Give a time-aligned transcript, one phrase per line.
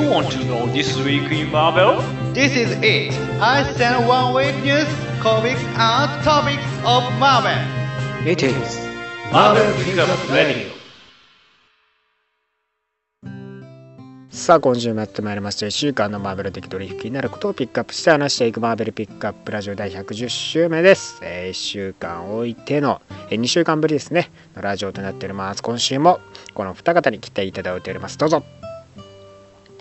[0.00, 2.00] You want to know this week in Marvel?
[2.32, 3.12] This is it.
[3.38, 4.88] I send one week news,
[5.20, 7.60] comics, and topics of Marvel.
[8.26, 8.80] It is
[9.30, 10.72] Marvel Pickup Radio.
[14.30, 26.20] さあ今週もやってまいりました1週間のマーベル的取引になることをピックアップして話していくマーベルピックアップラジオ第110週目です、えー1週間置いての、え2週間ぶりですねのラジオとなっております今週も
[26.54, 28.42] この二方に来ていただいておりますどうぞ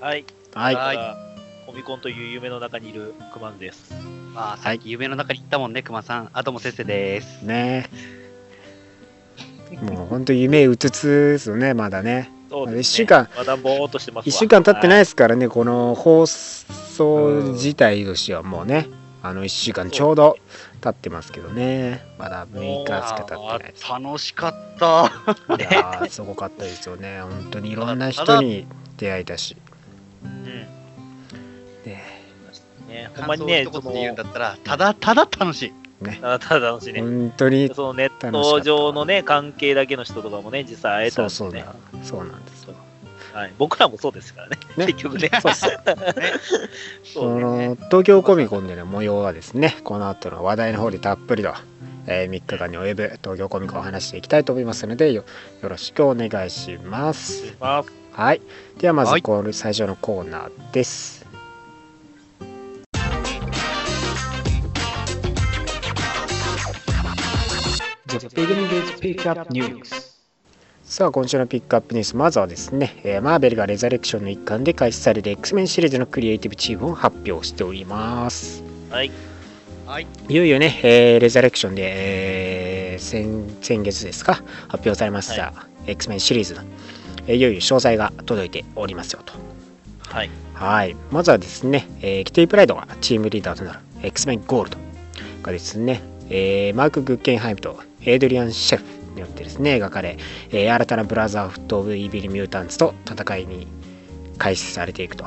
[0.02, 0.25] はい。
[0.54, 1.29] はいはい
[1.65, 3.93] コミコンという夢の中にいるクマンです。
[4.33, 6.29] まあ、さっき夢の中に行ったもんね、熊さん。
[6.33, 7.43] あとも先生です。
[7.43, 7.87] ね
[9.78, 14.32] もうほんと夢うつつですよねまだねそうですね一週間まだぼーっとしてますわ。
[14.33, 15.01] 1週間経ってないい。
[15.01, 18.89] ですからねこの放送自体としてはもうね
[19.21, 20.37] あの1週間ちょうど
[20.81, 25.11] 経ってますけどねまだ6日しか経ってないです楽しかった。
[25.56, 28.65] いやーすごかったですよね本当にいろんな人に
[28.97, 29.56] 出会えたし
[30.23, 30.43] うん。
[31.86, 32.20] ね。
[32.88, 35.73] ね、ほんまにね、その感想を一言うんだったら、ただただ楽しい。
[36.22, 37.02] ただただ楽しいね。
[37.02, 41.30] 本当にそのネット上のね、関係だけの人とかもね、実際会えたんでね。
[41.30, 41.75] そうそうだ。
[42.03, 42.73] そうなんですよ。
[43.34, 44.88] はい、僕らもそうですからね、ね。
[44.88, 45.30] 結局ね。
[45.42, 45.72] そうそう。
[47.03, 51.53] そその東京コミコンでの模様はですねこの後の話題の方でたっぷりと、
[52.08, 55.25] えー3日間に及ぶ東京コミコンを話していきたいと思いますのでよ
[55.62, 57.56] よろしくお願いします。
[57.59, 57.84] まあ、
[58.20, 58.42] はい。
[58.78, 59.22] ではまずはい。
[59.22, 61.25] この最初のコーナーです、
[68.08, 70.20] The beginning is Pickup News.
[70.84, 72.17] さあ今週のピックアップニュース。
[72.17, 78.62] まずはですね、えーマーベルがレザレクションの一環で開始される X メンシリーズのクリエイティブチームを発表しております。
[78.90, 79.12] はい。
[79.86, 80.08] はい。
[80.28, 84.34] いよいよね、えーレザレクションで、えー先先月ですか？
[84.67, 85.53] 発表されました、
[85.88, 86.64] X メンシリーズの、
[87.30, 89.33] えーいよいよ詳細が届いておりますよと。
[90.09, 90.30] はい。
[90.55, 90.95] はい。
[91.11, 94.77] まずはですね、えーキティプライドがチームリーダーとなる X メンゴールド
[95.44, 100.18] がですね、えーマーク・グッケンハイムとエイドリアン・シェフによってですね描かれ、
[100.50, 103.68] えー新たなブラザーフット・オブ・イービル・ミュータンツと戦いに
[104.39, 105.25] 開始されていくと。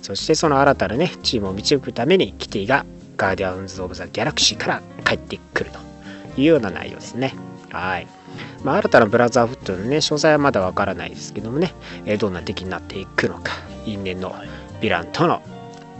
[0.00, 2.86] そしてその新たなねチームを導くためにキティが
[3.16, 7.34] ガーディアンズ・オブ・ザ・ギャラクシーから帰ってくるというような内容ですね。
[7.70, 8.06] はい
[8.64, 11.74] まあ、新たなブラザーフットのね詳細はまだわからないですけどもね、
[12.04, 13.52] えーどんな敵になっていくのか
[13.84, 14.48] 因縁のはい。
[14.80, 15.42] ヴィランとの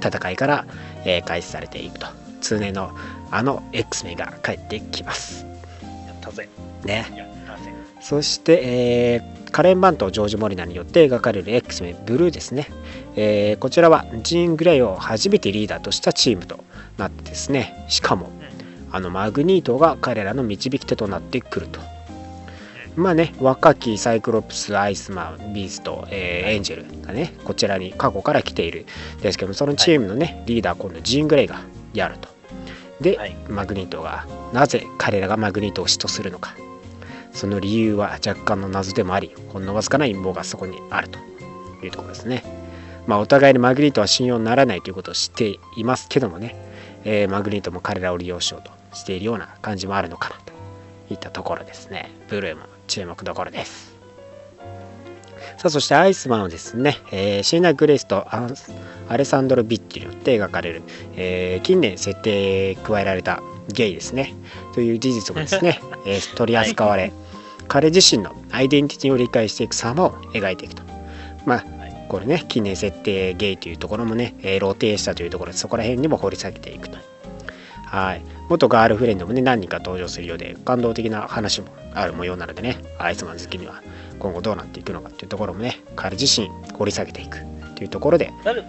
[0.04, 0.66] 戦いから、
[1.04, 2.06] えー開始されていくと。
[2.40, 2.90] 通年の
[3.30, 5.46] あの X メンが帰ってきます。
[5.82, 6.48] やったぜ。
[6.84, 7.06] ね。
[7.16, 7.72] やったぜ。
[8.00, 12.68] そして、えーカレン・バンとジョージ・モリナによって描かれる X メンブルーですね、
[13.14, 16.62] えーこちらはジーン・グレイを初めてリーダーとしたチームと
[16.98, 17.86] なってですね。
[17.88, 18.30] しかも
[18.92, 21.80] あのマグニートが彼らの導き手となってくると
[22.96, 28.86] まあね若きサイクロプスアイスマンビースト、えーエンジェルがねこちらに過去から来ている。
[29.20, 31.60] ですけどもそのチームのね、リーダー今度ジーン・グレイが
[31.92, 32.28] やると。
[33.00, 33.36] で、はい。
[33.48, 36.56] マグニートがなぜ彼らがマグニートを嫉妬するのか。
[37.32, 41.18] その理由は若干の謎でもありほんのわずかな陰謀がそこにあると
[41.84, 42.42] いうところですね。
[43.06, 46.56] まあお互いにマグニートは信用ならないということを知っていますけどもね、
[47.04, 50.52] えーマグニートも彼らを利用しようとしているような感じもあるのかなと
[51.12, 52.10] いったところですね。
[52.28, 53.94] ブルーも注目どころです。
[55.58, 58.26] さあそしてアイスマンはですね、えーシーナ・グレイスと
[59.08, 60.82] アレサンドロ・ビッチによって描かれる、
[61.16, 64.34] えー近年設定加えられたゲイですね
[64.74, 67.12] という事実もですね、えー取り扱われ、
[67.68, 70.82] 彼自身のアイデンティティを理解していく様を描いていくと。
[71.46, 71.64] まあ
[72.08, 76.98] これね近年設定ゲイというところもね、えー露呈したというところでそこら辺にも掘り下げていくと
[77.96, 78.22] はい。
[78.48, 82.78] 元ガールフレンドもね何人か登場するようで感動的な話もある模様なのでね。
[82.98, 83.82] アイスマン好きには
[84.18, 87.38] 今後どうなっていくのかっていうところもね彼自身掘り下げていく
[87.74, 88.32] というところで。
[88.44, 88.62] 誰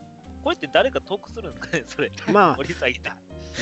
[0.43, 1.77] これって誰か得するんですか？
[1.77, 2.11] ね、 それ。
[2.31, 3.09] まあ掘り下げて。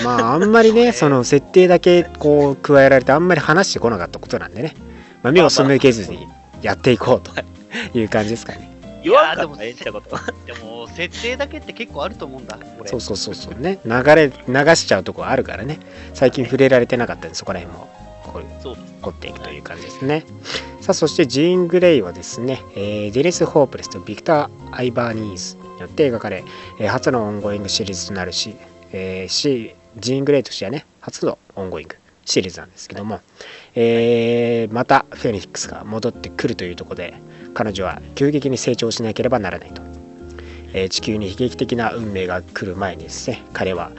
[0.04, 4.76] まああんまりね その設定だけこう加えられてあんまり話してこなかったことなんでね、
[5.24, 6.28] まあ、目を背けずに
[6.62, 7.32] やっていこうと
[7.98, 8.70] いう感じですかね。
[9.06, 10.18] 言わんかでもったらええんちゃうこと。
[10.46, 12.58] でも、設定だけって結構あると思うんだ。
[12.86, 15.80] そうそうそうそうね流れ流しちゃうとこあるからね
[16.14, 17.90] 最近触れられてなかったんでそこら辺も
[18.24, 18.94] こうそうです。
[19.02, 20.26] 掘っていくという感じですね。
[20.82, 26.44] さあそしてジーン・グレイはですね、えーデニス・ホープレスとビクター・アイバーニーズによって描かれ、
[26.80, 28.56] えー初のオンゴイングシリーズとなるし,、
[28.92, 31.96] えーしジーン・グレイとしてはね初のオンゴイング
[32.26, 33.22] シリーズなんですけども、
[33.76, 37.14] えーまたフェニックスが戻ってくるというところで
[37.56, 39.82] 彼女は急激に成長しなければならないと、
[40.74, 43.92] えー地球に悲劇的な運命が来る前にですね彼は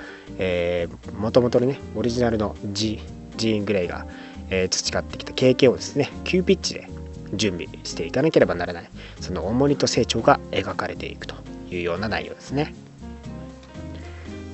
[1.19, 3.01] もともとのねオリジナルのジ
[3.37, 4.07] ジーン・グレイが、
[4.51, 6.89] えー培ってきた経験をですね急ピッチで
[7.35, 11.35] 準備していかなければならないその重荷と成長が描かれていくと
[11.71, 12.75] いうような内容ですね。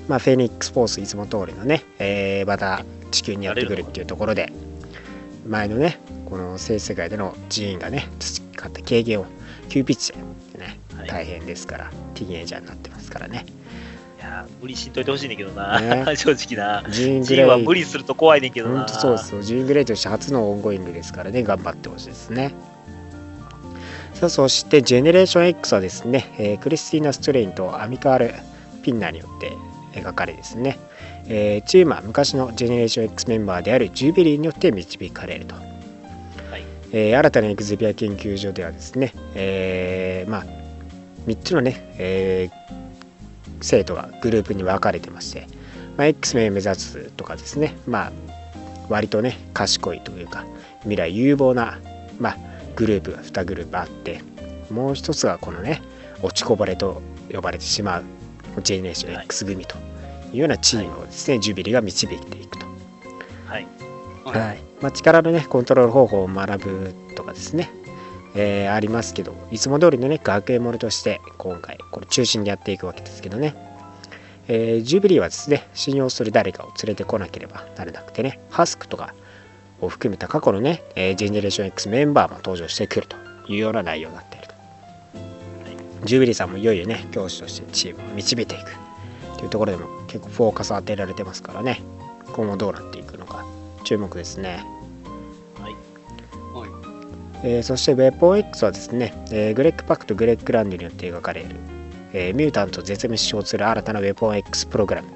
[0.08, 4.52] まあ、フェニックスフォースいつも通りのね、えーまた地球にやってくるっていうところで、
[5.46, 5.98] 前のね、
[6.32, 9.26] この性世界での寺院がね、培った経験を
[9.68, 10.14] 急ピッチ
[10.54, 13.44] でね、はい大変ですから、ティーンエイジャーになってますからね。
[14.18, 16.88] いやー無理しんといてほしいねんけどな、ね 正直な。
[16.88, 18.78] ジーングレイ無理すると怖いねんけどな。
[18.78, 19.42] 本当そうですよ。
[19.42, 22.54] ジーングレイとして初の ongoing ですからね、頑張ってほしいですね。
[24.14, 28.34] さあ、そして、ジェネレーション X はですね、えークリスティーナ・ストレインとアミカール・
[28.82, 29.52] ピンナーによって
[30.00, 30.78] 描かれですね、
[31.28, 35.71] えーチームは昔のジェネレーション X メンバーであるジュビリーによって導かれると。
[36.92, 40.44] はいえー新たなエクゼビア研究所ではですね、えーまあ、
[41.26, 42.62] 3つのね、えー
[43.64, 45.46] 生徒がグループに分かれてまして、
[45.96, 48.12] まあ、X メン目指すとかですね、まあ、
[48.88, 50.44] 割とね賢いというか
[50.80, 51.78] 未来有望な、
[52.18, 52.36] まあ、
[52.74, 54.20] グループが2グループあって
[54.68, 55.80] もう一つがこのね
[56.22, 57.02] 落ちこぼれと
[57.32, 58.04] 呼ばれてしまう
[58.62, 59.76] ジェネレーション X 組と
[60.32, 62.66] いうようなチームをですね、ジュビリが導いていくと。
[63.46, 63.66] はい。
[64.24, 64.62] はい。
[64.80, 67.70] まあ、力のねコントロール方法を学ぶとかですね、
[68.34, 73.54] えーありますけどいつも通りのね学園ものとして今回これ中心でやっていくわけですけどね、
[74.48, 79.14] えージュビリーはですね信用する誰かを連れてこなければならなくてねハスクとか
[79.80, 83.16] を含めた過去のね、えージェネレーション X メンバーも登場してくると
[83.48, 84.54] いうような内容になっていると、
[86.06, 88.76] ジュビリーさんもいよいよね教師としてチームを導いていく
[89.36, 91.80] というところでも結構フォーカス当てられてますからね。
[92.32, 93.11] 今後どうなっていく
[93.82, 94.64] 注目ですね。
[97.44, 101.48] えーそしてウェポン X はですね、えーグレッグ・パックとグレッグ・ランドによって描かれる、
[102.12, 105.08] えーミュータント絶滅症する新たなウェポン X プログラム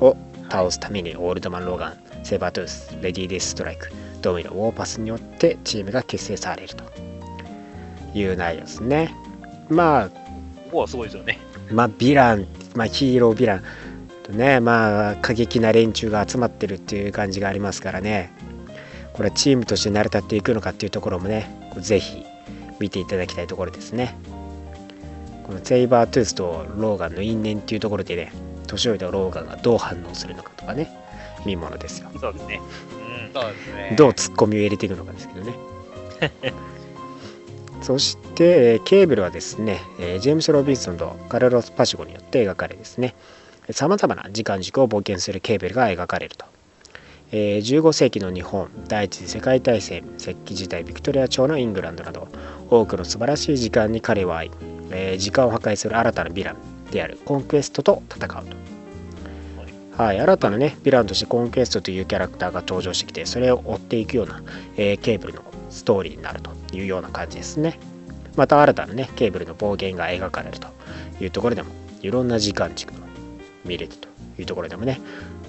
[0.00, 0.16] を
[0.50, 3.90] 倒すためにオールドマン・ローガン、セーバートゥース、レディー・ディス・ストライク、
[4.22, 6.84] ドミノ、ウォーパスによってチームが結成されると
[8.14, 9.14] いう内容ですね。
[9.68, 10.14] まあ、こ
[10.72, 11.38] こはすごいですよね。
[11.70, 13.64] まあ、ヴィラン、まあ、ヒーローヴィランと
[14.28, 18.30] ね、まあ、過激な連中が集まってるっていう感じがありますからね、
[19.14, 22.24] これはチームとして成り立っていくのかっていうところもね、こうぜひ
[22.78, 24.16] 見ていただきたいところですね。
[25.44, 28.32] このセイバートゥースとローガンの因縁っていうところでね、
[28.66, 30.90] 年老いたローガンがどう反応するのかとかね、
[31.46, 32.10] 見ものですよ。
[32.20, 32.60] そうですね。
[32.92, 33.32] うん。
[33.32, 33.94] そうですね。
[33.96, 35.54] どうツッコミを入れていくのかですけどね。
[37.82, 43.14] そして、えーケーブルはですね、えージェームス・ロビンソンとカルロス・パシゴによって描かれですね、
[43.70, 46.46] さまざまな時間軸を冒険するケーブルが描かれると。
[47.30, 52.28] えー15世紀の日本、第一次世界大戦、石器時代、ビクトリア朝のイングランドなど、
[52.70, 54.50] 多くの素晴らしい時間に彼は会い、
[54.90, 60.02] えー時間を破壊する新たなヴィランであるコンクエストと戦うと。
[60.02, 64.42] はい、新たなね、ヴィランとしてコンクエストというキャラクターが登場してきて、それを追っていくような、
[64.78, 67.78] えーケーブルのストーリーになるというような感じですね。
[68.36, 70.68] また新たなね、ケーブルの暴言が描かれると
[71.20, 71.70] いうところでも、
[72.00, 73.07] いろんな時間軸が
[73.64, 74.08] 見れると
[74.38, 75.00] いうところでもね、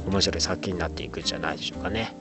[0.08, 2.14] 面白い作品になっていくんじゃないでしょうかね。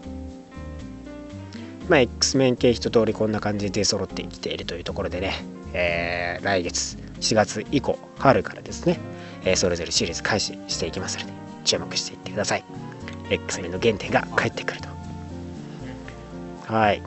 [1.88, 5.32] まあ、X メン系一通りこんな感じで出揃ってきているというところでね、
[5.73, 8.99] えー来月4月以降、春からですね、
[9.44, 11.32] えーそれぞれシリーズ開始していきますので、
[11.64, 12.64] 注目していってください。
[13.31, 14.88] X メンの原点が帰ってくると。
[16.73, 17.02] はい。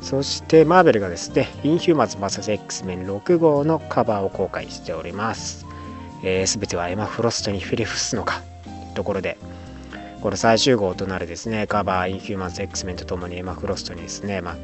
[0.00, 5.66] そして、マーベルがですね、インヒューマンズ VS X メン6号のカバーを公開しております。
[6.20, 8.42] す、えー、べ、てはエマ・フロストにフィリフスのか
[8.94, 9.38] ところで、
[10.20, 14.56] この最終号となるですね、カバー、インヒューマンズ X メンとともにエマ・フロストにですね、まあ、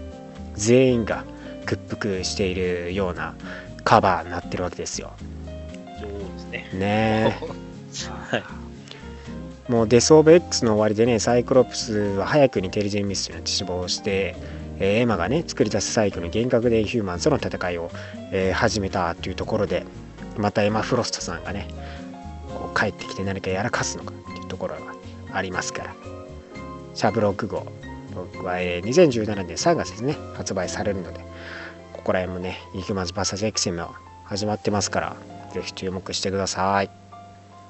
[0.55, 1.25] 全員が
[1.65, 3.35] 屈服しているような
[3.85, 5.13] カバーになってるわけですよ。
[6.01, 6.71] 女王ですね。
[6.75, 7.47] ねえ。
[8.37, 8.67] はい。
[9.69, 14.37] もうデス・オブ X の終わりでね、サイクロプスは早くにテリジェン・ミステリーに死亡して、
[14.79, 17.91] えーエマがね、作り出すサイクルの幻覚でヒューマンとの戦いを、
[18.31, 19.85] えー始めたというところで、
[20.39, 21.69] またエマ・フロストさんがね、
[22.49, 24.81] こう帰ってきて何かやらかすのかっていうところが
[25.33, 25.95] ありますから、
[26.95, 27.67] シャブ6号
[28.45, 31.21] は、えー2017年3月ですね、発売されるので、
[31.93, 35.17] ここら辺もね、 Inhumans VS X も始まってますから、
[35.53, 36.91] ぜひ注目してください。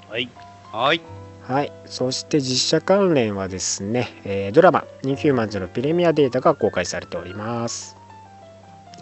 [0.08, 0.28] はい。
[0.72, 1.00] はい。
[1.46, 7.96] はい、そして実写関連はですね、えードラマ「インフューマンズ」のプレミアデータが公開されております。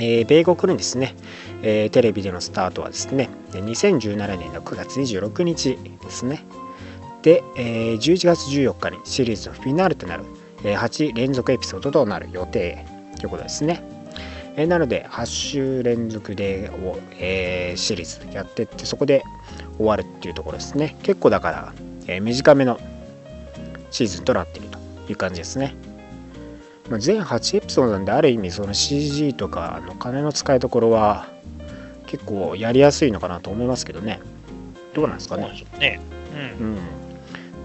[0.01, 1.15] えー米国のですね、
[1.63, 6.45] えーテレビでのスタートはですね、2017年の9月26日ですね。
[7.23, 10.25] で、えー11月14日にシリーズのフィナーレとなる、
[10.65, 12.85] えー8連続エピソードとなる予定
[13.19, 13.83] ということですね。
[14.57, 19.23] えーなので、8週連続で、おえシリーズやってって、そこで
[19.79, 20.97] 終わるっていうところですね。
[21.03, 21.73] 結構だから、
[22.07, 22.79] え短めの
[23.91, 25.75] シーズンとなっているという感じですね。
[26.91, 31.29] まあ、全8エピソードなんである意味その CG とかの金の使いどころは
[32.07, 34.21] 結構やりやすいのかなと思いますけどね。
[34.93, 35.65] どうなんですかね？
[35.79, 36.01] ね。
[36.59, 36.67] うん。
[36.67, 36.79] うん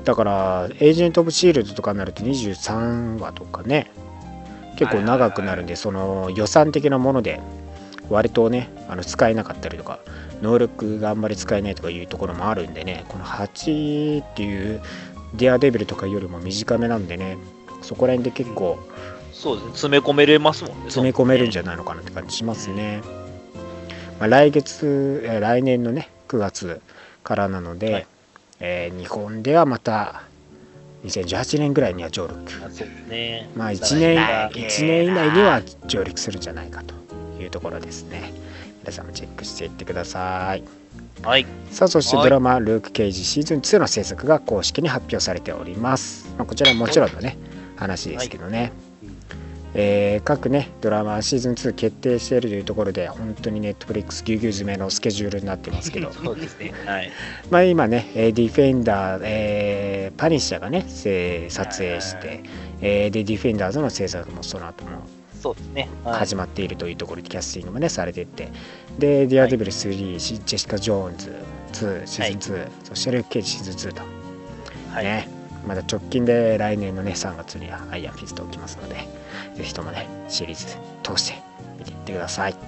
[0.06, 3.92] だからエージェント・オブ・シールドとかになると23話とかね
[4.76, 7.40] 結構長くなるんでその予算的なもので
[8.10, 10.00] 割とねあの使えなかったりとか
[10.42, 14.82] 能力があんまり使えないとかいうところもあるんでねこの8っていう
[15.36, 17.38] ディアデビルとかよりも短めなんでね
[17.82, 18.80] そこら辺で結構
[19.40, 19.72] そうですね。
[19.72, 20.82] 詰め込めれますもんね。
[20.84, 23.02] 詰め込めるんじゃゃないのかなって感じしますね。
[24.20, 26.82] まあ、来月、えー来年のね、9月
[27.24, 28.08] からなので、はい
[28.60, 30.24] えー日本ではまた
[31.06, 32.38] 2018年ぐらいには上陸。
[33.10, 33.50] ね。
[33.56, 36.94] まあ1年だ1年以内には上陸するんじゃないかと
[37.42, 38.34] いうところですね。
[38.82, 40.64] 皆さんもチェックしていってください。
[41.24, 41.46] はい。
[41.72, 47.38] さあそしてはいドラマ「ルーク・ケイジ」シーズン2の制作が公式に発表されております、まあ、こちらももちろんのね
[47.76, 48.74] 話ですけどね、
[49.74, 56.12] えー各ねドラマシーズン2決定しているというところで本当にネットフリックスぎゅうぎゅう詰めのスケジュールになってますけど。
[56.14, 56.74] そうですね。
[56.86, 57.12] はい。
[57.50, 62.42] まあ今ねえーディフェンダー、えーパニッシャーがね撮影して、
[62.82, 64.92] えーでディフェンダーズの制作もその後も
[65.42, 65.90] そうですね。
[66.04, 66.20] はい。
[66.20, 68.50] 始まっているというところでキャスティングもねされていって。
[68.98, 71.36] で「デアデビル3」シジェシカ・ジョーンズ
[71.74, 74.02] 2シーズン2、そしてルーク・ケイジシーズン2と、
[74.94, 75.04] はい。
[75.06, 75.30] ね。
[75.68, 78.96] まだ直近で来年のね3月にはアイアンフィスト起きますので
[79.60, 81.38] ぜひともねシリーズ通して
[81.78, 82.54] 見ていってください。
[82.54, 82.60] で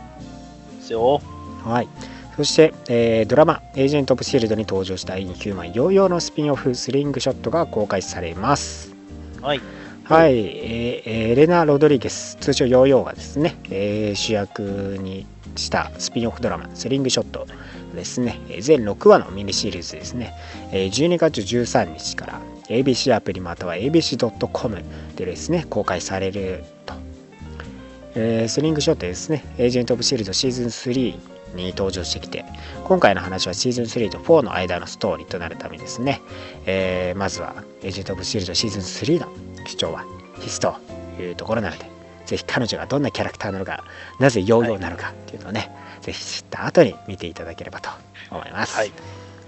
[0.82, 1.22] すよ。
[1.64, 1.88] はい。
[2.36, 8.94] そして、えードラマ「エージェント・オブ・シールド」に登場したインヒューマンヨーヨーのスピンオフスリングショットが公開されます。
[9.42, 9.62] はい。
[10.04, 14.62] はい、えーえーエレナ・ロドリゲス通称ヨーヨーがですね、えー主役
[15.02, 17.48] にしたスピンオフドラマ「スリングショット」
[17.96, 18.40] ですね。
[18.50, 20.34] えー全6話のミニシリーズですね。
[20.72, 24.82] えー12月13日から ABC アプリまたは ABC.com
[25.18, 26.81] でですね公開されると、
[28.16, 32.46] えースリングショットですねエージェント・オブ・シールドシーズン3に登場してきて
[32.86, 36.22] 今回の話はシーズン3と4の間のストーリーとなるためですね、
[36.66, 39.28] えーまずはエージェント・オブ・シールドシーズン3の
[39.66, 40.06] 主張は
[40.40, 40.76] ヒスと
[41.20, 41.86] いうところなので
[42.26, 43.84] ぜひ彼女がどんなキャラクターなのか
[44.20, 45.70] なぜヨーヨーなのかっていうのをね、
[46.02, 47.90] ぜひ知った後に見ていただければと
[48.30, 48.92] 思いますはい。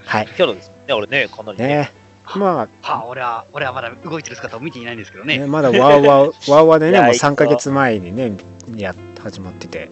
[0.06, 0.94] はいキャラですね。
[0.94, 1.68] 俺ね、かなりね。
[1.68, 2.03] ね
[2.36, 5.38] まあはあ、俺は、俺はまだ動いてる姿を見ていないんですけどね。
[5.38, 8.34] ね、まだワーワー、 ワーワーでね、もういやいつも3ヶ月前にね、
[8.76, 9.90] や始まってて、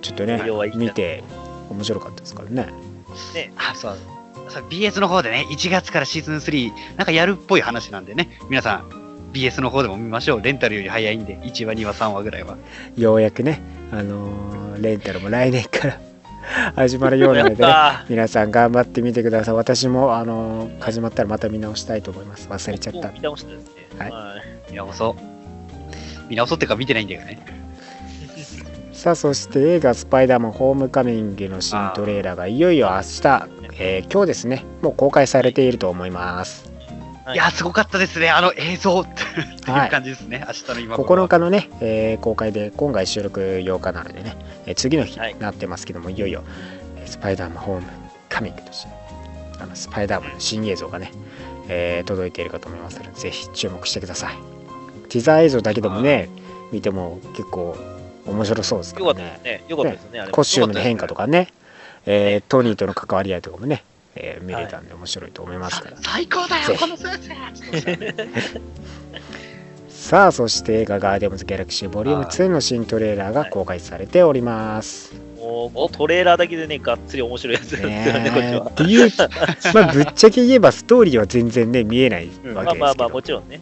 [0.00, 0.42] ちょっとね
[0.74, 1.22] 見て
[1.70, 2.68] 面白かったですからね。
[3.56, 3.96] あ、そう。
[4.48, 10.42] そう BS の方でね、1月からシーズン3、なんかやるっぽい話なんでね、皆さん、BS の方でも見ましょう。
[10.42, 12.56] レンタルより早いんで、1話、2話、3話ぐらいは。
[12.96, 16.00] ようやくね、あのーレンタルも来年から
[16.74, 17.72] 始まるようなので、ね、
[18.08, 19.54] 皆さん頑張ってみてください。
[19.54, 22.48] 私も、あのー始まったらまた見直したいと思います。
[22.48, 23.10] 忘れちゃった。
[23.10, 23.70] 見直したですね。
[23.98, 24.34] はいは
[24.68, 24.70] い。
[24.70, 26.30] 見直そう。
[26.30, 27.38] 見直そうっていうか見てないんだよね。
[28.92, 36.69] さあ、そして映画スパイダーマンホームカミングの新トレーラーがいよいよ明日、えー今日ですね、もう公開されていると思います。
[37.30, 37.36] はい。
[37.36, 38.30] いや、すごかったですね。
[38.30, 40.44] あの映像っていはいう感じですね。
[40.46, 45.34] 明日の今頃9日のね、えー公開で今回収録8日なのでね、えー次の日はい。
[45.34, 46.42] になってますけども、い、よいよ、
[46.96, 47.86] えースパイダーマンホーム
[48.28, 48.88] カミングとして
[49.60, 51.12] あのスパイダーマンの新映像がね、
[51.68, 54.34] えー届いているかと思いますのでぜひ注目してください。
[55.08, 56.28] ティザー映像だけでもね
[56.72, 57.76] 見ても結構
[58.26, 59.50] 面白そうですかよからったですね。
[59.52, 59.64] ね。
[59.68, 60.20] よかったですね。
[60.20, 61.48] あれコスチュームの変化とかね、
[62.06, 63.82] えーねトニーとの関わり合いとかもね、
[64.16, 68.14] えー見れたんで面白いと思いますから、最高だよ、この先生
[69.88, 78.66] さあそして映画「ガーディアムズ・ギャラクシーボリューム2の新トレーラーが公開されております、もうもうトレーラーだけでね、がっつり面白いやつですよね、ねこっちは。
[78.66, 78.72] っ。
[78.72, 79.10] ていう、
[79.74, 83.60] まあ、ぶっちゃけ言えばストーリーは全然ね見えないわけですけど、まあまあまあ、もちろんね。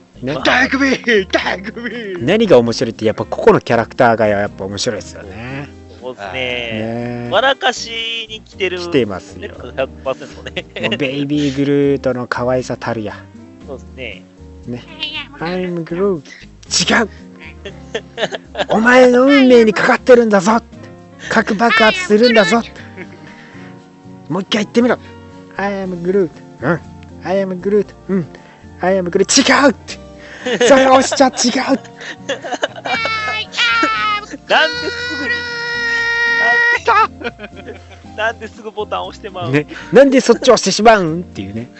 [2.21, 5.77] 何が面白いってやっぱ個々のキャラクターがやっぱ面白いですよね。
[6.08, 6.32] そうですね。
[6.32, 7.28] ね。
[7.30, 8.78] 笑かしに来てる。
[8.78, 9.48] 来てますよ。
[9.48, 10.88] ね100%ね。
[10.88, 13.14] もうベイビーグルートの可愛さたるや。
[13.66, 14.24] そうですね。
[15.38, 16.22] I'm Groot
[16.68, 17.08] 違う。
[18.68, 20.62] お前の運命にかかってるんだぞ。
[21.30, 22.62] 核爆発するんだぞ。
[24.28, 24.98] もう一回言ってみろ。
[25.56, 26.30] I am Groot
[26.62, 26.80] うん。
[27.22, 28.26] I am Groot うん。
[28.80, 29.98] I am Groot 違うって。
[30.66, 31.78] それ押しちゃ違う
[34.48, 35.28] なんですぐ。
[35.28, 35.57] なん
[38.16, 39.52] なんですぐボタン押してまう。
[39.52, 41.71] ね、なんでそっち押してしまうんっていうね。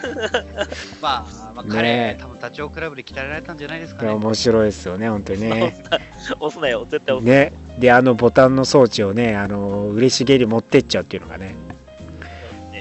[1.03, 2.17] まあ、まあ、ね。
[2.19, 4.11] 彼、多分ダチョウ倶楽部で鍛えられたんじゃないですかね。
[4.11, 5.83] 面白いですよね本当にね。
[6.38, 7.29] 押すなよ、絶対押す。
[7.29, 7.50] なよ。
[7.50, 7.53] ね。
[7.79, 11.57] であのボタンの装置をねあの嬉しげに持ってっちゃうっていうのがね。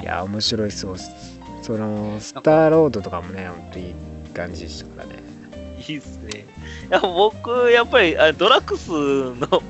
[0.02, 0.96] いや面白いそう
[1.62, 3.94] そのスターロードとかもね本当いい
[4.34, 5.28] 感じでしたからね。
[5.88, 6.46] いいっすね。
[6.90, 9.64] いや僕、やっぱりあドラッグスの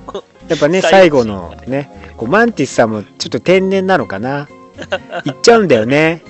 [0.48, 1.90] やっぱね最最後のね。
[2.18, 4.48] こうマンティスさんもちょっと天然なのかな？
[5.26, 6.22] 行っちゃうんだよね。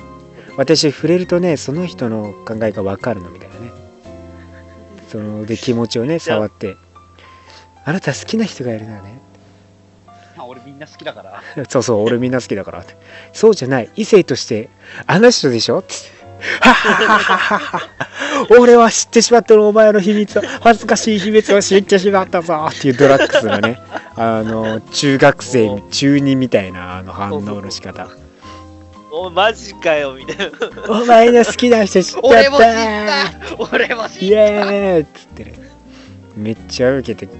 [0.57, 3.71] 私触れるとねその人の考えが分かるのみたいなね。
[5.09, 6.77] そので気持ちをね触って。
[7.85, 9.19] あなた好きな人がいるのよね。
[10.37, 11.41] あ俺みんな好きだから。
[11.69, 12.97] そうそう俺みんな好きだからって。
[13.31, 13.89] そうじゃない。
[13.95, 14.69] 異性として
[15.05, 15.93] あの人でしょって
[16.61, 22.67] はっはっはっは俺は知ってしまったのお前の秘密を恥ずかしい秘密を知ってしまったぞ。
[22.69, 23.79] っていうドラッグスのね
[24.15, 28.07] あの中学生中二みたいなあの反応の仕方。
[29.11, 30.51] おマジかよみたいな。
[30.89, 32.27] お前の好きな人知っちゃった。
[32.27, 33.75] 俺も知った。
[33.75, 34.99] 俺も知イエったーイ。
[35.01, 35.53] っつってね。
[36.35, 37.33] めっちゃ受けて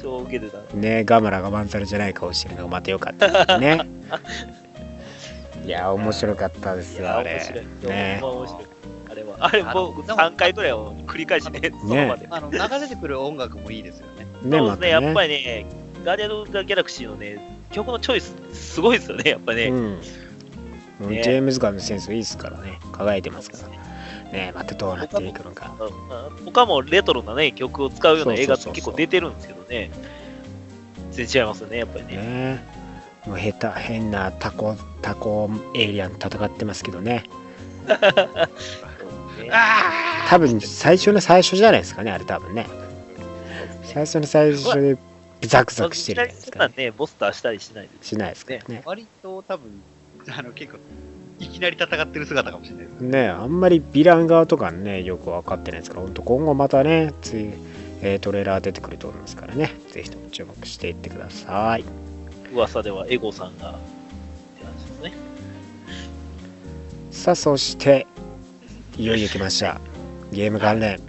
[0.00, 0.58] 超受けてた。
[0.76, 3.80] ねガマラがマンザルじゃない顔してるのがまた良かったね
[5.64, 7.64] いや面白かったですよあれ面白い。
[7.88, 8.20] ね。
[9.08, 9.36] あれは。
[9.38, 12.26] あれ、も3回ぐらいを繰り返しね、その場で。
[12.30, 14.26] あの、流れてくる音楽もいいですよね。
[14.42, 15.66] ですね、やっぱねりね、
[16.04, 17.38] ガーディアン・ザ・ギャラクシーのね、
[17.70, 19.70] 曲のチョイス、すごいですよね、やっぱね。
[21.00, 23.68] ジェームズ・ガンのセンスいいですからね輝いてますから
[24.32, 29.90] ねまたどうなっていくのかうん他もレトロなね、曲を使うような映画って結構出てるんですけどね。
[31.10, 32.64] 全然違いますよね、やっぱりね。
[33.26, 37.24] ねもう下手変なタコタコエイリアン戦ってますけどね。
[40.28, 42.66] 多分最初の最初じゃないですかねあれ多分ね。
[43.84, 44.96] 最初の最初で
[45.48, 48.08] ザクザクしてるじゃないですか、ね、ね、ボスターしたりしないです。
[48.08, 48.82] しないですからね。
[48.84, 49.82] 割と多分、
[50.30, 50.78] あの、結構、
[51.40, 53.00] いきなり戦ってる姿かもしれないです。
[53.00, 53.28] ね。
[53.28, 57.50] あんまりヴィラン側とかねよく分かってないですから本当今後またねつい、
[58.02, 59.74] えートレーラー出てくると思いますからね。
[59.90, 61.84] ぜひとも注目していってください
[62.52, 63.72] 噂ではエゴさんが、っ
[64.58, 65.12] て感じですね。
[67.10, 68.06] さあそして
[68.98, 69.80] いよいよ来ました。
[70.32, 71.00] ゲーム関連。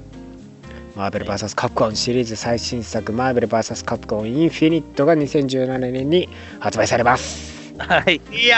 [0.95, 1.55] マーベル VS.
[1.55, 2.35] カプコンシリーズ。
[2.35, 3.83] 最新作マーベル VS.
[3.83, 7.53] カプコンインフィニットが2017年に発売されます。
[7.77, 8.21] はい。
[8.31, 8.57] いや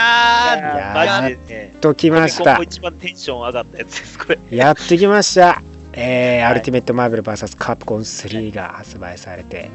[0.56, 2.58] やーマジでね、ときました。
[2.62, 4.38] 一番テンション上がったやつです、これ。
[4.50, 5.62] やってきました。
[5.94, 6.52] えーはい。
[6.52, 7.56] アルティメットマーベル VS.
[7.56, 9.70] カプコン3が発売されて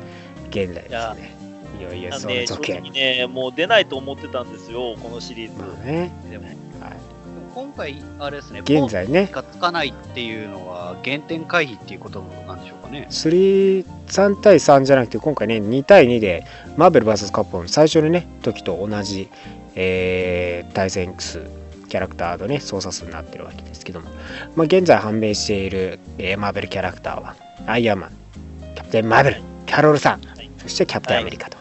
[0.49, 1.40] 現在ですね
[1.81, 5.59] いよいよそのなんで、正直ね、もう出ないと思ってたんですよ、このシリーズ。
[5.59, 6.11] まあね。
[6.29, 6.55] でも、はい。
[7.53, 9.29] 今回、あれですね、現在ね。
[9.31, 13.07] がつかないっていうのは、原点回避っていうことなんでしょうかね。
[13.09, 16.45] 3 3対3じゃなくて今回ね2対2で
[16.77, 17.31] マーベル VS.
[17.31, 19.29] カプコン最初のね時と同じ、
[19.75, 21.41] えー対戦数
[21.87, 24.09] キャラクターのね操作数になってるわけですけども、
[24.55, 28.11] まあ、現在判明している、えーマーベルキャラクターはアイアンマン
[28.75, 30.21] キャプテンマーベルキャロルさん。
[30.21, 30.49] はい。
[30.57, 31.60] そしてキャプテンアメリカと、は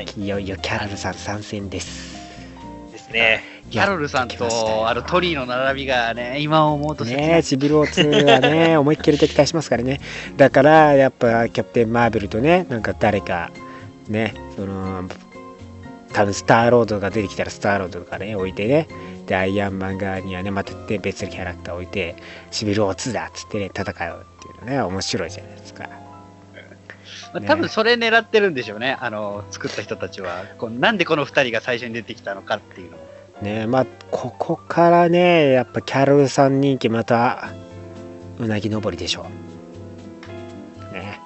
[0.00, 2.22] い、よいよキャロルさん参戦です
[2.92, 3.42] ですね。
[3.70, 10.00] キャロルさんと、あの、トリーの並びがね、今思うとねえ、シビルオ2はね、 思いっきり敵対しますからね。
[10.36, 13.50] だから、やっぱ、キャプテン・マーベルとね、なんか誰か、
[14.08, 15.04] ね、その、
[16.12, 18.88] 多分スターロードが出てきたらスターロードとかね、置いてね、
[19.26, 22.16] で、アイアンマン側にはね、またね別のキャラクター置いて、
[22.50, 24.08] シビルオ2だっつってね、戦うってい
[24.58, 25.88] うのね、面白いじゃないですか。
[27.32, 30.44] まあ多分それ狙ってるんでしょうね、あの、作った人たちは。
[30.58, 33.00] こうなんでこの二人が最初に出てきたのかっていうのを。
[33.42, 37.50] ねまあ、ここからね、やっぱキャロルさん人気また、
[38.38, 39.26] うなぎ登りでしょ
[40.90, 40.94] う。
[40.94, 41.20] ね。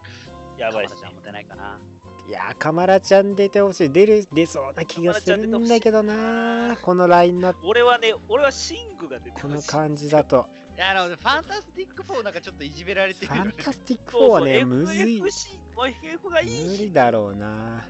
[0.57, 1.79] やばいっすねないかな。
[2.27, 3.93] いやー、カマラちゃん出てほしい。
[3.93, 9.55] 出る、出そうな気がするんだけどなこのラインナップ、俺はね、俺はシングが出てこほしい。
[9.55, 10.49] の感じだと。
[10.75, 13.51] いや、あの、ファンタスティック4なんかちょっといじめられてフるよね。
[13.53, 15.23] ァンタスティック4そうそうはね、むずい。
[15.23, 17.89] FF がいいし理、だろうな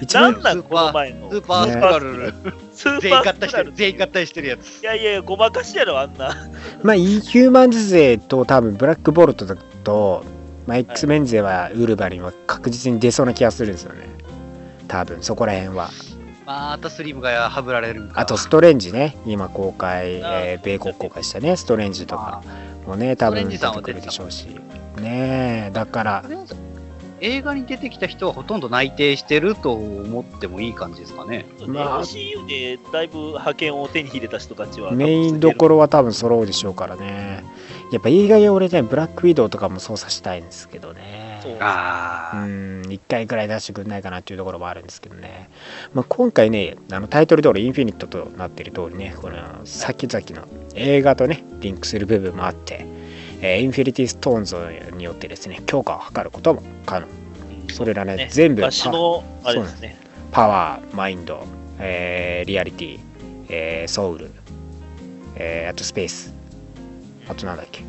[0.00, 2.34] 一番、なんなんこの前のスーパースクラルル、
[2.72, 4.82] スー全員合体してる、全員合体してるやつ。
[4.82, 6.34] いやいやいや、ごまかしやろ、あんな。
[6.82, 10.24] まあ、インヒューマンズ勢と多分、ブラックボルトだと、
[10.66, 14.08] まあ、X メン勢はウルヴァリンは確実に出そうな気がするんですよね。
[14.88, 15.90] 多分、そこら辺は。
[16.44, 18.08] またスリムがはぶられる。
[18.14, 19.16] あと、ストレンジね。
[19.26, 22.42] 今公開、あえー米国公開したね、ストレンジとか
[22.86, 24.46] もね、多分出てくるでしょうし。
[25.00, 26.24] ねえ、だから
[27.20, 31.46] 映画に出てきた人はほとんど内定してると思ってもいい感じですかね。
[31.66, 34.92] まあ MCU でだいぶ派遣を手に入れた人たちは。
[34.92, 37.44] メインどころは多分揃うでしょうからね。
[37.92, 41.38] やっぱいい加減俺ね、ブラックウィドウとかも操作したいんですけどね。
[41.42, 42.36] そうあう。
[42.38, 45.48] ん、1回くらい出してくんないかなっていうところもあるんですけどね。
[45.94, 52.86] まあ、今回ね、あのタイトル通りインフィニットとなっている通りね、この先々の映画とね、リンクする部分もあって、
[53.40, 54.56] えーインフィニティストーンズ
[54.96, 57.06] によってですね、強化を図ることも可能。
[57.72, 59.96] それらね、全部昔の、あれですね。
[60.32, 61.46] パワー、マインド、
[61.78, 62.98] えーリアリティ、
[63.48, 64.30] えーソウル、
[65.36, 66.34] えーあとスペース、
[67.28, 67.82] あとなんだっけ？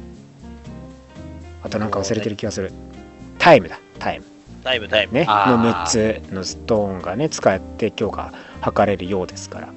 [1.64, 2.72] あとなんか忘れてる気がする。
[3.40, 4.26] タイムだ、タイム。
[4.64, 5.14] タイム、タイム。
[5.14, 9.70] ね、の6つのストーンがね、使って強化図れるようですから。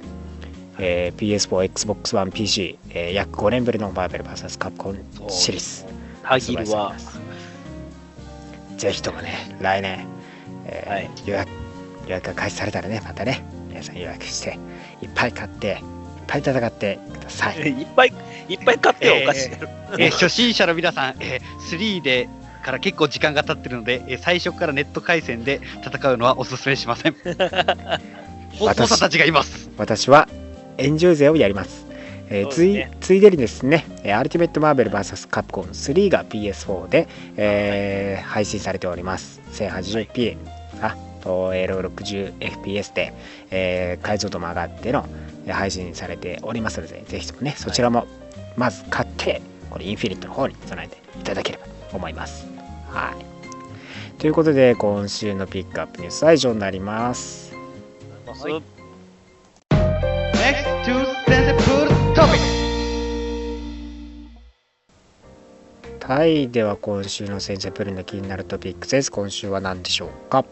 [0.79, 5.87] えー PS4、Xbox One、PC、えー約5年ぶりのマーベル VS カプコンシリーズ
[6.23, 6.95] ハギルは、
[8.79, 10.07] ぜひともね来年、
[10.65, 11.49] えーはい予約
[12.07, 14.59] 予約が開始されたらねまたね皆さん予約して
[15.03, 15.83] いっぱい買って
[16.31, 18.13] ぱい戦ってくださいいっぱい、
[18.49, 19.51] いっぱい買ってよ、お菓子。
[19.99, 22.29] えー初心者の皆さん、えー3で
[22.65, 27.17] から結構時間が経ってるので、えー最初からネット回線で戦うのはお勧めしません。
[28.61, 29.71] お私父さんたちがいます。
[29.77, 30.29] 私は
[30.79, 31.87] エンジョイ勢をやります。
[32.29, 39.41] えーついついでにですね、えーアルティメット・マーベル VS カプコン3が PS4 で、えー配信されております。
[39.55, 40.37] 1080p、
[40.81, 43.13] あと、えー 60fps で、
[43.51, 48.07] えー解像度も上がってのえー配信されておりますので、ぜひともね、そちらも
[48.57, 52.47] まず買って、これインフィニットの方に備えていただければと思います。
[52.89, 53.25] はい。
[54.21, 57.55] ということで、今週のピックアップニュースは以上になります。
[58.27, 58.63] ます Next
[60.85, 62.39] to sensible topic.
[66.01, 69.13] タイでは今週の先生プルの気になるトピックスです。
[69.13, 70.45] 今週は何でしょうか？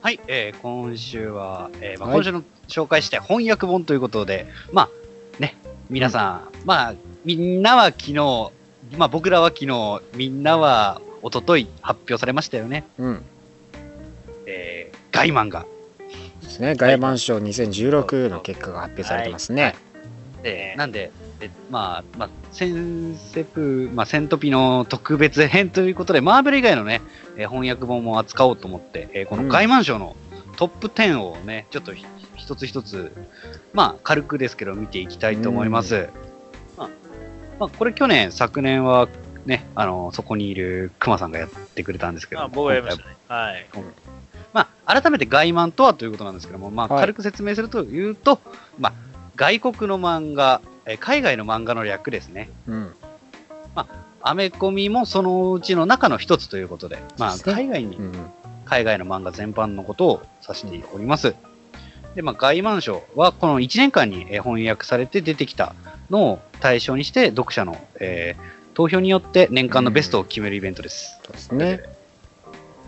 [0.00, 4.88] はい、えー今週は、えーまあ、はい今週の紹介して翻訳本ということで、まあ
[5.38, 5.56] ね、
[5.90, 8.50] 皆さん、まあ、みんなは昨日、
[8.96, 12.84] まあ僕らは昨日、みんなは一昨日発表されましたよね。
[12.98, 13.22] うん。
[14.46, 15.66] えーガイマンが。
[16.42, 16.74] ですね。
[16.76, 19.74] ガイマン賞2016の結果が発表されてますね。
[20.44, 27.02] えーなんで、えまあ、まあ、センセプ、まあ、セントピの特別編ということで、マーベル以外のね、
[27.36, 30.16] えー翻訳本も扱おうと思って、えーこのうんガイマン賞の
[30.56, 32.04] トップ10をね、ちょっとひ
[32.50, 33.12] 一つ一つ、
[33.72, 36.08] まあ、軽くですけど見ていきたいと思います。
[36.76, 36.90] まあ、
[37.60, 39.08] まあ、これ去年、昨年は
[39.46, 43.16] ね、あの、そこにいるクマさんがやってくれたんですけど、あ僕がやりましたね。
[43.28, 43.66] はい。
[44.52, 48.40] まあ、改めて外漫とはということなんですけども、まあ、はい軽く説明するというと、
[48.80, 48.92] まあ、
[49.36, 52.50] 外国の漫画、えー海外の漫画の略ですね。
[52.66, 52.94] うん。
[54.22, 58.12] アメコミもそのうちの中の一つということで、まあ、海外に、うん。
[58.64, 61.34] 海外の漫画全般のことを指しております。
[62.14, 65.74] で、まあ、外漫賞はこの1年間にえー翻訳されて出てきた
[66.10, 71.18] のを対象にして、読者の、えー投票によって年間のベストを決めるイベントです。
[71.24, 71.82] そうですね。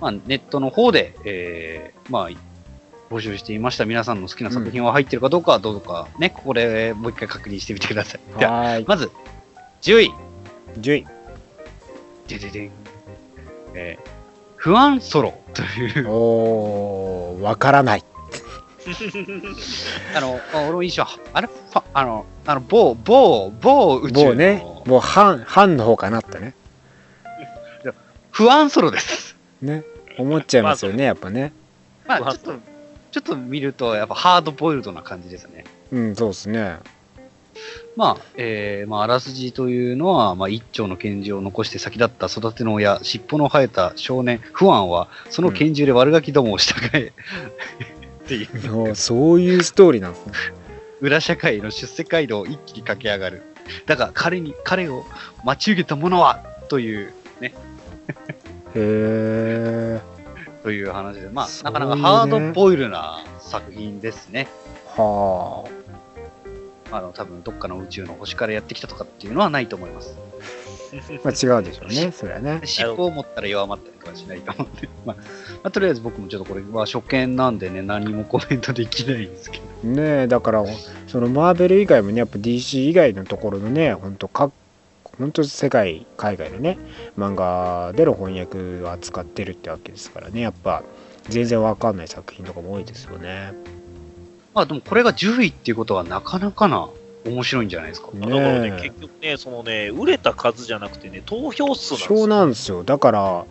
[0.01, 2.31] まあ、ネットの方で、えーまあ、
[3.11, 8.39] 募集していました皆さんの好きな作品は入ってるかどうかはどうかね、ここでもう一回確認してみてください。
[8.39, 8.85] ではい。
[8.85, 9.11] まず、
[9.83, 10.15] 10位。
[10.81, 11.07] 10位。
[12.29, 12.71] でででん。
[13.75, 14.09] えー、
[14.57, 18.05] 不安ソロという、おー、わからない。
[20.15, 21.07] あの、あ俺もいいでしょ。
[21.33, 21.49] あれ、
[21.95, 26.55] あの、あの、某、某、某宇宙の、もうね、もう半、半の方かなってね。
[28.31, 29.37] 不安ソロです。
[29.61, 29.85] ね。
[30.19, 31.53] 思っちゃいますよね、やっぱね。
[32.07, 32.55] まあ、ちょっと、
[33.13, 35.65] ちょっと見ると、やっぱハードボイルドな感じですね。
[35.93, 36.79] うん、そうですね。
[37.97, 47.13] まあ、えー、まあ、あらすじというのは、まあ、一丁の拳銃を残して先立った育ての親、尻尾の生えた少年、不安は、その拳銃で悪ガキどもを従え、
[48.37, 50.33] っていう、そういうストーリーなんですね。
[51.01, 53.43] 裏社会の出世街道を一気に駆け上がる。
[53.87, 55.05] だが、彼に、彼を
[55.45, 60.01] 待ち受けた者は、という、へー。
[60.63, 64.49] という話で、まあ、ねなかなかハードボイルな作品ですね。
[64.97, 65.69] は
[66.93, 70.17] あの、多分どっかの宇宙の星からやってきたとかっていうのはないと思います。
[70.93, 71.21] あ。
[71.25, 72.61] まあ違うでしょうね、それはね。
[72.65, 75.23] 尻尾を持ったら弱まったりとかしないと思うんで、まあ、ま
[75.65, 79.73] あ、とりあえず僕もちょっとこれは初見なんでね、何もコメントできないんですけど。
[79.83, 80.65] ねえだから
[81.09, 84.51] そのマーベル以外もねやっぱ DC 以外のところのね本当か
[85.19, 86.79] 本当世界海外のね
[87.19, 90.83] 漫画での翻訳を扱ってるってわけですからねやっぱ
[91.29, 93.53] 全然わかんない作品とかも多いですよね。
[94.55, 96.89] まあでもこれが10位っていうことはなかなかな
[97.25, 98.09] 面白いんじゃないですか。
[98.13, 102.27] ねだからね、え結局ね、そのね、売れた数じゃなくてね、投票数なんですそうよ。
[102.27, 103.45] なんですよだから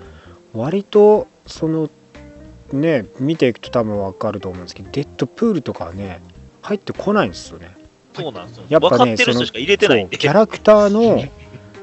[0.53, 1.89] 割とその
[2.73, 6.21] ね見ていくと多分わかると思うんですけどデッドプールとかはね
[6.61, 7.75] 入ってこないんですよね。
[8.13, 8.63] そうなんですよ。
[8.69, 10.17] やっぱね分かってる人しか入れてないんで。
[10.17, 11.23] そうキャラクターの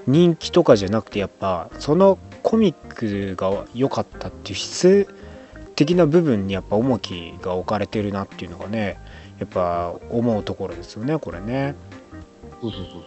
[0.06, 5.08] 人気とかじゃなくてやっぱそのコミックが良かったっていう質
[5.74, 8.98] 的な部分にやっぱ重きが置かれてるなっていうのがね
[9.38, 11.74] やっぱ思うところですよねこれね。
[12.60, 13.04] そうそうそう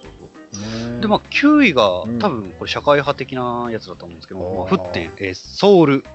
[0.53, 0.91] そう。
[0.93, 1.01] ね。
[1.01, 2.19] で、まあ9位がうん。
[2.19, 6.05] 多分これ社会派的なやつだと思うんですけど、まあ、沸点、えーソウル・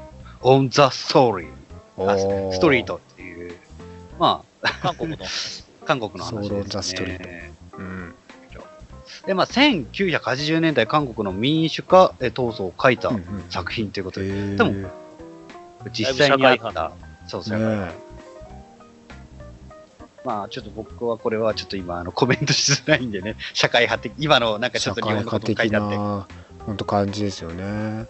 [0.43, 1.49] オン・ザ・ストーリー。
[1.97, 2.53] おあー。
[2.53, 3.55] ストリートっていう、
[4.19, 4.43] ま
[4.83, 5.19] 韓国の。
[5.25, 5.27] あ、
[5.85, 6.43] 韓国の話です、ね。
[6.43, 7.29] ソウルオンザストリート。
[7.79, 8.15] うん。
[9.27, 13.45] で、まあ、1980年代韓国の民主化えー闘争を書いたうんうん。
[13.51, 14.89] 作品ということで、へでもー
[15.93, 16.93] 実際にあった、
[17.27, 18.06] そうそう、ね
[20.27, 26.27] まあちょっと僕はこれはちょっと今あのコメントしづらいんでね、 社会派的、今のなんかちょ社会っと日本のこと派的書いてあって、な
[26.67, 28.07] 本当感じですよね。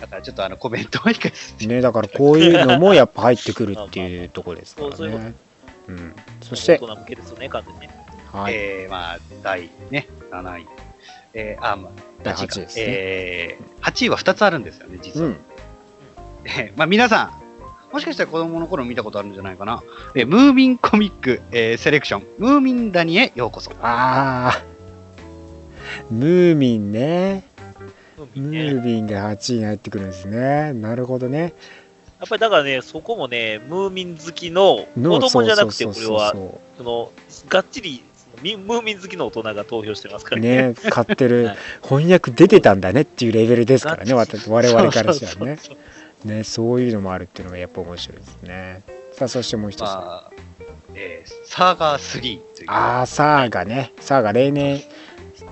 [0.00, 5.34] だからちょっとあのコメントは控えさせてねだからこういうのもやっぱ入ってくるっていうところですからね。
[5.86, 7.90] うん、そして大、人向けですよね、完全にね。
[8.32, 10.66] はい、えー、まあ、第ね、7位。
[11.34, 11.92] えー、あ、まあ、
[12.24, 15.26] 第8位か8位ですねえー、8位は2つあるんですよね、実は。
[15.28, 15.40] うん、
[16.46, 17.43] えーまあ、皆さん、
[17.94, 19.80] もしかしたら子供の頃見たことあるんじゃないかな。
[20.16, 23.70] えームーミンコミック、えーセレクション、ムーミン谷へようこそ。
[23.80, 27.44] あー、ムーミンね。
[28.34, 30.72] ムねーミンが8位に入ってくるんですね。
[30.72, 31.54] なるほどね。
[32.18, 37.12] やっぱりだからね、そこもね、ムーミン好きのの子供じゃなくて、これは、そその、
[37.48, 40.68] がっちり、そのミムーミン好きの大人が投票してますかうらね。
[40.70, 45.58] ね、買ってる はい翻訳出てたんだねっていうレベルですからね、我々からしたらね。
[45.62, 45.76] そうそうそう
[46.24, 48.82] ね、そういうのもあるっていうのがやっぱ面白いですね。
[49.12, 49.82] さあ、そしてもう一つ。
[49.82, 50.30] あまあ、
[50.94, 52.20] えー、サーガー3
[52.56, 52.66] という。
[52.68, 53.92] あー、サーガね。
[54.00, 54.82] サーガ例年、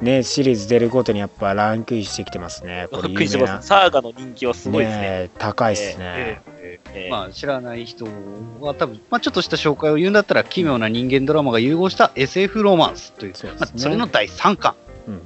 [0.01, 2.89] ね、シリーズ出るごとにやっぱランクインしてきてますね。
[2.91, 3.63] これ有名な。
[3.63, 5.03] サーガの人気はすごいですね。
[5.03, 6.05] ね高いですね。
[6.05, 8.07] えーええーーまあ、知らない人
[8.61, 14.75] は多分、まあ、ちょっとした紹介を言うんだったら、奇妙な人間ドラマが融合した SF ロマンスという、そうねまあ、それの第3巻。
[15.07, 15.23] うんうん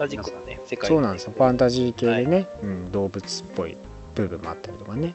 [0.00, 1.34] タジックなね、世界そうなんですよ。
[1.36, 3.76] ファンタジー系でね、うん、動物っぽい
[4.14, 5.14] 部分もあったりとかね。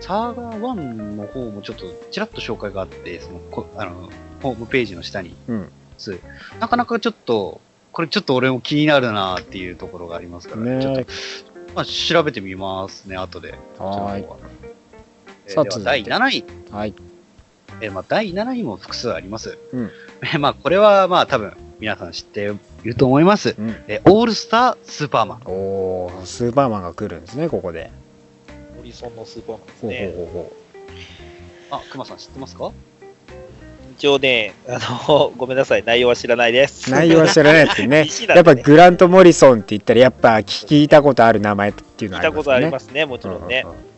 [0.00, 0.74] サーガー1
[1.16, 4.08] の方もちょっとちらっと紹介があって、そのこあの
[4.42, 5.68] ホームページの下に、うん。
[5.98, 6.18] つ
[6.60, 7.60] なかなかちょっと、
[7.92, 11.12] これちょっと俺も気になるなっていうところがありますから、ねちょっと、
[11.74, 13.52] まあ、調べてみますね、後で。
[13.78, 14.26] はーい。
[15.46, 16.44] えでは第続いて7位。
[16.72, 16.94] はい。
[17.82, 19.58] えーまあ、第7位も複数あります。
[19.74, 19.90] うん
[20.22, 23.54] えー まあ、これはまあ多分皆さん知っていると思います。
[23.58, 23.76] うん。
[23.88, 25.42] えーオールスタースーパーマン。
[25.46, 27.90] おー、スーパーマンが来るんですね、ここで。
[28.76, 30.12] モリソンのスーパーマンですほうほうね。
[30.16, 32.70] ほうほあ、熊さん知ってますか？
[33.98, 36.88] 一応ね、あの、 ごめんなさい、内容は知らないです。
[36.90, 36.94] う。
[36.94, 38.26] 内容は知らないですね必死。
[38.28, 43.00] なんやっぱグラント・モリソンって言ったら、やっぱ聞いたことある名前っていうの聞いたことはありますよね。
[43.02, 43.62] ありますね、もちろんね。
[43.64, 43.88] うんうんうん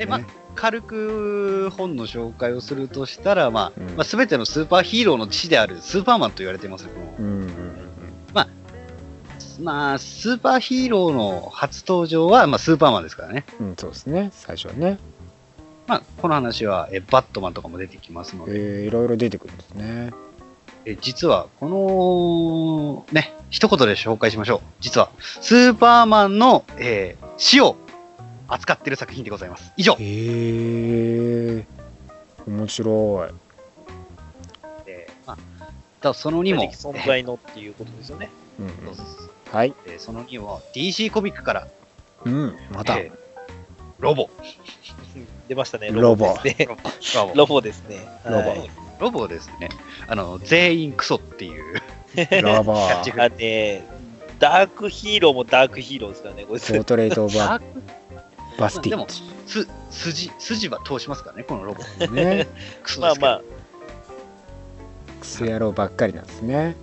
[0.00, 0.20] えまあ
[0.58, 7.88] 軽く本の紹介をするとしたら、まあうんまあ、全てのスーパーヒーローの父であるスーパーマンと言われていますこのうんうんうん
[9.60, 13.44] まあ、スーパーヒーローの初登場は、まあ、スーパーマンですからね。
[13.58, 13.68] うん。
[13.70, 14.98] うん、そうですね、最初はね。
[15.88, 20.12] まあ、この話はえバットマンとかも出てきますので、えー、いろいろ出てくるんですね。
[20.84, 24.60] え実は、この、ね、一言で紹介しましょう。
[24.78, 27.76] 実は、スーパーマンの、えー死を
[28.48, 29.72] 扱っている作品でございます。
[29.76, 29.92] 以上。
[29.94, 31.64] へえー、
[32.46, 33.34] 面白い。
[34.86, 35.66] えーまあ、
[36.00, 38.30] ただその2も、存在のっていうことですよね。
[38.58, 39.74] うんうんえーそうですはい。
[39.86, 41.68] えーその2は DC コミックから、
[42.24, 42.98] うん、また。
[42.98, 43.18] えー
[43.98, 44.30] ロボ。
[45.48, 46.66] 出ましたね、ロボロボですね。
[46.66, 48.06] ロボ ロボですね。
[48.24, 49.68] ロボはいロボですね。
[50.08, 51.80] あの、全員クソっていう。
[52.42, 53.22] ラバーキャッチフ。
[53.22, 53.84] あね、
[54.38, 56.72] ダークヒーローもダークヒーローですからね、こいつ。
[56.72, 57.60] ポートレート・オブ・あア
[58.58, 59.22] バスティでもッチ。
[59.46, 62.06] す、筋、筋は通しますからね、このロボ。
[62.08, 62.48] ね。
[62.82, 63.42] クソですけどまあまあ、
[65.20, 66.76] クソ野郎ばっかりなんですね。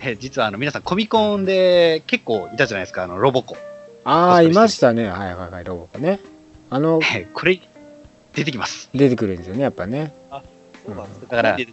[0.00, 3.56] えー実はあの皆さんコミコンで結構いたじゃないですか、あのロボコ。
[4.04, 5.08] ああ、いましたね。
[5.08, 6.20] はいはいはい、ロボコね。
[6.70, 7.60] あの、えーこれ、
[8.34, 8.88] 出てきます。
[8.94, 10.12] 出てくるんですよね、やっぱね。
[10.86, 11.66] そうなんですねだからね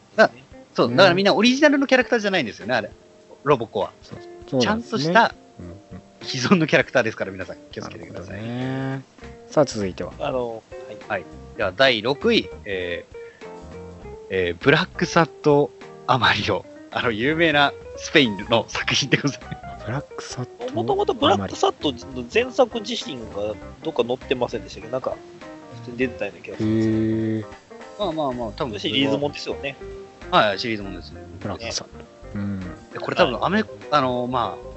[0.73, 2.89] そう、うんだからみんなオリジナルのキャラクターじゃないんですよね、あれ。
[3.43, 3.91] ロボコは。
[4.01, 8.37] そうちゃなんとしたうんうん既存のキャラクターですから、皆さん気をつけてください。
[8.37, 9.01] なるほどね。
[9.49, 10.13] さあ、続いては。
[10.19, 10.63] あの、
[11.07, 11.25] はい。
[11.57, 13.17] では、第6位、えー
[14.29, 15.71] えーブラックサット・
[16.07, 16.65] アマリオ。
[16.91, 19.85] あの、有名なスペインの作品でございます。
[19.85, 20.73] ブラックサット。
[20.73, 24.87] もともとブラックサットの前作自身がどっか載ってませんでしたけ？
[24.87, 25.15] ど、なんか、
[25.83, 27.39] 普通に出てたような気がすへる。
[27.39, 27.45] え。
[27.99, 29.75] まあまあまあ、多分シリーズもんですよね。
[30.29, 31.21] はい、シリーズもんですね。
[31.39, 31.91] ブラックサット。
[32.35, 32.59] うん。
[32.93, 34.70] でこれ多分アメ、あの、まあ、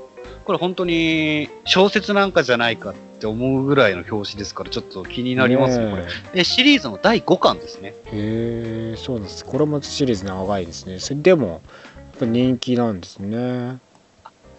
[0.44, 6.06] これ本当に小説なんかじゃないかって思うぐらいの表紙ですから、ちょっと気になりますね、これ。
[6.34, 7.94] で、シリーズの第5巻ですね。
[8.06, 9.44] へえ、そうなんです。
[9.44, 10.98] これもシリーズ長いですね。
[10.98, 11.60] それでも、やっ
[12.20, 13.78] ぱ人気なんですね。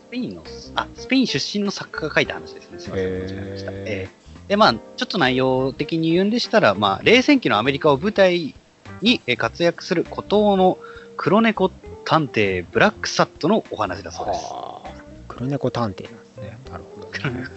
[0.08, 0.44] スペインの、
[0.76, 2.80] あ、スペイン出身の作家が書いた話ですね。
[2.80, 3.72] すみません、間違えました。
[3.74, 8.54] えーで、まあ、ちょっと内容的に言うんでしたら、まあ、冷戦期のアメリカを舞台
[9.02, 10.78] にえー活躍する孤島の
[11.18, 11.72] 黒猫
[12.04, 14.38] 探偵ブラックサットのお話だそうです。
[14.46, 14.85] はあ。
[15.36, 16.58] 黒猫探偵なんですね。
[16.72, 17.48] なるほど、ね。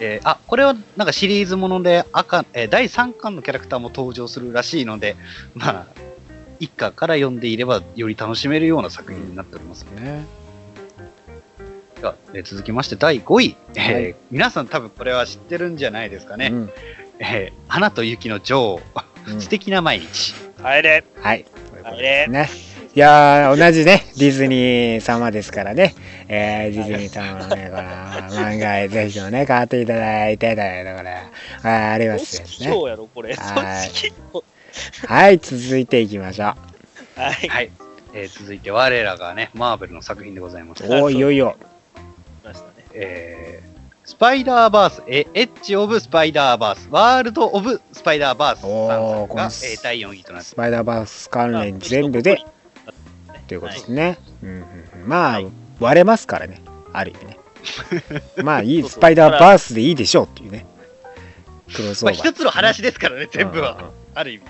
[0.00, 5.16] えーあ、これはなんかシリーズもので赤、えー第3巻のキャラクターも登場するらしいので、
[5.54, 5.86] まあ、
[6.60, 9.84] 一巻から読んでいればより楽しめるような作品になっております。
[9.84, 10.24] ね。
[12.00, 16.48] では、えー続きまして第5位、えーはい皆さん多分これは知ってるんじゃないですかね。
[16.52, 16.70] うん
[17.18, 18.80] えー花と雪の女王、
[19.28, 20.34] うん 素敵な毎日。
[20.62, 21.44] 入れはい。
[21.44, 22.48] ということですね。
[22.96, 25.94] いやー、同じね、ディズニー様ですからね、
[26.28, 32.70] えー、ディズニー様のね、この漫画、ぜひともね、買っていただいて、というところあーありますですね。
[32.70, 33.34] そうやろ、これ。
[33.34, 36.56] はいはい、続いていきましょは
[37.42, 37.48] い。
[37.48, 37.70] はい。
[38.14, 40.82] えー続いて我らがね、マーベルの作品でございます。
[40.82, 40.86] う。
[40.86, 41.54] おー、いよいよ。
[42.42, 42.72] ましたね。
[42.94, 52.42] えースパイダーバース、えエッジ・オブ・スパイダーバース、ワールド・オブ・スパイダーバースおー3作が、このえー第4位となってスパイダーバース関連全部で、
[53.46, 54.18] ということですね。
[54.42, 57.38] うんうんうんまあ、はい割れますからね、ある意味ね。
[58.42, 60.66] まあ、いい、そうそうスパイダーバースでいいでしょうっていうね。
[61.74, 62.28] クロスオまあ、ーバー。
[62.30, 63.72] 一つの話ですからね、全部は。
[63.72, 64.44] うんうんうんある意味。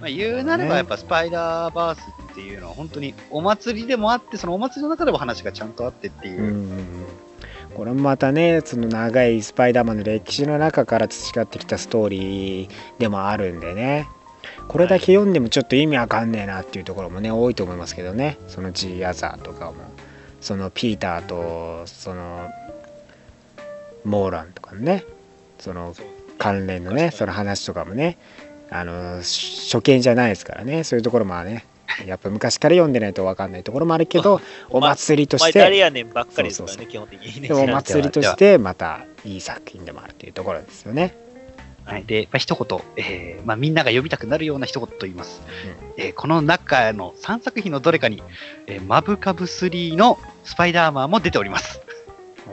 [0.00, 6.84] まあ、言うなれば、やっぱスパイダーバースっていうのは、本当にお祭りでもあって、そのお祭りの中でも話がちゃんとあってっていうう。
[7.74, 14.08] これもまたねその長いスパイダーマンの歴史の中から培ってきたストーリーでもあるんでね
[14.68, 19.76] これだけ読んでもちょっと意味わかんねえなっていうところもね多いと思いますけどねその G アザーとかも
[20.40, 22.48] そのピーターとその
[24.04, 25.04] モーランとかね
[25.58, 25.94] その
[26.36, 28.18] 関連のねその話とかもね
[28.70, 31.64] あの初見じゃないですからねそういうところもね
[32.06, 37.48] やっぱ昔から読んでないと分かんないところもあるけどお祭りとして誰やねんばっかりですからそうね、基本的にね。
[37.48, 41.16] でもお祭りとしてまたいい作品でもあるというところですよね。
[41.88, 45.40] はい、で、まあ、一言、えーまあ、みんなが読みたくなるような一言と言います。
[45.96, 48.22] えーこの中の3作品のどれかに、
[48.66, 51.80] えーマブカブ3のスパイダーマンも出ております。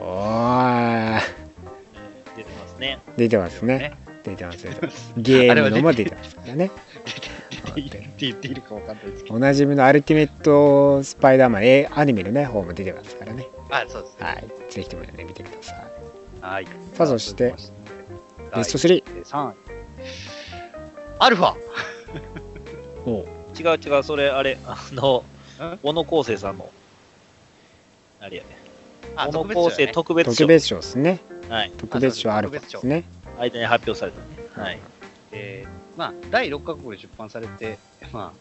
[0.00, 1.20] ーうん
[2.34, 2.98] 出てますね。
[3.18, 3.78] 出てますね。
[3.78, 5.12] ね出てます出てます。
[5.18, 6.70] ゲームのも出てますからね。
[7.04, 7.12] 出
[7.74, 9.36] ているって言っているかわかんないですけど。
[9.36, 13.46] おなじみのアルティメットスパイダーマン、えアニメのね、方も出てますからね。
[13.70, 14.26] あ、そうですね。
[14.26, 14.48] はい。
[14.70, 15.76] ぜひともね、見てください。
[16.40, 16.66] はい。
[16.94, 17.54] さあそして
[18.54, 19.04] ベスト3。
[19.24, 19.54] 3位。
[21.18, 21.54] アルファ。
[23.58, 25.24] 違う違う、それ、あれ、あの
[25.58, 26.70] ん、小野康生さんの、
[28.20, 28.56] あれやね。
[29.16, 30.34] あ小野康生特別賞。
[30.34, 31.20] 特別賞ですね。
[31.48, 31.72] はい。
[31.76, 33.04] 特別賞アルファですね。
[33.38, 34.66] 間に発表されたね。
[34.66, 34.78] はい。
[35.32, 37.78] えーまあ、第6カ国で出版されて、
[38.12, 38.32] ま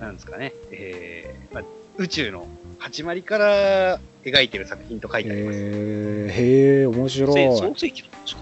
[0.00, 1.64] あ、なんですかね、えーまあ、
[1.98, 5.58] 宇宙の始まりから描いてる作品と書いてあります。
[5.58, 7.32] えー、へえ、面白い。
[7.32, 8.40] せ創世記のしか？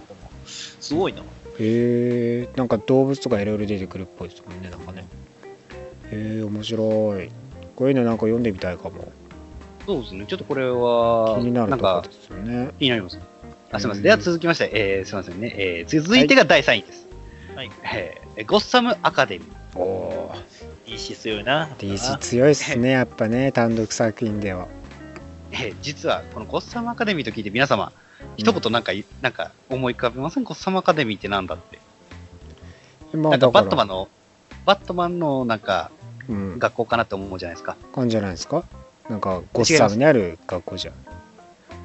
[0.85, 1.21] すごいな。
[1.21, 1.25] へ
[1.59, 5.07] えなんか動物とかいろいろ出てくるっぽいですもんねなんかね
[6.11, 7.31] へえ面白い
[7.77, 9.13] こういうのなんか読んでみたいかも
[9.87, 13.21] そうですね、ちょっとこれは、気になるところですよね気になります。
[13.71, 14.03] あ、すみませうんん。
[14.03, 15.55] では続きまして、えー、すみませんね。
[15.59, 17.07] えー、続いてが第3位です。
[17.55, 17.71] はい。
[17.95, 19.79] えーゴッサムアカデミー。
[19.79, 20.35] おお
[20.87, 21.69] DC 強いな。
[21.79, 24.69] DC 強いっすね やっぱね単独作品では
[25.53, 27.93] えー実は、このゴッサムアカデミーと聞いて皆様、
[28.37, 30.45] 一言なんかい、なんか思い浮かべません？
[30.45, 31.79] ゴッサムアカデミーってなんだって。
[33.17, 34.09] まなんかバットマンンの、
[34.67, 35.91] バットマンのなんか
[36.29, 37.77] うん学校かなって思うじゃないですか。
[37.95, 38.65] 感じじゃないですか？
[39.09, 40.95] なんかゴッサムにある学校じゃん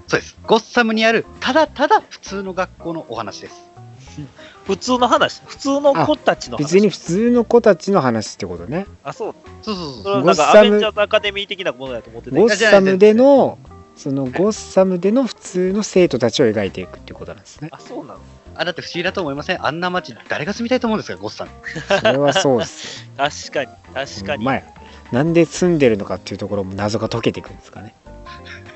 [0.08, 0.38] そうです。
[0.48, 3.56] ゴッサムにある、ただただ普通の学校のお話です。
[4.66, 5.42] 普通の話？
[5.46, 6.64] 普通の子たちの話？
[6.64, 9.36] 別に普通の子たちの話ってことねあ、そう。
[9.62, 13.58] そうそうそうそれはゴッサムなんかアベンジャーズアカデミー的なものだと思ってたゴッサムでいの
[14.00, 17.68] そのゴッサムでの普通の生徒たちを描いていくっていうことなんですね。
[17.74, 18.20] あ、そうなの？
[18.56, 19.66] あ、だって不思議だと思いません？
[19.66, 21.52] あんな街、誰が住みたいと思うんですか、ゴッサム。
[22.00, 23.04] それはそうです。
[23.04, 24.46] よ 確かに、確かに。
[24.46, 24.64] まあ
[25.12, 27.94] なんで住んでるのかっていうところも謎が解けていくんですかね。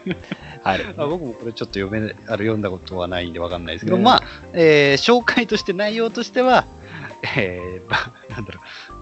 [0.66, 6.66] あるあ僕もこれちょっと読めあの読んだことはないんでわかんないですけど、ねまあ、えー紹介として内容としては、
[7.38, 8.93] えーまあ、なんだろう、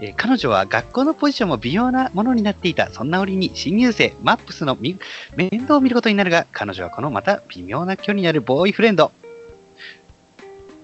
[0.00, 2.90] えー彼女は学校のポジションも微妙なものになっていた。
[2.90, 4.98] そんな折に新入生、マップスのみ
[5.36, 9.12] 面倒を見ることになるが、彼女はこのまた微妙な距離にあるボーイフレンド。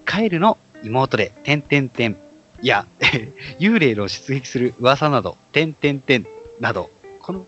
[0.04, 2.16] カエルの妹で、てんてんてん。
[2.62, 3.04] いや、え
[3.58, 6.26] ー幽霊の出撃する噂など、てんてんてん
[6.60, 7.46] など、この、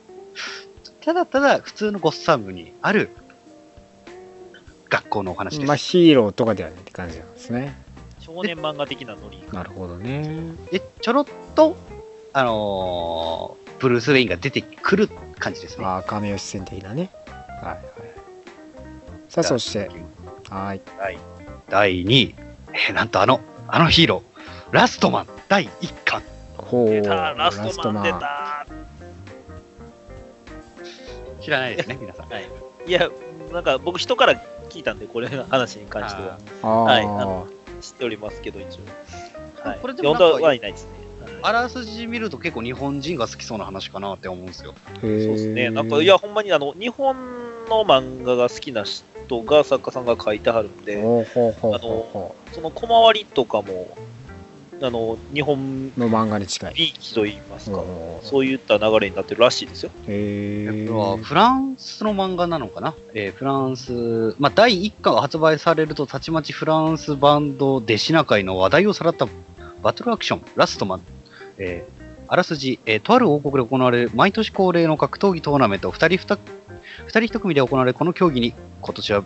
[1.01, 3.11] ただただ普通のゴッサムにある
[4.91, 5.69] 学校のお話です。
[5.69, 7.75] まあヒーローとかではないって感じなんですね
[8.19, 9.43] 少年漫画的なノリ。
[9.53, 11.77] なるほどねで、ちょろっと、
[12.33, 15.87] あのーブルース・ウェインが出てくる感じですね。
[15.87, 17.11] ああ亀吉戦的なね
[17.63, 17.81] はいはい
[19.31, 19.91] さあそして
[20.51, 21.19] はいはい。
[21.71, 22.35] 第2位、
[22.75, 26.23] えーなんとあの、あのヒーロー、ラストマン第1巻。
[26.59, 28.67] ほうラストマン出た。
[31.41, 32.29] 知らないですね、皆さん。
[32.29, 32.49] はい。
[32.87, 33.09] いや、
[33.53, 34.35] なんか僕人から
[34.69, 36.23] 聞いたんで、これの話に関して
[36.63, 36.85] は。
[36.85, 37.47] はいあの
[37.81, 38.79] 知っておりますけど、一
[39.65, 39.67] 応。
[39.67, 39.79] はい。
[39.81, 41.00] これでも読んだはいないですね。
[41.43, 44.75] あらすじ見ると結構日本人が好きそうな話かなって思うんですよ。
[45.01, 45.71] そうですね。
[45.71, 47.17] なんか、いや、ほんまにあの、日本
[47.69, 51.81] の漫画が好きな人が作家さんが書いてはるんで、ほうほうほうほう
[52.13, 53.97] ほその小回りとかも、
[54.83, 56.75] あの、日本の漫画に近い。
[56.75, 57.85] びいきと言いますか、
[58.23, 59.91] そういった流れになってるらしいですよ。
[60.07, 60.87] へ
[61.23, 69.29] フランスの漫画なのかな、えーフランス、まあ、第1巻が発売されると、たちまちフランスバンドでシナ海の話題をさらった
[69.83, 71.03] バトルアクション、ラストマン、
[71.61, 72.01] えー
[72.33, 76.39] あらすじ、えーとある王国で行われる毎年恒例の格闘技トーナメント、2人 2,
[77.07, 79.25] 二人1組で行われるこの競技に、今年は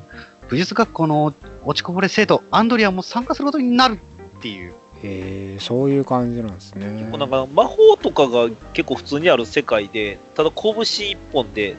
[0.48, 1.34] 武術学校の
[1.66, 3.98] 落ちこぼれ生徒、アンドリアンも参加することになる
[4.38, 4.72] っていう。
[5.02, 6.86] へーそういう感じなんですね。
[6.86, 11.76] もうなんか魔法とかが結構普通にある世界で、ただ拳一本で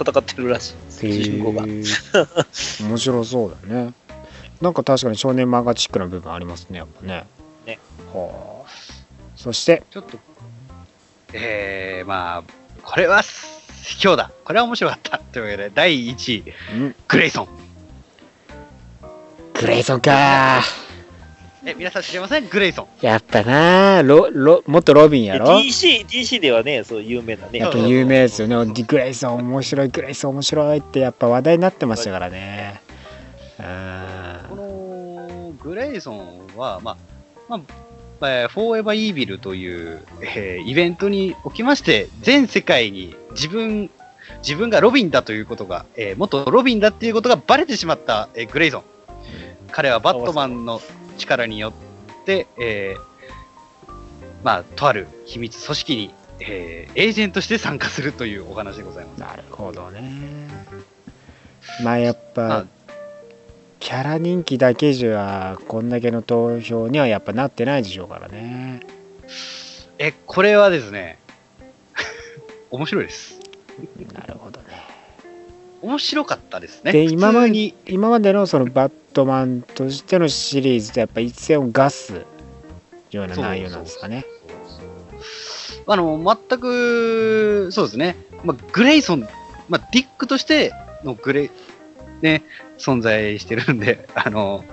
[0.00, 1.64] 戦ってるらしいです、主人公が。
[2.88, 3.92] 面白そうだね。
[4.62, 7.26] なんか確かに少年漫画チックな部分ありますね、やっぱね。
[7.66, 7.78] ね
[8.14, 8.51] はあ。
[9.42, 10.18] そして、ちょっと、
[11.32, 12.42] えー、まあ、
[12.84, 14.30] これは、卑怯だ。
[14.44, 15.18] これは面白かった。
[15.18, 17.48] というわけで、第1位、うんグレイソン。
[19.54, 20.62] グレイソンか
[21.64, 22.48] え、皆さん知りません？
[22.48, 22.86] グレイソン。
[23.00, 27.58] やっぱなロロ元ロビンやろ？DC, DC ではね、そう有名なね。
[27.58, 28.72] やっぱ有名ですよね。
[28.86, 32.80] グレイソン面白い、グレイソン面白いってやっぱ話題になってましたからね。
[33.58, 36.96] あこのグレイソンは、まあ、
[37.48, 37.60] まあ、
[38.28, 43.90] えーフォーエバーイービルという、えーイベントにおきまして、全世界に自分、
[44.38, 48.82] 自分がロビンだということが、えー元ロビンだっていうことがバレてしまった、えーグレイソン。
[49.70, 50.80] 彼はバットマンの
[51.18, 53.92] 力によって、えー
[54.44, 59.20] まあ、とある秘密組織に、えーエージェントとして参加するというお話でございます。
[59.20, 60.02] なるほどね。
[61.82, 62.66] まあやっまあぱ、
[63.82, 68.78] キャラ人気だけじゃ、こんだけの投票にはやっぱなってないでしょうからね。
[69.98, 71.18] え、これはですね、
[72.70, 73.40] 面白いです。
[74.14, 74.66] なるほどね。
[75.82, 76.92] 面白かったですね。
[76.92, 82.24] で、今まで今までのそのバットマンとしてのシリーズとやっぱ一線をガす
[83.10, 84.24] ような内容なんですかね。
[85.88, 88.14] あの、全く、そうですね。
[88.44, 89.26] まあ、グレイソン、
[89.68, 90.72] まあ、ディックとして
[91.02, 91.50] のグレイ、
[92.22, 92.44] ね、
[92.78, 94.64] 存在してるんで、 あの、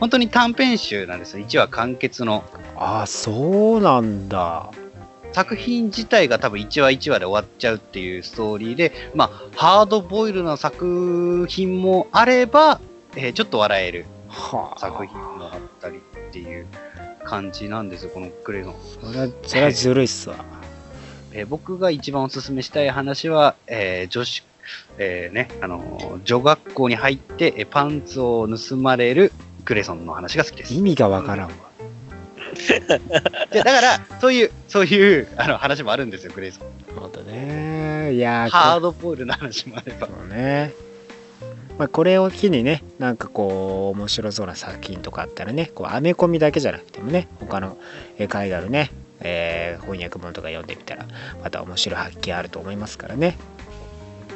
[0.00, 1.44] 本当に短編集なんですよ。
[1.46, 2.44] 1話完結の。
[2.76, 4.70] ああ、そうなんだ。
[5.32, 12.80] 作品自体が多分1話1話で終わっちゃうっていうストーリーで、まあ、ハードボイルな作品もあれば、
[13.16, 14.78] えーちょっと笑えるはあ。
[14.78, 16.66] 作品もあったりっていう
[17.24, 18.74] 感じなんですよ、このグレイソン。
[19.02, 20.36] それは、それはずるいっすわ。
[21.32, 24.42] えー僕が一番お勧めしたい話は、えー女子、
[24.98, 29.32] えーね、あのー女学校に入って、えーパンツを盗まれる
[29.64, 30.74] クレソンの話が好きです。
[30.74, 31.54] 意味がわからんわ。
[33.52, 36.64] で だから、そういう、そういうあの話もあるんですよ、クレソン。
[36.88, 38.14] なるほどね。
[38.14, 40.06] いやーハードボイルの話もあれば。
[40.06, 40.72] そうね。
[41.78, 47.76] まあ、これを機にね、なんかこう、面白そうな作品とかあったらね、こう、アメコミだけじゃなくてもね、他の
[48.18, 48.90] えー海外のね、
[49.20, 51.06] えー翻訳本とか読んでみたら、
[51.42, 53.36] また面白い発見あると思いますからね。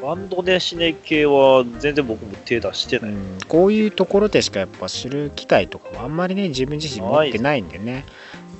[0.02, 3.10] バンドでシネ系は全然僕も手出してない。
[3.10, 8.04] うん、こういうところでしかやっぱ知る機会とかはあんまりね、自分自身持ってないんでね、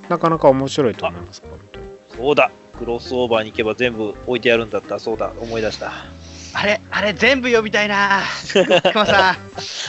[0.09, 1.87] なかなか面白いと思います、本当に。
[2.17, 4.99] そうだ、クロスオーバーに行けば全部置いてやるんだった。
[4.99, 5.93] そうだ、思い出した。
[6.53, 8.23] あれ、あれ、全部読みたいな。
[8.93, 9.37] 熊さん、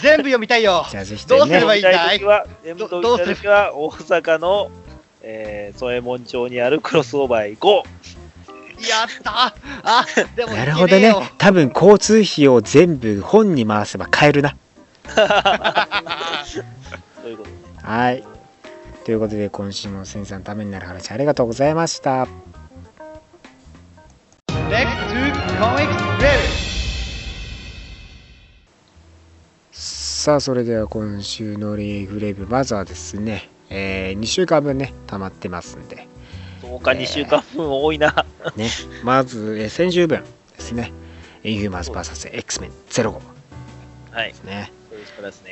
[0.02, 0.86] 全部読みたいよ。
[0.90, 2.20] じゃあぜひどうともねすればいいんだい？
[2.64, 4.72] 全部ど読どうするみたい時は大阪の、
[5.24, 7.84] えー、添右衛門町にあるクロスオーバーへ行こ
[8.88, 9.54] やった
[9.84, 10.06] あ、
[10.36, 11.14] でもなるほどね。
[11.38, 14.50] 多分交通費を全部本に回せば買えるな。
[14.50, 14.56] う。
[17.22, 17.56] そういうことね。
[17.84, 18.24] はい。
[19.04, 22.28] ということで、今週も先生のためになる話ありがとうございました。
[29.72, 36.08] さあ、それでは今週のリーグレビュー、まずはですね、え2週間分ね、溜まってますんで、
[36.80, 38.26] 10日、2週間分多いな。
[38.56, 38.70] ね、
[39.04, 40.24] まず、えー先週分
[40.58, 40.92] ですね、
[41.44, 43.26] インヒューマンズ VS X メン05で
[44.12, 44.30] はい。
[44.30, 44.72] ですね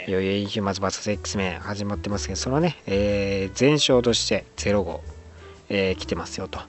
[0.08, 0.12] い。
[0.12, 5.00] よいよインヒューマンズ VS X メン始まってますけど、そのね、えー前哨として05、
[5.70, 6.60] えー来てますよと。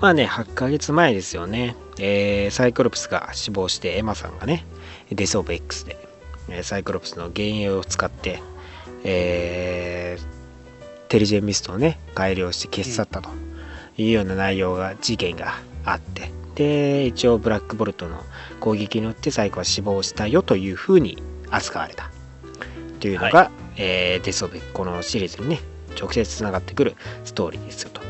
[0.00, 4.64] まあね、8ヶ月前ですよね、えーサイクロプスが死亡して、エマさんがね、
[5.10, 5.96] デスオブ X で、
[6.48, 8.40] えーサイクロプスの幻影を使って、
[9.04, 10.37] えー
[11.08, 13.30] テリジェンミストをね、改良して消し去ったと
[13.96, 15.54] いうような内容が、事件が
[15.84, 18.22] あって、で、一応ブラックボルトの
[18.60, 22.10] 攻撃によってサイクは死亡したよというふうに扱われた
[23.00, 25.60] というのが、えーデスオブこのシリーズにね、
[25.98, 28.00] 直接つながってくるストーリーですよと。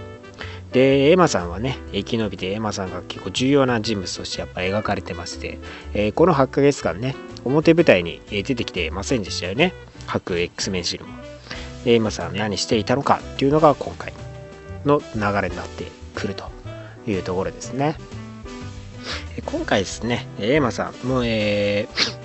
[0.72, 5.58] で、エマさんはね、生き延びてエマさんが結構重要な人物としてやっぱ描かれてまして、
[5.94, 9.72] えーこの8ヶ月間ね、表舞台にえー出てきてませんでしたよね。
[10.06, 11.14] 各 X メンシルも。
[11.88, 14.12] エマさん何していたのかっていうのが今回
[14.84, 16.44] の流れになってくると
[17.06, 17.96] いうところですね。
[19.38, 22.18] え今回ですね、エマさんも、えー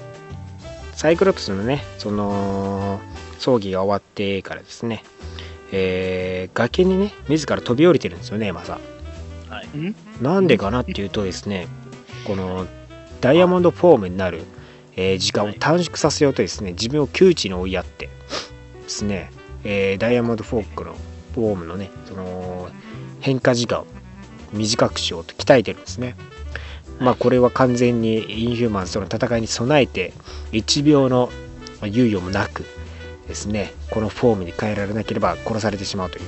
[0.96, 3.02] サイクロプスのね、その
[3.38, 5.04] 葬儀が終わってからですね、
[5.72, 8.80] えー崖にね、自ら飛び降りてるんですよね、エマさん。
[9.50, 9.68] はい。
[10.22, 11.68] なんでかなっていうとですね、
[12.28, 12.68] この
[13.22, 14.44] ダイヤモンドフォームになる、
[14.98, 19.32] えー時間を短縮させようとですね、自分を窮地に追いやってですね、
[19.64, 20.96] えーダイヤモンドフォークの
[21.34, 22.70] フォームのね、その
[23.20, 23.86] 変化時間を
[24.52, 26.16] 短くしようと鍛えてるんですね。
[27.00, 30.14] まあこれは完全にインヒューマンズとの戦いに備えて
[30.52, 31.30] 1秒の
[31.82, 32.66] 猶予もなく
[33.28, 36.26] ですねこのフォームに変えられなければ殺されてしまうという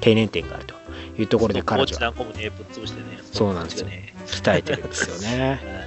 [0.00, 0.74] 懸念点があると
[1.18, 2.12] いうところで彼女は。
[3.32, 4.12] そうなんですよね。
[4.26, 5.60] 鍛えてるんですよね。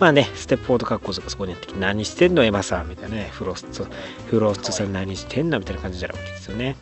[0.00, 3.86] まあね、ステップフォード格好とかそこにやってきて、何してんの、エマさんみたいなね、フロスト、
[4.28, 6.76] フロストさん何してんのみたいな感じになるわけですよね。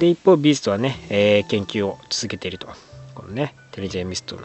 [0.00, 2.66] で、一方、ビーストはね、えー研究を続けていると。
[3.14, 4.42] このね、テレジェンミストの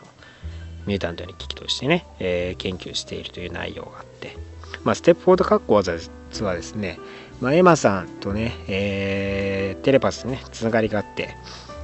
[0.85, 4.37] ミュータントに危機としてね、えー研究しているという内容があって、
[4.83, 6.99] まあ、ステップフォード格好は実はですね、
[7.41, 11.35] まあ、エマさんとね、えーテレパスね、つながりがあって、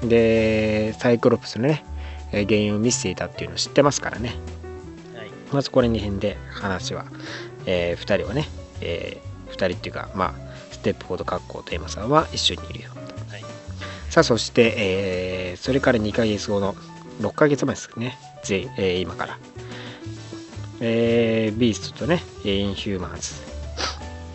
[0.04, 1.84] で、サイクロプスのね、
[2.32, 4.36] 原因を見せていたっていうのを知ってますからね。
[5.56, 5.62] はい。
[5.62, 7.06] まずこれに辺で話は、
[7.66, 8.48] え2人はね、
[8.82, 12.92] え2人っていうか、まあ、ステップフォード格好とエマさんは一緒にいるよ。
[13.30, 13.42] はい。
[14.10, 16.76] さあ、そして、えーそれから2ヶ月後の
[17.22, 19.38] 6ヶ月前ですね、ぜえー今から、
[20.82, 23.32] えービーストとね、インヒューマンズ。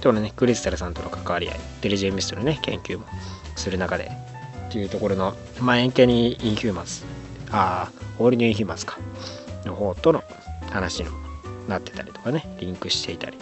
[0.01, 3.05] とのね、クリスタルさんとの関わり合い、テリジェンミストのね、研究も
[3.55, 4.11] する中で、
[4.69, 7.03] っていうところの、まあ、円形にインヒューマンズ、
[7.51, 8.99] ああ、オールニューインヒューマンズか、
[9.67, 10.25] の方との
[10.71, 11.19] 話にも
[11.69, 13.37] なってたりとかね、リンクしていたり。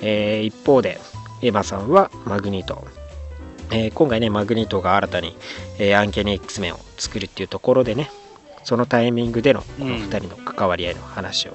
[0.00, 0.98] えー一方で、
[1.42, 2.86] エマさんはマグニート。
[3.70, 5.36] えー今回ね、マグニートが新たに、
[5.78, 8.10] えーアンケニ X メンを作るっていうところでね、
[8.64, 11.52] そのタイミングでのこの2人の関わり合いの話を、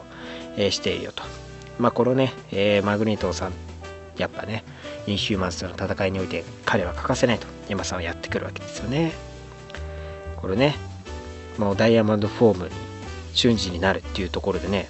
[0.57, 1.23] えーしているよと。
[1.79, 3.53] まあ、このね、えーマグニートさん、
[4.17, 4.63] やっぱね、
[5.07, 9.13] インヒューマンズとの戦いにおいて彼は欠かせないと、エマさんはやってくるわけですよね。
[10.37, 10.75] これね、
[11.57, 12.71] もうダイヤモンドフォームに
[13.33, 14.89] 瞬時になるっていうところでね、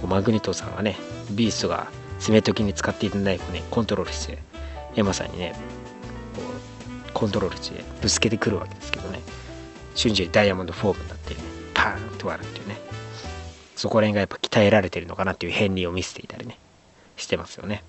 [0.00, 0.96] こうマグニトさんはね、
[1.30, 4.38] ビーストが攻め時に使っていたナイフをね、コントロールして、
[4.96, 5.54] エマさんにね、
[6.34, 9.20] こうコントロールしてぶつけてくるわけですけどね、
[9.94, 11.40] 瞬時にダイヤモンドフォームになってね、
[11.74, 12.76] パーンと割るっていうね、
[13.76, 16.58] そこら辺がやっぱ鍛えられてるのかなっていう片鱗を見せていたりね、
[17.16, 17.82] してますよね。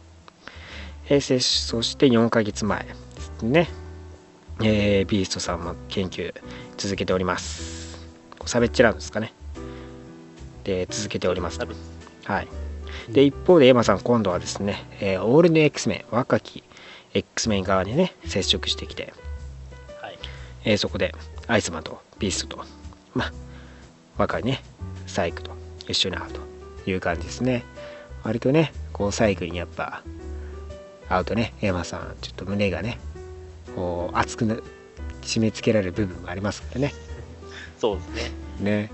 [1.10, 2.94] えーせそして4ヶ月前で
[3.40, 3.68] すね、
[4.62, 6.34] えービーストさんも研究
[6.78, 7.98] 続けております。
[8.38, 9.34] こうサベッチラウンドですかね。
[10.64, 11.60] で、続けております。
[12.26, 12.48] はい。
[13.10, 16.64] で、一方でエマさん、今度はですね、えーオールニュー X メン、若き
[17.14, 19.14] X メン側にね、接触してきて、
[20.02, 20.20] はい。
[20.66, 21.14] えーそこで
[21.48, 22.66] アイスマンとビーストと、
[23.16, 23.34] まあ、
[24.18, 24.62] 若いね、
[25.08, 25.52] サイクと
[25.88, 26.42] 一緒に会うと
[26.90, 27.64] いう感じですね。
[28.24, 30.04] 割とね、こうサイクにやっぱ
[31.08, 33.00] 会うとね、エマさん、ちょっと胸がね、
[33.76, 34.58] こう熱くな
[35.22, 36.94] 締め付けられる部分もありますからね。
[37.80, 38.10] そうです
[38.60, 38.82] ね。
[38.82, 38.92] ね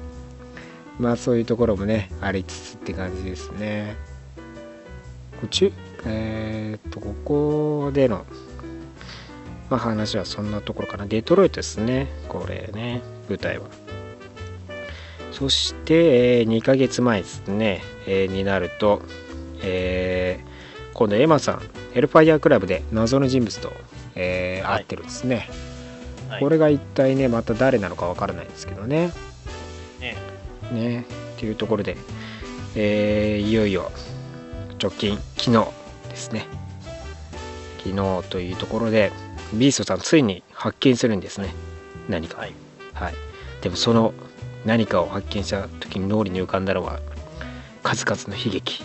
[0.99, 3.95] まあそういうところもねありつつって感じですね。
[5.41, 5.73] こっち？
[6.05, 8.25] えーっとここでの、
[9.69, 11.05] まあ、話はそんなところかな。
[11.05, 12.07] デトロイトですね。
[12.29, 13.65] これね舞台は。
[15.31, 19.01] そして、え2ヶ月前ですね、えーになると、
[19.61, 20.55] えー
[20.93, 21.61] 今度エマさん
[21.93, 23.73] エルファイアクラブで謎の人物と、
[24.15, 24.79] えーはい。
[24.79, 25.49] 会ってるんですね、
[26.29, 29.11] はい、これが一体ねまた誰なのかわからないんですけどね。
[29.99, 30.15] ね
[30.71, 31.97] ねっていうところで、
[32.75, 33.91] えーいよいよ
[34.81, 35.67] 直近昨日
[36.09, 36.45] ですね。
[37.83, 39.11] 昨日というところで
[39.53, 41.53] ビーストさんついに発見するんですね。
[42.09, 42.37] 何か。
[42.37, 42.53] をはい。
[42.93, 43.13] はい、
[43.61, 44.13] でもその
[44.65, 46.99] 何かを発見した時に脳裏に浮かんだのは
[47.83, 48.83] 数々の悲劇。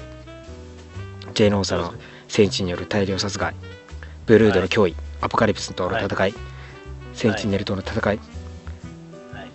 [1.35, 1.95] ジェイノーサの
[2.29, 3.55] 戦地による大量殺害。
[4.27, 6.35] ブルードの脅威、アポカリプスとの戦い、
[7.15, 8.21] センチネルとの戦い、
[9.33, 9.51] はい。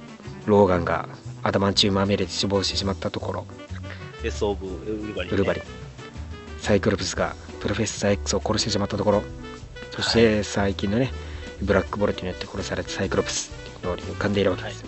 [0.45, 1.07] ローガンが
[1.45, 3.45] アダマンチウムまみれで死亡してしまったところ。
[4.23, 5.63] デス・オブ・ウルバリン、ウルバリン。
[6.59, 9.21] サイクロプスがプロフェッサー X を殺してしまったところ。
[9.91, 11.11] そして最近のね
[11.61, 13.51] ブラックボルトによって殺されたサイクロプス。
[13.51, 14.81] っていう脳裏に浮かんでいるわけです。
[14.81, 14.87] よ、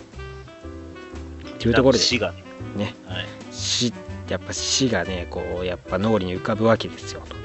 [1.60, 2.42] というところで死がね。
[2.76, 2.94] ね。
[3.06, 3.26] はい。
[3.52, 3.94] 死
[4.28, 7.22] やっぱ死がねこうやっぱ脳裏に浮かぶわけですよ。
[7.28, 7.36] と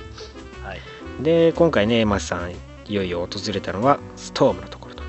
[0.67, 0.79] はい。
[1.21, 2.55] で今回ねエマスさんい
[2.95, 5.03] よいよ訪れたのはストームのところと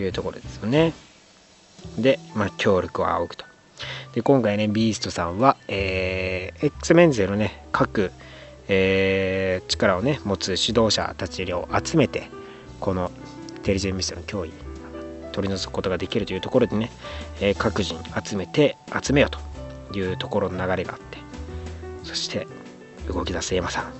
[0.00, 0.94] いうところですよね
[1.98, 3.44] で、まあ、協力を仰ぐと。
[4.14, 8.12] で今回ねビーストさんは、えー X メンゼのね各、
[8.68, 12.28] えー力をね持つ指導者たちを集めて
[12.80, 13.10] この
[13.62, 14.52] テリジェンミストの脅威
[15.32, 16.90] 取り除くことができるというところでね、
[17.40, 19.30] えー各人集めて集めよう
[19.92, 21.18] というところの流れがあって
[22.04, 22.46] そして
[23.08, 23.92] 動き出すエマさん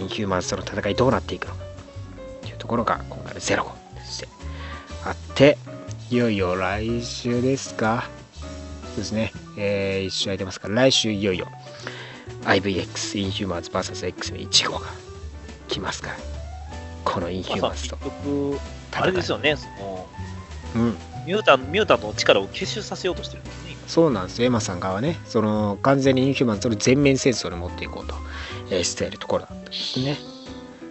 [0.00, 1.60] インヒューマンズとの戦いどうなっていくのか
[2.42, 4.28] というところが今回のゼロ号として
[5.04, 5.58] あって
[6.10, 8.08] いよいよ来週ですか？
[8.90, 11.48] そうですね、えー、一週空いてますから来週いよいよ。
[12.44, 14.86] IVX インヒューマンズ VSX の1号が
[15.68, 16.16] 来ますから。
[17.04, 17.98] このインヒューマンズと
[18.92, 20.08] あれですよね、その
[20.76, 20.96] うん。
[21.26, 23.76] ミュータンミュータントの力を結集させようとしてるんですね。
[23.86, 28.14] そうなんですよエマさん側はねその完全にインヒューマンズの全面戦争に持っていこうと、
[28.70, 30.16] えーしているところだったんですね。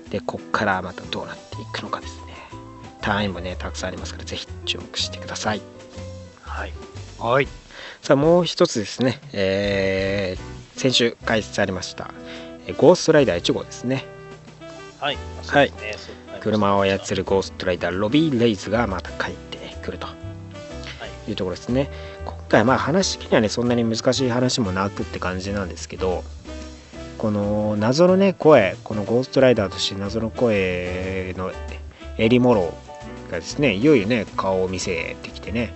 [0.09, 2.18] でこっからまたどうなっていくのかです。
[2.20, 2.24] ね
[3.05, 5.61] 単位もねたくさんありますからぜひ注目してください
[6.41, 6.73] はい。
[7.19, 7.47] はい。
[8.01, 12.11] さあもう一つですね、えー先週開設されました
[12.67, 14.05] えーゴーストライダー1号ですね
[14.99, 15.17] はい。
[15.47, 15.71] はい
[16.41, 20.13] 車を操るゴーストライダーロビー・レイズがまた帰ってくるとは
[21.27, 21.29] い。
[21.29, 21.89] いうところですね
[22.25, 26.23] 今回まあ話的にはねそんなに難しい話もなくって感じなんですけど
[27.19, 31.51] この謎のね声このゴーストライダーとして謎の声の
[32.17, 32.73] エリモロ
[33.32, 35.73] がですねいよいよね顔を見せてきてね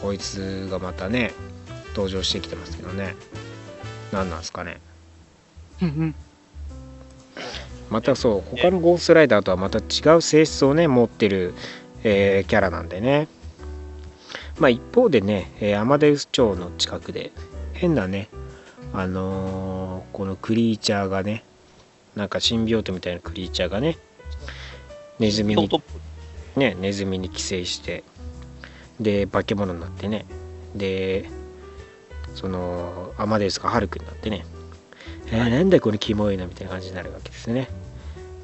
[0.00, 1.32] こいつがまたね
[1.90, 3.14] 登場してきてますけどね。
[4.12, 4.80] 何なんですかね。
[7.90, 11.54] またそう他のゴーストライダーとはまた違う性質をね持ってる、
[12.04, 13.28] えーキャラなんでね。
[14.58, 17.32] まあ一方でね、えーアマデウス町の近くで
[17.72, 18.28] 変なね
[18.92, 21.44] あのーこのクリーチャーがね
[22.14, 23.98] なんかシンビオートみたいなクリーチャーがね
[25.18, 25.68] ネズミに
[26.56, 28.04] ねネズミに寄生して
[29.00, 30.26] で化け物になってね
[30.74, 31.28] で
[32.34, 34.44] そのアマデウスがハルクになってね、
[35.26, 37.68] えーなんだよこれキモいなみたいな感じになるわけですね。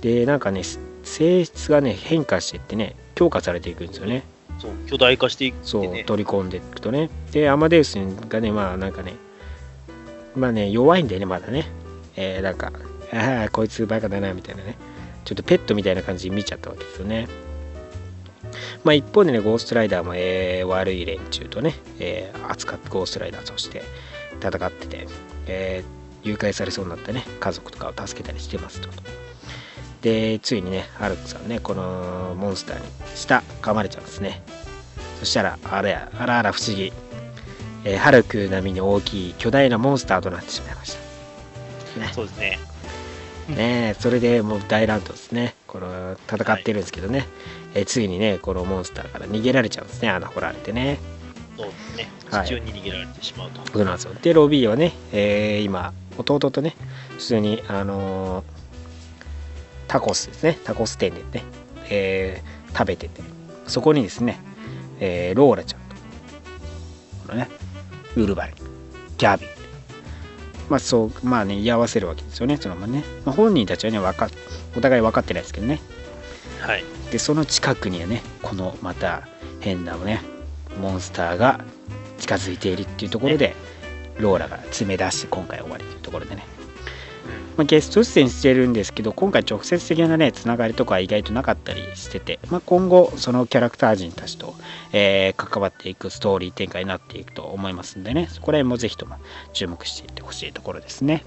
[0.00, 0.62] でなんかね
[1.04, 4.24] 性質がね変化していってね強化されていくんですよね。
[4.58, 6.04] そう巨大化していってそうね。
[6.04, 7.10] 取り込んでいくとね。
[7.32, 7.94] でアマデウス
[8.28, 9.14] がねまあなんかね
[10.34, 11.66] まあね弱いんだよねまだね。
[12.16, 12.72] えー、なんか
[13.12, 14.76] ああこいつバカだなみたいなね。
[15.24, 17.26] ちょっとペットみたいな感じに見ちゃったわけですよね
[18.84, 23.82] まあ一方でねゴーストライダーも、えー悪い連中とね、えー扱ってゴーストライダーとして
[24.40, 25.06] 戦ってて、
[25.46, 25.96] えー
[26.26, 28.88] 誘拐されそうになったね家族とかを助けたりしてますと。
[30.02, 32.84] でついにねハルクさんねこのモンスターに
[33.14, 34.42] 舌噛まれちゃうんですね。
[35.20, 36.92] そしたらあれやあらあら不思議、
[37.84, 40.96] えーハルク並みに大きい巨大なモンスターとなってしまいまし
[41.94, 42.00] た。
[42.00, 42.10] ね。
[42.12, 42.58] そうですね。
[43.48, 45.54] ねえそれでもう大乱闘ですね。
[45.68, 47.26] この戦ってるんですけどね、
[47.76, 50.98] えーついにねこのモンスターから逃げられちゃうんですね穴掘られてね。
[51.56, 52.08] そうですね。
[52.30, 52.46] はい。
[52.46, 53.60] 地中に逃げられてしまうと。
[53.72, 54.14] そうなんですよ。
[54.14, 56.74] でロビーはね、えー今弟とね
[57.10, 58.44] 普通にあのー
[59.88, 60.58] タコスですね。
[60.64, 61.44] タコス店でね、
[61.90, 63.22] えー食べてて
[63.66, 64.38] そこにですね、
[65.00, 65.96] えーローラちゃんと
[67.28, 67.48] このね
[68.16, 68.56] ウルバリン
[69.18, 69.48] ギャビン。
[70.68, 74.28] まあそうまあね居合わせるわけですよねそのままね、まあ、本人たちはねわか
[74.76, 75.80] お互い分かってないですけどね。
[76.60, 76.84] はい。
[77.10, 79.28] でその近くにはねこのまた
[79.60, 80.20] 変なね
[80.80, 81.60] モンスターが
[82.18, 83.54] 近づいているっていうところで、
[84.18, 86.44] ローラが詰め出して今回終わりというところでね、
[87.56, 94.54] まあ、ゲスト出演してるんですけど今回直接的なねつながりとかは意外となかったりしてて、まあ、今後そのキャラクター陣たちと、
[94.92, 99.16] えー関わっていくストーリー展開になっていくと思いますんでねそこら辺もぜひとも
[99.52, 101.24] 注目していってほしいところですね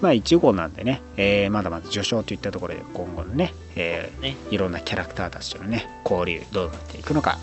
[0.00, 4.36] まあ1号なんでね、えーまだまだ序章といったところで今後のね,、えーね。
[4.50, 7.38] いろんなキャラクターたちとのね交流どうなっていくのか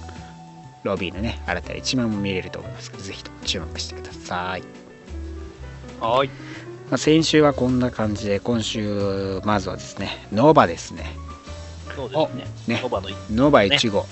[0.83, 4.63] ロビーのね新たな一面も見れると思いますぜひとも注目してください、
[5.99, 6.27] はい。
[6.27, 11.15] まあ、先週はこんな感じで今週まずはですねノーバですね。
[11.95, 12.75] そうですね。
[12.75, 12.81] ね。
[12.83, 14.05] ノバのノーバ1号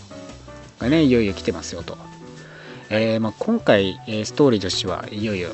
[0.80, 1.98] がねいよいよ来てますよと、
[2.90, 5.50] えーまあ、今回、えーストーリーとしてはいよいよ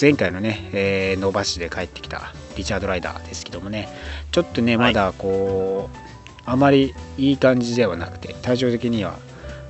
[0.00, 3.88] 前回のね、えーノーバ市で帰ってきたリチャード・ライダーですけどもね
[4.30, 4.94] ちょっとねはい。
[4.94, 5.96] まだこう、
[6.44, 9.18] あまりいい感じではなくて対照的には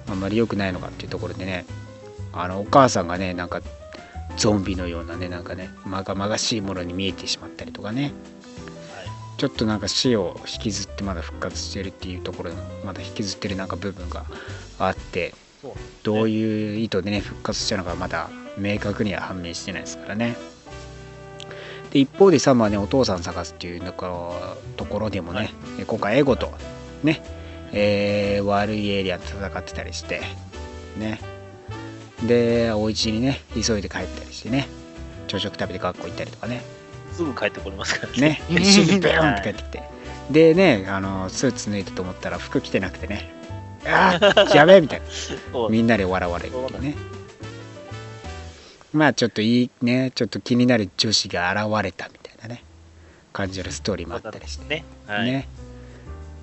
[0.07, 1.65] あんまり良くないのかっていうところでね
[2.33, 3.63] あのお母さんがねなんか
[4.37, 8.13] ゾンビのようなねなんかねまがまがしいものに見えてしまったりとかね
[9.39, 14.27] ちょっとなんか死を引きずってまだ復活してるっていうところのまだ引きずってるなんか部分が
[14.79, 15.33] あって
[16.03, 18.29] どういう意図でね復活したのかまだ
[18.59, 20.37] 明確には判明してないですからね。
[21.91, 25.51] で一方でサムはねお父さん探すっていうところでもね、はい。
[25.81, 26.53] え今回エゴと
[27.03, 27.23] ね、
[27.73, 30.21] えー悪いエイリアンと戦ってたりして
[30.97, 31.21] ね。
[32.27, 34.67] でお家にね急いで帰ったりしてね
[35.29, 36.63] 朝食食べて学校行ったりとかね。
[37.13, 38.19] すぐ帰ってこれますからね。
[38.19, 39.83] ね、 一緒にベヨンって帰ってきて、
[40.31, 43.33] でねあのスーツ脱いだと思ったら服着てなくてね。
[43.87, 45.07] あーやべえみたいな。
[45.71, 46.95] みんなで笑われるっていうね
[48.93, 52.65] まあちょっといいねちょっと気になる女子が現れたみたいなね
[53.33, 54.69] 感じのストーリーもあったりして。
[54.69, 54.85] ね。
[55.07, 55.31] はい。
[55.31, 55.49] ね。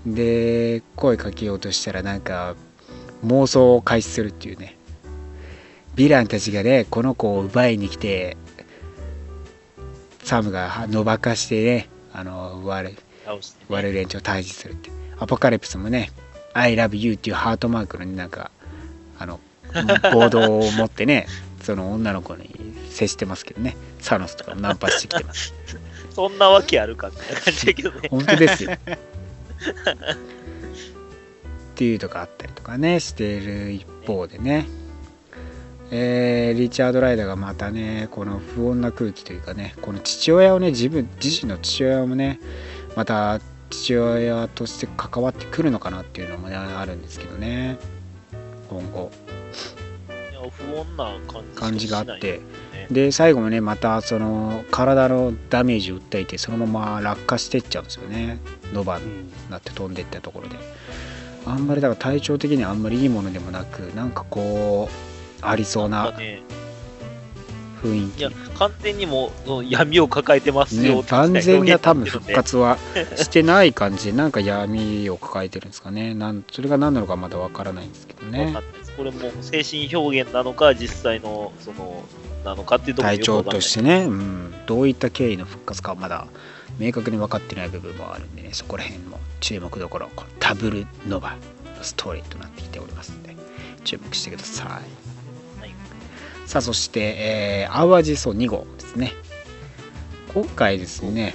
[0.05, 2.55] で声かけようとしたらなんか
[3.25, 4.77] 妄想を開始するっていうね。
[5.95, 8.37] ヴィランたちがねこの子を奪いに来て
[10.23, 12.89] サムがのばかしてねあの我
[13.25, 13.65] 倒してね。
[13.69, 14.91] 我連中を退治するって。
[15.17, 16.11] アポカリプスもね
[16.53, 18.51] 「I love you」っていうハートマークのなんか
[19.17, 19.39] あの
[20.13, 21.27] ボードを持ってね
[21.66, 22.47] その女の子に
[22.91, 23.76] 接してますけどね。
[23.99, 25.51] サノスとかもナンパしてきてます。
[26.13, 28.07] そんなわけあるかって感じだけどね。
[28.11, 28.72] 本当ですよ。
[28.78, 28.78] っ
[31.74, 34.68] ていうとかあったりとかねしてる一方でね、
[35.89, 42.39] えーリチャード・ライダーがまたねこの不穏な空気というかねこの父親をね自分自身の父親もね
[42.95, 43.41] また
[43.72, 47.78] 父親として関わってくるのかなっていうのもねあるんですけどね。
[48.70, 49.11] 今後
[50.49, 52.37] 不穏な感じ感じがあって。
[52.37, 58.37] ねで最後もねまたその体のダメージを訴えてそのまま落下していっちゃうんですよね。
[58.73, 59.05] ノバに
[59.49, 60.55] なって飛んでいったところで。
[61.47, 66.11] あんまりだから体調的にはあんまりいいものでもなくなんかこうありそうな
[67.83, 72.77] 雰囲いや気、完全にもう闇を抱えてますよねって万全な多分復活は
[73.15, 76.15] してない感じでなんか闇を抱えてるんですかね。
[76.15, 78.55] なんそれが何なのかまだわからないんですけどわね
[78.97, 82.03] これも精神表現なのか、実際の、その、
[82.43, 86.27] なのかっていうところ体調としてね、うん、どういった経緯の復活かはまだ
[86.77, 88.49] 明確に分かってない部分もあるんでね。
[88.53, 90.09] そこら辺も注目どころ。
[90.15, 93.35] このダブルノバのストーリーとなってきておりますので。
[93.85, 94.67] 注目してください、
[95.61, 95.75] はい。
[96.45, 99.13] さあそして、えー、淡路荘2号ですね。
[100.33, 101.33] 今回ですね、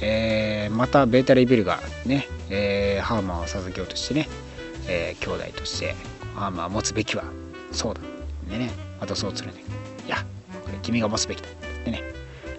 [0.00, 4.28] えーまたベータレビルがね、えーハーマーを授けようとしてね、
[4.88, 5.94] えー兄弟として
[6.36, 7.24] ハーマーを持つべきは
[7.72, 8.00] そうだ。
[8.50, 8.70] でね
[9.00, 9.64] あとそうするね。
[10.06, 10.18] いや
[10.64, 11.48] これ君が持つべきだ。
[11.48, 12.02] ってね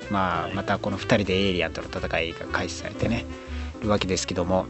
[0.09, 0.53] まあ、はい。
[0.53, 3.25] またこの2人でエイリアンとの戦いが開始されてね
[3.82, 4.65] るわけですけども、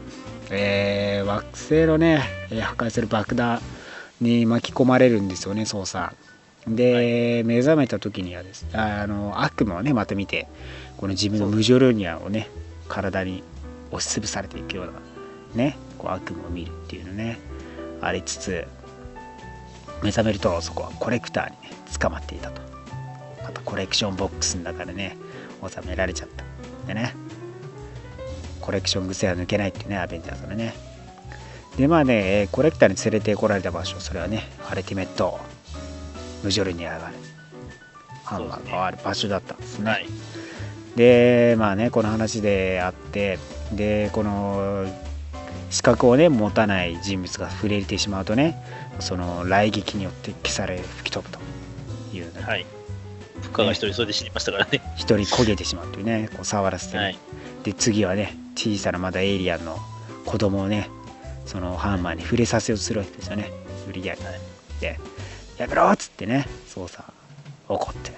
[0.50, 3.60] えー惑星のねえー破壊する爆弾
[4.20, 6.14] に巻き込まれるんですよね操作。
[6.66, 10.48] で、目覚めた時にはですああの悪夢をねまた見て
[10.98, 12.50] この自分のムジョルニアをね
[12.88, 13.42] 体に
[13.90, 14.92] 押しつぶされていくような
[15.54, 17.38] ねこう悪夢を見るっていうのね
[18.02, 18.66] ありつつ
[20.02, 22.60] 目覚めるとそこはコレクターにね捕まっていたと。
[23.42, 25.16] またコレクションボックスの中でね
[25.66, 26.44] 収められちゃった。
[26.86, 27.14] でね
[28.60, 30.74] コレクション癖は抜けないっていうねアベンジャーズのね。
[31.76, 35.38] でまあねえーコレクターに連れてこられた場所それはねアルティメット。
[36.44, 37.16] ムジョルニアがある
[38.24, 40.06] ハンマーがある場所だったんですね、はい。
[40.94, 43.38] でまあねこの話であって
[43.72, 44.86] でこの
[45.70, 48.62] 資格をね持たない人物が触れてしまうとね
[49.00, 51.40] その雷撃によって消され吹き飛ぶと
[52.16, 52.66] いうねはい。
[53.42, 54.80] 復活が一人それで死にましたからね。
[54.96, 57.18] 一人焦げてしまうというねこう触らせてね、はい。
[57.62, 59.78] で次はね小さなまだエイリアンの
[60.26, 60.90] 子供をね
[61.46, 63.50] そのハンマーに触れさせようとするわけですよね
[63.86, 64.40] 無理やり、はい
[64.80, 64.98] で
[65.56, 67.02] やめろっつってね操作
[67.68, 68.12] 怒って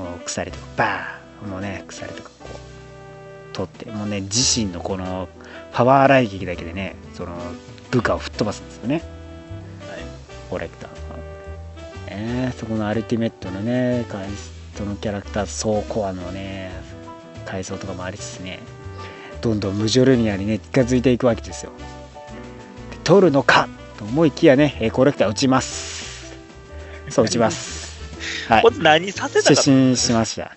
[0.00, 5.28] もう鎖とかバーンもうね鎖とかこう取ってもうね自身のこの
[5.72, 7.32] パワー雷撃だけでねその
[7.90, 9.04] 部下を吹っ飛ばすんですよねはい。
[10.52, 10.90] コレクター。
[12.10, 14.28] が、ね、そこのアルティメットのね回
[14.76, 16.70] そのキャラクター総コアのね
[17.46, 18.58] 階層とかもありつつね
[19.40, 21.72] どんどんムジョルニアにね近づいていくわけですよ。
[22.90, 26.36] で取るのかと思いきやねえーコレクター撃ちます。
[27.08, 27.98] そう撃ちます。
[28.50, 28.64] はい。
[28.78, 30.54] 何させた失か神しました。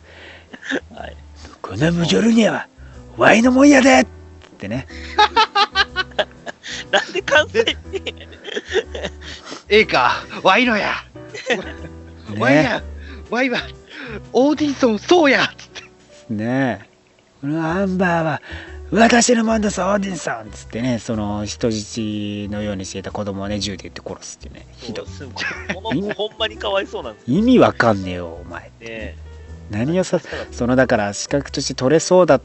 [0.93, 1.15] はい。
[1.61, 2.67] このムジョルニアは
[3.15, 4.07] ワイのもんやでっ
[4.57, 4.87] てね
[6.91, 8.03] なんで関西に、
[9.69, 10.93] ええか、ワイのや、
[12.39, 12.83] ワイねや、
[13.29, 13.59] ワイは、
[14.33, 15.47] オーディソン、そうや。
[15.57, 15.83] つって。
[16.33, 16.95] ねえ。
[17.41, 18.41] このアンバーは
[18.91, 20.47] 私のもんだぞオーディンさん。
[20.47, 21.97] っつってねその人質
[22.49, 24.67] のようにしていた子供をね銃で撃って殺すっていうね。
[24.77, 25.05] ひどい。
[25.05, 28.71] の子ほんまにかわいそうなんです意味わかんねえよお前。
[28.79, 29.17] ね。
[29.69, 30.19] 何をさ
[30.51, 32.41] そのだから資格として取れそうだっ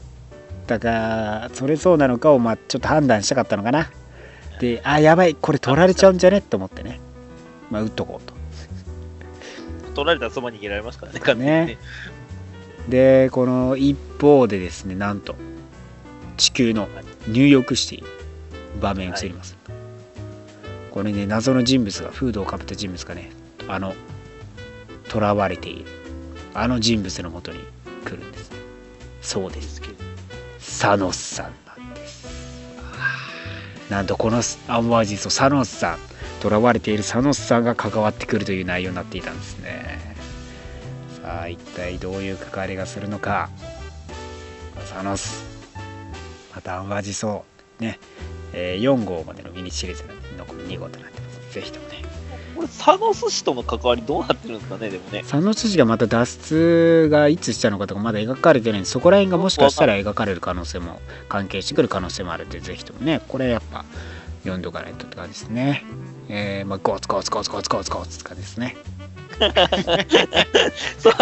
[0.67, 3.91] たか取れそうなのかをまあちょっと判断したかったのかな
[4.61, 6.99] であやばいこれ取られちゃうんじゃねって思ってね。
[7.71, 8.35] まあ撃っとこうと。
[9.95, 11.45] 取られたらそばに逃げられますからね、完全に。
[11.45, 11.77] ねね。
[12.87, 15.35] でこの一方でですねなんと
[16.37, 16.87] 地球の
[17.27, 19.57] ニューヨークシティ場面映ります、
[20.91, 23.31] これね謎の人物がフードをかぶった人物がね
[23.67, 23.95] あの
[25.11, 25.85] 囚われている。
[26.53, 27.59] あの人物のもとに
[28.05, 28.51] 来るんです。
[29.21, 29.81] そうです。
[30.59, 31.60] サノスさん
[33.91, 34.37] なんとこの
[34.69, 35.99] アンバージストサノスさん
[36.41, 39.99] 囚われているサノスさんが関わってくるという内容になっていたんですね。
[41.21, 43.49] さあ一体どういう関わりがするのか。
[44.85, 45.43] サノス
[46.55, 47.43] またアンバージソ
[47.79, 47.99] ね、
[48.53, 51.41] えー4号までのミニシリーズが残り2号となってます。
[51.51, 51.90] 是非とも。
[52.61, 55.23] これ、サノス氏との関わりどうなってるんですかね、でもね。
[55.25, 60.99] サノス氏がまた脱出がいつしたのかとかまだ描かれてないんでそこら辺がもしかしたら描かれる可能性も
[61.29, 63.85] 関係してくる可能性もあるんでぜひともねこれやっぱ
[64.43, 65.83] 読んどかないとって感じですね
[66.29, 68.77] えー、まあゴツゴツゴツゴツゴツゴツって感じですね
[70.99, 71.13] そう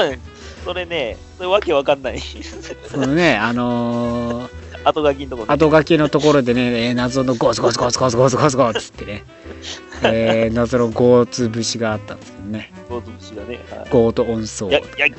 [0.65, 2.19] それね、それわけわかんない。
[2.19, 4.49] そのねあのー、
[4.83, 5.47] 後書きのとこね。
[5.47, 9.23] 後書きのところでね、えー謎のゴツゴツゴツゴツゴツゴツゴツってね、
[10.03, 12.71] えー謎のゴーツ節があったんですけどね。
[12.89, 13.59] ゴート節がね。
[13.69, 13.89] はい。
[13.89, 14.69] ゴート音奏。
[14.69, 15.15] や、や、や、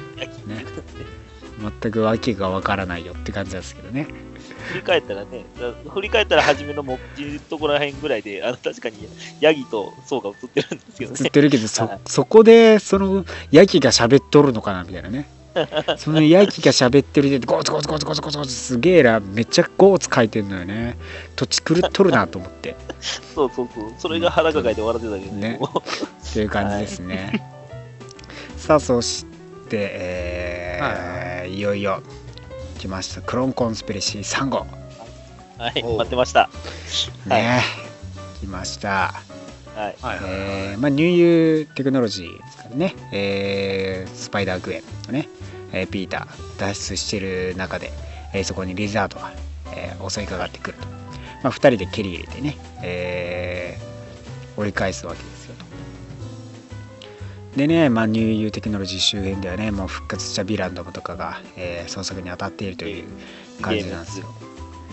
[0.47, 0.65] ね。
[1.81, 4.07] 全く訳がわからないよって感じですけどね。
[4.71, 5.45] 振り返ったらね、
[5.93, 8.97] 振り返ったら初めの目次のところらへんぐらいで、あの、確かに、
[9.41, 11.19] ヤギとソウが映ってるんですけどね。
[11.23, 12.01] 映ってるけどそはい。
[12.07, 15.29] そこでそのヤギが喋っとるのかなみたいなね
[15.99, 19.21] そのヤギが喋ってるでゴツゴツゴツゴツゴツゴツすげえな。
[19.21, 20.97] めっちゃゴーツ書いてんのよね。
[21.37, 22.77] 土地狂っとるなと思って。
[23.35, 23.93] そうそうそう。
[23.99, 25.33] それが腹抱えて笑ってたけど。
[25.33, 25.41] ね。
[25.41, 25.61] ね。
[26.31, 27.43] っていう感じですね、
[28.57, 29.25] さあそし
[29.69, 32.03] てえーいよいよ
[32.79, 34.67] 来ましたクローンコンスピレシー3号
[35.59, 36.49] はい、待ってました。
[37.27, 37.63] ね、
[38.41, 38.89] 来ました。
[38.89, 39.13] は
[39.77, 39.83] い。
[39.83, 45.29] はいはいえーまあ、ニューユーテクノロジーですからね、えースパイダーグエンのね、
[45.73, 47.93] えーピーター脱出してる中で、
[48.33, 49.33] えーそこにリザードが、
[49.75, 50.87] えー襲いかかってくると、
[51.43, 55.65] まあ、2人で蹴り入れてね、えー追い返すわけですよと。
[57.57, 63.05] でね、まあ、ニューユーテクノロジー周辺ではねもう復活したヴィランどもとかが、えー捜索に当たっているという
[63.61, 64.27] 感じなんですよ。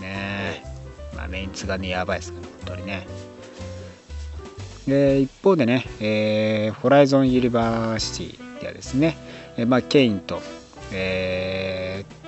[0.00, 0.64] ね
[1.16, 3.06] まあメンツがねやばいですから本当にね。
[4.86, 9.16] で一方でね、えーホライゾンユニバーシティではですね、
[9.56, 10.40] えーまあ、ケインと、
[10.92, 12.18] えー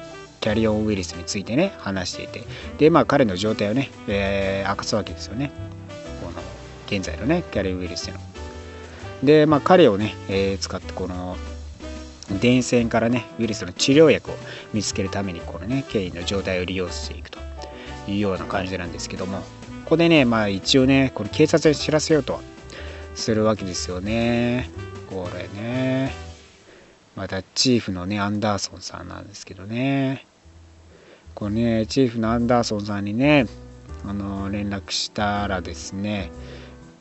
[0.41, 2.43] キャリオンウイルスについてね話していて。
[2.79, 5.51] でまあ彼の状態をね、えー明かすわけですよね。
[6.23, 6.41] この
[6.87, 8.19] 現在のねキャリオンウイルスの。
[9.23, 11.37] でまあ彼をね、えー使ってこの
[12.41, 14.35] 電線からねウイルスの治療薬を
[14.73, 17.39] 見つけるためにこのねケインの状態を利用していくと。
[18.09, 19.41] いうような感じなんですけども、
[19.85, 22.41] ここでねまあ一応ねこれ警察に知らせようと
[23.15, 24.71] するわけですよね。
[25.11, 26.30] これね。
[27.21, 30.25] またチーフのねアンダーソンさんなんですけどね。
[31.35, 33.47] これねチーフのアンダーソンさんにね
[34.07, 36.31] あの連絡したらですね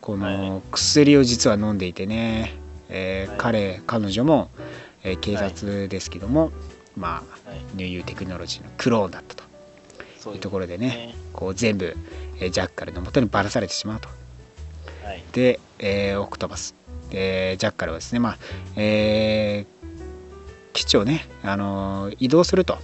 [0.01, 0.37] こはい。
[0.37, 2.53] の薬を実は飲んでいてね、
[2.89, 3.37] えーはい。
[3.37, 4.49] 彼彼女も、
[5.03, 6.51] えー警察ですけども、
[6.97, 7.59] まあはい。
[7.75, 10.33] ニューユーテクノロジーのクローンだったと。
[10.33, 11.15] いうところでねね。
[11.31, 11.95] こう全部、
[12.41, 14.09] えージャッカルのもとにばらされてしまうと。
[15.05, 15.23] はい。
[15.31, 16.75] で、えーオクトパス、
[17.11, 18.37] えージャッカルはですね、まあ
[18.75, 19.78] えー
[20.79, 22.77] 基地をね、あの移動すると。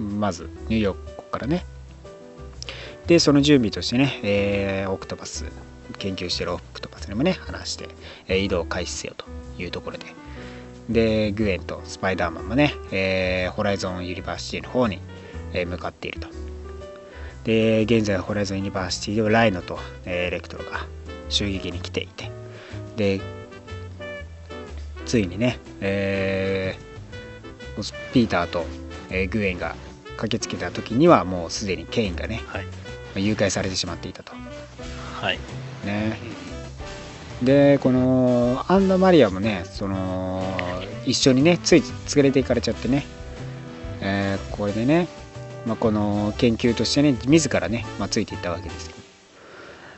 [0.00, 1.64] まずニューヨークからね。
[3.06, 5.44] でその準備としてね、えーオクトパス
[5.98, 7.88] 研究してるオクトパスにもね話して、
[8.26, 9.26] えー移動開始せよと
[9.62, 10.06] いうところで。
[10.88, 14.98] でグエンとスパイダーマンもね、えーホライゾンユニバーシティの方に、
[15.52, 16.26] え向かっていると。
[17.44, 20.84] で現在ホライゾンユニバーシティではライノと、えレクトロが
[21.28, 22.32] 襲撃に来ていて。
[22.96, 23.20] で
[25.04, 26.95] ついにね、えー
[28.12, 28.64] ピーターと、
[29.10, 29.74] えーグエンが
[30.16, 32.66] 駆けつけた時にはもうすでにケインがねはい。
[33.16, 34.32] 誘拐されてしまっていたと
[35.20, 35.38] はい。
[35.84, 36.18] ね
[37.42, 40.42] でこのアンナ・マリアもねその
[41.04, 41.82] 一緒にねつい
[42.14, 43.04] 連れて行かれちゃってね、
[44.00, 45.06] えーこれでね、
[45.66, 49.00] まあ、この研究としてね自らね、まあ、ついていったわけですけど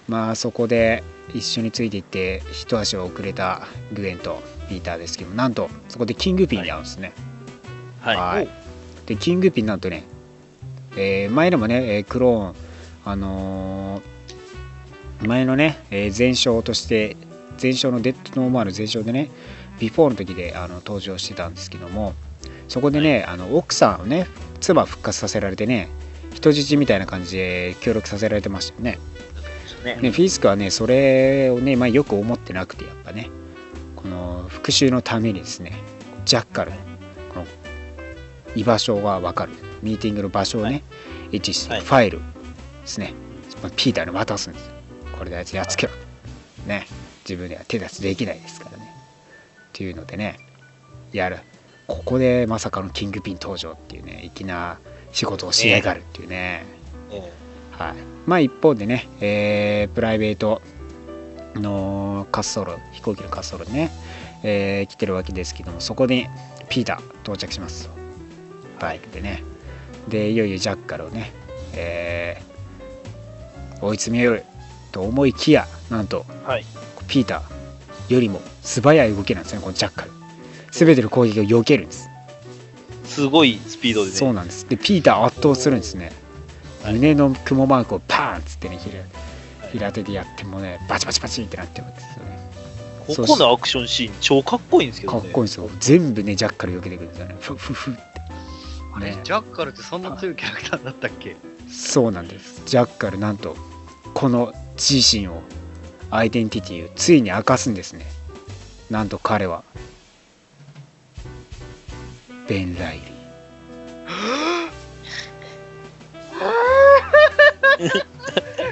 [0.08, 7.37] まあそこで一緒についていって一足を遅れたグエンとピーターですけどなんとそこでキングピンに会うんですね、はい。
[9.06, 10.04] でキングピンなんとね、
[10.96, 12.54] えー前でもね、えークローン、
[13.04, 17.16] あのー前のね、えー前哨として、
[17.60, 19.30] 前哨のデッドノーマール前哨でね、
[19.80, 22.14] ビフォーの時であの登場してたんですけども、
[22.68, 24.26] そこでね、あの奥さんをね、
[24.60, 25.88] 妻復活させられてね、
[26.34, 28.98] 人質みたいな感じで協力させられてましたよね。
[29.84, 29.98] ね。
[30.00, 33.30] ね、フィスクはね、それをね、まあ、よく思ってなくて、やっぱね、
[33.96, 35.72] この復讐のためにですね、
[36.24, 36.72] ジャッカル、
[37.32, 37.46] この
[38.58, 39.52] 居場所が分かる、
[39.82, 40.82] ミーティングの場所をね、はい
[41.30, 42.24] 位置して、はいファイルで
[42.86, 43.12] すね、
[43.62, 44.72] まあピーターに渡すんですよ。
[45.18, 45.92] これであいつやっつけろ。
[46.66, 46.86] ね、
[47.28, 48.84] 自分では手出しできないですからね。
[48.84, 50.38] っていうのでね、
[51.12, 51.38] やる。
[51.86, 54.78] ここでまさかのキングピン登場っていうね、粋な
[55.12, 56.66] 仕事をしやがるっていうね。
[57.10, 57.32] え
[57.72, 57.94] はい、
[58.26, 60.60] まあ一方でね、えープライベート
[61.54, 63.90] の滑走路飛行機の滑走路にね、
[64.42, 66.26] えー来てるわけですけどもそこに
[66.68, 67.88] ピーター到着します
[68.78, 69.42] バイクでね。
[70.08, 71.32] でいよいよジャッカルをね、
[71.74, 72.48] えー
[73.80, 74.44] 追い詰めよう
[74.90, 76.64] と思いきやなんとはい。
[77.06, 80.10] ピーターよりも素早い動きなんですねこのジャッカル。
[80.72, 82.08] 全ての攻撃を避けるんです。
[83.04, 84.16] すごいスピードでね。
[84.16, 84.68] そうなんです。
[84.68, 86.12] でピーター圧倒するんですね、
[86.82, 86.94] はい。
[86.94, 89.00] 胸の雲マークをパーンっつってね平
[89.70, 92.38] 平手でやってもねバチバチバチってなってるんですよね。
[93.06, 95.20] ここのアクションシーン超かっこいいんですけどね。
[95.20, 95.70] かっこいいんですよ。
[95.78, 97.36] 全部ねジャッカル避けてくるんですよね。
[97.40, 98.00] フフフって
[99.00, 99.20] あれ、ね。
[99.24, 101.36] ジャッカルってそんな強いキャラクターだったっけ？
[101.70, 102.62] そうなんです。
[102.66, 103.56] ジャッカルなんと
[104.14, 105.42] この自身を
[106.10, 108.06] アイデンティティをついに明かすんですね。
[108.90, 109.62] なんと彼は。
[112.48, 113.08] ベン・ライリー。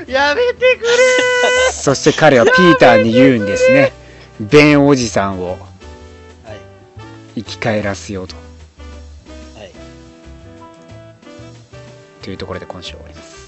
[0.10, 0.88] やめてくれ
[1.72, 3.92] そして彼はピーターに言うんですね。
[4.40, 5.58] ベンおじさんを
[6.44, 6.60] はい。
[7.36, 8.34] 生き返らせようと
[12.26, 13.46] というところで今週終わります。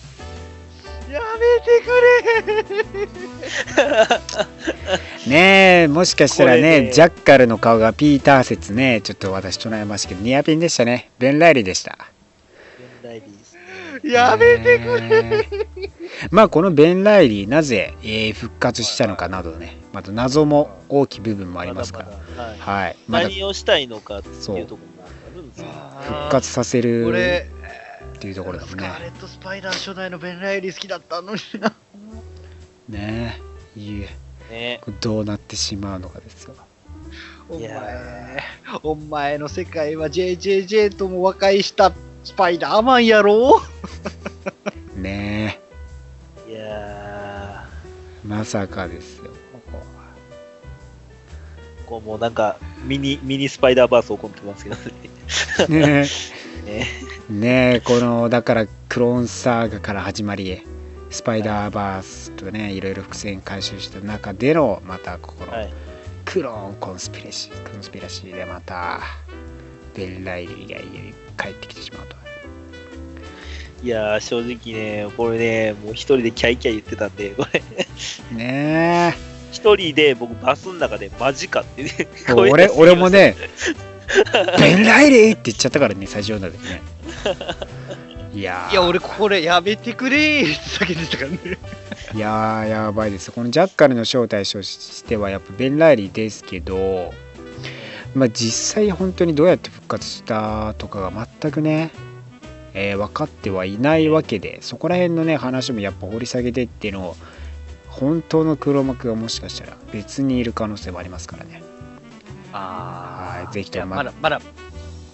[1.11, 3.07] やめてく
[5.26, 6.93] れねえもしかしたらこねれね。
[6.93, 11.11] ジャッカルの顔がピーター説ねちょっと私と悩ましいけどニアピンでしたね。
[11.18, 11.99] ベン・ライリーでした。
[13.03, 13.22] ベンライ
[14.03, 15.49] リーやめてくれ
[16.31, 19.76] まあこのベン・ライリーなぜ、えー復活したのかなどね。
[19.93, 22.05] また謎も大きい部分もありますか
[22.37, 22.45] ら。
[22.45, 22.59] はい。
[22.59, 22.97] はい。
[23.09, 23.29] まだ。
[23.29, 25.66] 何をしたいのかっていうところもあるんですよ。
[26.03, 27.49] 復活させる俺、
[28.19, 28.85] っていうところだもんね。
[28.85, 31.73] スカーレット・スパイダー初代のベン・ライリー好きだったのにな。
[32.89, 33.41] ね
[33.77, 34.07] えいい
[34.51, 34.53] え。
[34.53, 34.81] ね。
[35.01, 36.55] どうなってしまうのかですよ。
[37.49, 38.43] お前、
[38.83, 41.93] お前の世界は JJJ とも和解した
[42.25, 43.62] スパイダーマンやろ？
[44.97, 45.61] ね
[46.49, 47.64] いや
[48.25, 49.31] えまさかですよ。
[51.87, 54.77] こうもうなんか、ミニ、ミニスパイダーバース起こってますけど
[55.69, 56.03] ね。
[56.03, 56.07] ね
[56.69, 56.87] ね。
[57.29, 60.62] えねえこのだからクローンサーガから始まり
[61.11, 65.73] スパイダーバースとねいろいろ伏線回収した中でのまたここのはい。
[66.25, 69.01] クローンコンスピレシーコンスピラシーでまた
[69.95, 72.16] ベン・ライリーが帰ってきてしまうと。
[73.83, 77.62] いやー、正直ね、これね、もう一人でキャイキャイ言ってたんで、これ、
[78.37, 79.16] ね
[79.51, 81.91] 一人で僕バスの中でマジかってね、
[82.37, 83.35] 俺俺もね
[84.59, 86.83] ベン・ライリーって言っちゃったからね最初のでね。
[88.35, 88.73] いやー。
[88.73, 91.39] いや、俺これやめてくれーって叫んでたからね。
[92.15, 93.31] いやーやばいです。
[93.33, 97.13] このジャッカルの正体としてはやっぱベン・ライリーですけど
[98.15, 101.91] まあ実際本当にどうやって復活したとかが全くね、
[102.73, 107.17] えー分かってはいないわけでそこら辺のね話もやっぱ掘り下げてっていうのを
[107.89, 111.63] 本当の黒幕がもしかしたら別にいる可能性もありますからね
[112.53, 114.40] あはいぜひともまだ、まだ、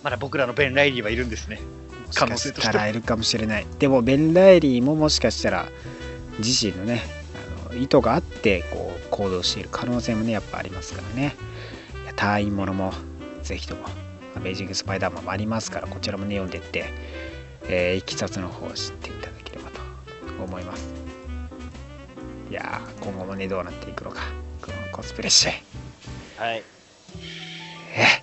[0.02, 1.60] まだ僕らのベン・ライリーはいるんですね。
[2.14, 2.62] 可能性として。
[2.62, 3.66] もしかしたらいるかもしれない。
[3.78, 5.68] でもベン・ライリーももしかしたら
[6.38, 7.02] 自身のね
[7.70, 11.34] あの意図があってこう行動している可能性もねやっぱありますからね。
[12.04, 12.92] いや隊員ものも
[13.42, 13.86] ぜひとも
[14.36, 16.84] アメージング・スパイダーマンもありますからこちらもね読んでって、
[17.68, 19.80] えーいきさつの方を知っていただければと
[20.42, 20.92] 思います。
[22.50, 24.22] いやー今後もねどうなっていくのか
[24.60, 25.52] このコスプレシー
[26.38, 26.62] はい。
[27.96, 28.22] え。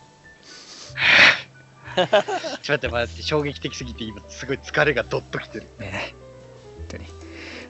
[2.61, 5.67] ちょっと待って待って、衝撃的すぎて今すごい疲れがどっときてる。
[5.79, 6.13] ね
[6.77, 7.05] 本当に。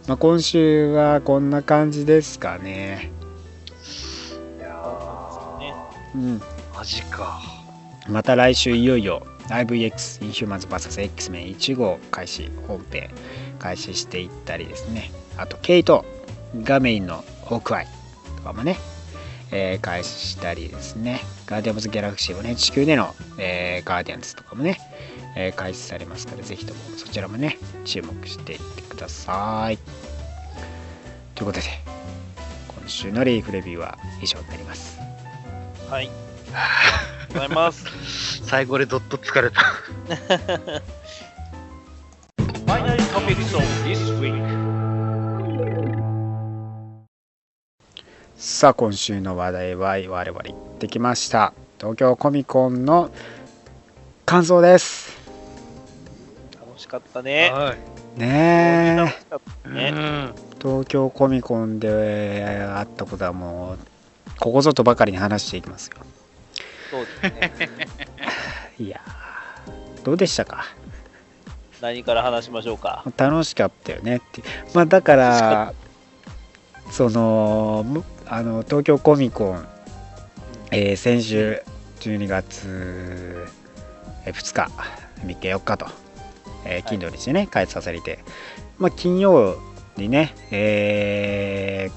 [0.07, 3.11] まあ今週はこんな感じですかね。
[4.59, 4.69] いや
[5.59, 5.73] ね
[6.15, 6.41] うん。
[6.75, 7.41] マジか。
[8.07, 13.09] また来週いよいよ IVX インヒューマンズ VSX メン1号開始本編
[13.59, 15.11] 開始していったりですね。
[15.37, 16.05] あとケイト
[16.63, 17.87] がメインのホークアイ
[18.37, 18.77] とかもね、
[19.51, 24.79] えー開始したりですねガーディアンズ・ギャラクシーもね地球での、えーガーディアンズとかもね、
[25.35, 29.77] えー開始されますからぜひともそちらもね注目していってください
[31.35, 31.65] ということで
[32.79, 34.99] 今週のリーフレビューは以上になります
[35.89, 36.09] はい。
[37.33, 37.85] ございます。
[38.47, 39.61] 最後でどっと疲れた。
[42.65, 44.50] Finally topics of this week.
[48.41, 53.11] さあ今週の話題は我々行ってきました東京コミコンの
[54.25, 55.15] 感想です
[56.59, 57.51] 楽しかったね。
[57.53, 58.19] はい。
[58.19, 59.93] ね楽しかったうね。
[60.59, 62.43] 東京コミコンで
[62.75, 63.77] あったことはもう
[64.39, 65.97] ここぞとばかりに話していきますよ
[66.89, 67.87] そうですね。
[68.79, 70.65] いやーどうでしたか？
[71.79, 73.03] 何から話しましょうか？
[73.17, 74.41] 楽しかったよねって
[74.73, 75.73] まあだから
[76.89, 78.03] そのむ
[78.33, 79.67] あの東京コミコン、
[80.71, 81.61] えー先週
[81.99, 83.45] 12月
[84.25, 84.71] えー2日
[85.25, 85.85] 3日4日と、
[86.65, 88.19] えー、金土日ね開催されて、
[88.79, 89.57] まあ金曜
[89.97, 91.91] にね、え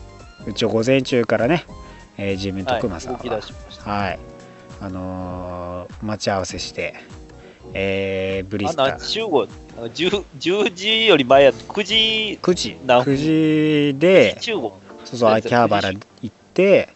[0.44, 1.66] ー、一応午前中からね、
[2.18, 3.88] えー、自分とはい、熊さんは動き出しました。
[3.88, 4.10] は。
[4.10, 4.18] い、
[4.80, 6.96] あのー待ち合わせして、
[7.74, 12.38] えーブリあスタ集合 10, 10時より前やった9時。
[12.42, 14.80] 9時な9時で集合
[15.16, 16.88] そうそう秋葉原行って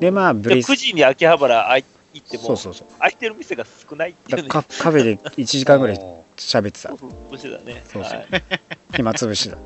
[0.00, 2.88] でまあブでリス9時に秋葉原あい行ってもそうそうそう。
[2.98, 4.42] 空いてる店が少ないっていうね。
[4.44, 6.88] だカカフェで1時間ぐらいお 喋ってた。
[6.90, 7.82] そうそうそうしてたね。
[7.92, 8.12] そうそう。
[8.12, 8.26] はい。
[8.94, 9.58] 暇つぶしだ。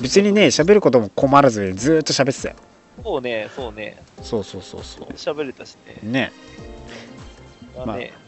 [0.00, 2.56] 別にね喋ることも困らずずーっと喋ってたよ。
[3.02, 4.02] そうねそうね。
[4.20, 6.00] そうそうそうそ喋れたしね。
[6.02, 6.32] うね。
[7.86, 8.22] まあね、うん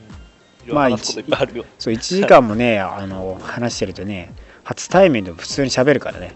[0.64, 4.32] いろいろまあ話すこといっぱいあるよ、そう1時間もねあの話してるとね
[4.62, 6.32] 初対面でも普通に喋るからね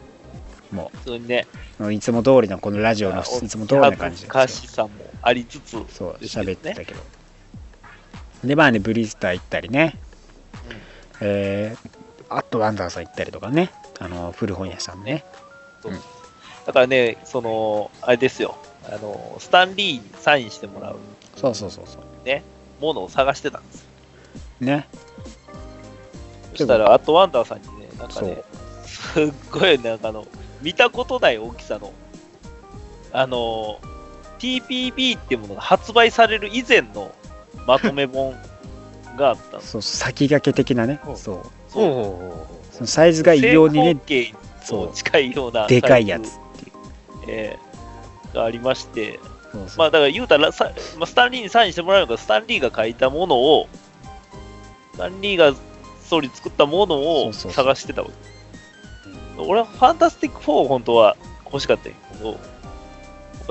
[0.75, 1.47] も普通にね。
[1.81, 4.91] ういつも通りのこのラジオのいつも通りな感じで難しさも
[5.23, 7.01] ありつつそう喋ってたけど。
[8.45, 9.99] でまあねブリスター行ったりね、
[11.21, 11.91] えー、
[12.29, 13.71] あとワンダーさん行ったりとかね。
[14.01, 15.25] あの古本屋さんね。
[15.83, 15.93] そう。
[15.93, 15.99] うん。
[16.67, 18.57] だからねそのあれですよ。
[18.85, 20.97] あのスタンリーにサインしてもらう。
[21.37, 22.09] そうそうそうそう。
[22.81, 23.87] ものを探してたんです。
[24.61, 24.89] ね。
[26.53, 28.43] そしたら、アットワンダーさんにね、なんかね、
[28.85, 30.27] すっごいなんかあの、
[30.63, 31.93] 見たことない大きさの、
[33.13, 33.79] あの、
[34.39, 37.13] TPB っていうものが発売される以前の
[37.67, 38.35] まとめ本
[39.17, 39.61] があった。
[39.63, 41.01] そう先駆け的なね。
[41.07, 41.13] う。
[41.13, 41.43] んそう。
[41.69, 41.85] そう。
[41.85, 43.97] おそのサイズが異様にね。
[44.63, 44.89] そう。
[44.89, 46.73] と近いようなでかいやつサっていう。
[47.29, 47.69] えー
[48.35, 49.19] がありまして、
[49.53, 49.79] そうそう。
[49.79, 53.69] まあだから言うたら、さまあ、スタンリーにサインしてもらうのが、スタンリーが書いたものを、
[54.95, 55.55] スタンリーが
[56.05, 57.53] 総理作ったものをそうそうそう。
[57.53, 58.15] 探してたわけ。
[59.45, 62.39] 俺はファンタスティック4本当は欲しかったけど、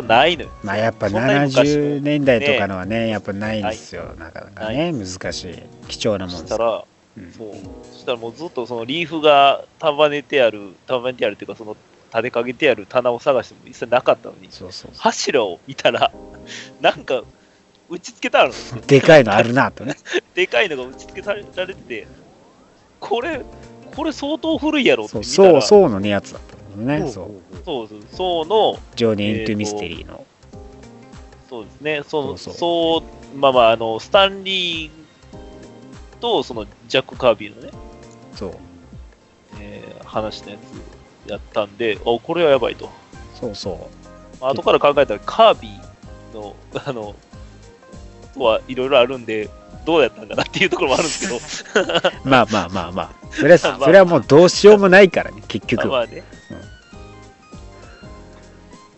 [0.02, 0.50] ないのよ。
[0.64, 1.84] まあやっぱそんなに昔の。
[1.84, 4.14] 70年代とかのはねやっぱないんですよ。
[4.18, 5.64] なかなかね難しい。
[5.88, 6.40] 貴重なもんです。
[6.42, 6.84] そしたら、
[7.18, 7.32] うん。
[7.32, 7.54] そう、
[7.92, 11.76] そしたらもうずっとそのリーフが束ねてある、束ねてあるっていうか、その
[12.10, 16.12] 立てかけてある棚を探しても一切なかったのに、そうそうそ柱を見たら、
[16.82, 17.24] なんか
[17.90, 18.50] 打ち付けたの。
[18.50, 18.54] う
[18.86, 19.96] でかいのあるなとね。
[20.36, 22.08] でかいのが打ち付けられてて、
[23.00, 23.42] これ、
[23.98, 27.00] これ相当古いやろってそう見たら、そうそうのねやつだったのね。
[27.12, 27.32] そう。
[27.66, 27.88] そう。
[27.88, 28.46] そうそう。
[28.46, 30.24] の、ジョニー・エントゥ・ミステリーの。
[31.50, 33.38] そうですね、そのそうそう。
[33.38, 34.92] まあまあ、あの、スタンリー
[36.22, 37.72] とそのジャック・カービーのね、
[38.36, 38.58] そう。
[39.60, 40.58] えー話したや
[41.26, 42.90] つやったんで、あ、これはやばいと。
[43.34, 43.78] そうそう。
[44.40, 47.16] まあ後から考えたら、カービィの、あの、
[48.36, 49.50] とはいろいろあるんで、
[49.88, 51.90] どうやったんかなっていうところもあるんですけど、
[52.30, 53.28] まあまあまあまあ。
[53.32, 56.00] それはまあそれはもうどうしようもないからね結局は。
[56.00, 56.24] まあね、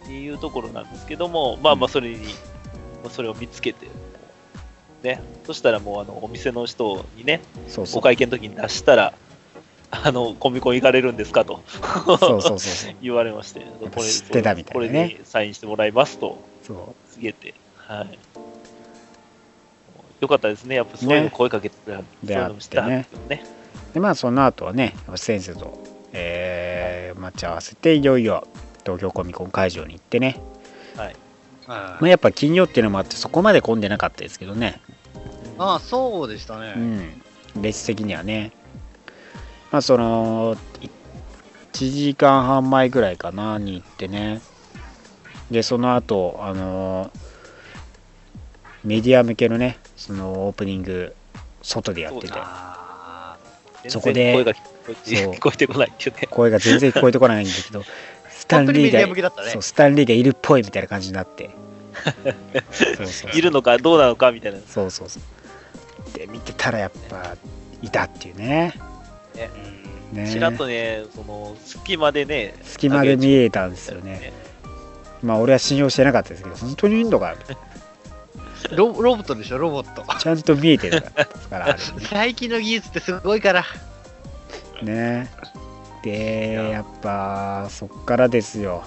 [0.04, 2.24] っていうところなんですけども、まあまあ、それに、ま
[3.06, 3.86] あ、それを見つけて、
[5.04, 8.00] ね、そしたらもうあのお店の人にね、そうそう。
[8.00, 9.14] お会計の時に出したら、
[9.92, 11.62] あのコミコン行かれるんですかと。
[11.68, 14.90] そうそうそう 言われまして、ぱこれ知ってたみたいなね。
[14.90, 16.40] これにサインしてもらいますと。
[16.66, 17.14] そう。
[17.14, 18.18] 告げて、はい。
[20.20, 23.46] よかったですね、やっぱそういうの声かけてくれはそういうのもしてはるんですよね。
[23.94, 25.82] でまあその後はね先生と、
[26.14, 28.48] えー待ち合わせていよいよ
[28.84, 30.42] 東京コミコン会場に行ってね、
[31.68, 34.82] まあ、やっぱ金曜っていうのもあってそこまで混んでなかったですけどね。
[35.58, 36.74] ああ、そうでしたね。
[36.76, 37.62] うん。
[37.62, 38.52] 列的にはね。
[39.72, 40.56] まあその
[41.76, 44.42] 1時間半前ぐらいかなに行ってね。
[45.52, 47.12] でその後あの
[48.84, 51.14] メディア向けのねそのオープニング
[51.62, 52.34] 外でやってて。
[52.34, 53.38] あ
[53.88, 54.54] そこで声が
[55.06, 56.28] 聞こえてこないっていうね。
[56.30, 57.84] 声が全然聞こえてこないんだけど
[58.30, 61.50] スタンリーがそうスタンリーがいるっぽいみたいな感じになって。
[63.34, 64.60] いるのかどうなのかみたいな。
[64.68, 66.18] そうそうそう。
[66.18, 67.36] で見てたらやっぱ
[67.82, 68.74] いたっていうね。
[70.14, 70.32] ね。
[70.32, 74.32] ちらっとね、その隙間でね、隙間で見えたんですよね。
[75.22, 77.58] まあ俺は信用してなかったですけど本当にいいのかー
[78.76, 80.06] ロロボットでしょ、ロボット。
[80.18, 81.10] ちゃんと見えてるか
[81.52, 81.76] らあれ
[82.10, 83.66] 最近の技術ってすごいから。
[84.82, 85.30] ね。
[86.04, 86.82] でや。
[86.82, 88.84] っぱそっからですよ、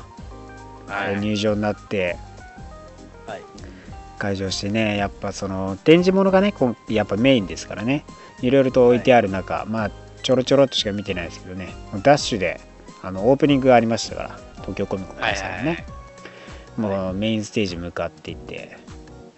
[1.20, 2.16] 入場になって、
[3.27, 3.43] はい。
[4.19, 8.05] 会場してねやっぱその展示物がねこうやっぱメインですからね。
[8.40, 9.90] いろいろと置いてある中、まあ
[10.23, 11.74] ちょろちょろっとしか見てないですけどね。
[12.03, 12.61] ダッシュで
[13.03, 15.86] あのオープニングがありましたから東京コミコン開催のね、
[16.77, 18.78] もうメインステージ向かっていって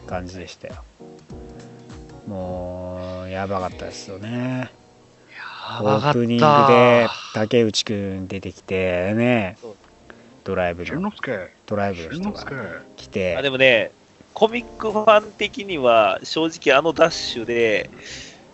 [0.04, 0.76] 感じでしたよ。
[2.26, 4.70] もうやばかったですよね。
[5.80, 9.56] オープニングで竹内くん出てきてね。
[10.44, 11.10] ドライブの。
[11.66, 12.44] ドライブの俊人。
[12.44, 13.90] が来あてでもね、
[14.34, 17.88] コミックファン的には、正直あのダッシュで、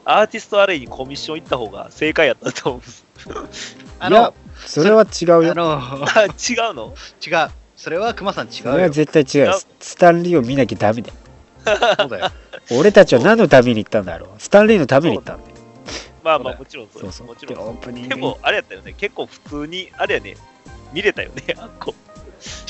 [0.05, 3.77] アーティストアレイにコミッション行った方が正解やったと思うんです。
[3.99, 4.35] あいやの、
[4.67, 5.51] それは違うよ。
[5.51, 6.95] あの、あ 違うの？
[7.27, 7.51] 違う。
[7.77, 8.91] それは熊さん違そうれはよ。
[8.91, 9.61] 絶対違うよ。
[9.81, 11.15] スタンリーを見なきゃダメだよ
[11.99, 12.31] そうだよ。
[12.73, 14.29] 俺たちは何のために行ったんだろう？
[14.39, 15.55] スタンリーのために行ったんだよ
[16.23, 18.95] まあまあもちろんそうそうもちろんオープニングにでも、あれやったよね。
[18.97, 20.37] 結構普通に、あれやね、
[20.93, 21.95] 見れたよね、あっこ。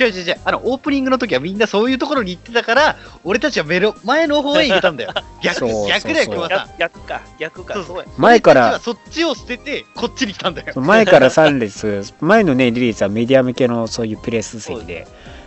[0.00, 0.40] 違う違う違う。
[0.44, 5.12] あの、オープニングの時はみんなそういうところに行ってたから、俺たちは目の前の方へ行けたんだよ。
[5.42, 6.78] 逆そうそう、逆だよ、そう熊さん逆。
[6.78, 8.04] 逆か、逆か、そうそうや。
[8.16, 10.72] 前からそっちを捨てて、こっちに来たんだよ。
[10.72, 15.06] そう前から3列前のねリリースはメディア向けのそういうプレス席で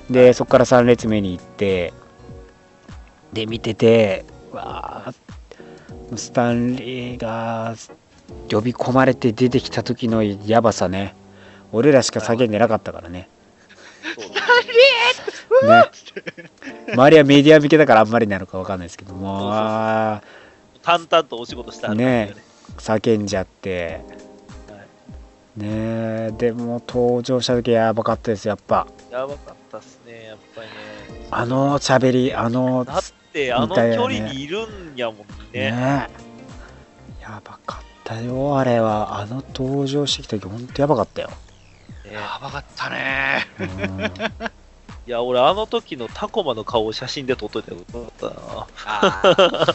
[0.09, 1.93] でそこから3列目に行って
[3.33, 5.13] で見ててわあ
[6.15, 7.75] スタンリーが
[8.49, 11.15] 呼び込まれて出てきた時のやばさね。
[11.71, 13.27] 俺らしか叫んでなかったからね。
[14.15, 14.21] そ
[15.65, 15.89] うね。
[16.93, 19.13] 周りはメディア向けだからあんまりなのかわかんないですけど。
[19.13, 19.49] も
[20.83, 22.35] 淡々とお仕事したね。
[22.77, 24.01] ー叫んじゃって。
[25.55, 26.31] ねえ。
[26.37, 28.87] でも登場した時やばかったですやっぱ。
[29.11, 30.73] やばかったっすね、やっぱりね。
[31.31, 33.01] あの喋りあのだ
[33.33, 35.17] って、あの距離にいるんやもん
[35.51, 35.71] ね。
[35.71, 36.07] ね
[37.19, 41.35] やばかったよあれはあの登場してきた時ほんとやばかったよ、ね
[42.11, 43.47] やばかったね。
[43.59, 43.67] うん
[45.05, 48.35] いや、俺、あの時のタコマの顔を写真で撮っといたらよかったな。
[48.85, 49.21] あ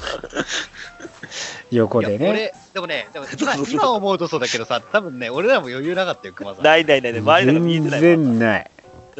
[1.70, 6.64] 横でね俺、でもね、でも 今今思うとそうだけどさ、多分ね、俺らも余裕なかったよ、熊さん。
[6.64, 8.24] ないないないない、周りのが見えてない全わ。
[8.24, 8.70] 然ない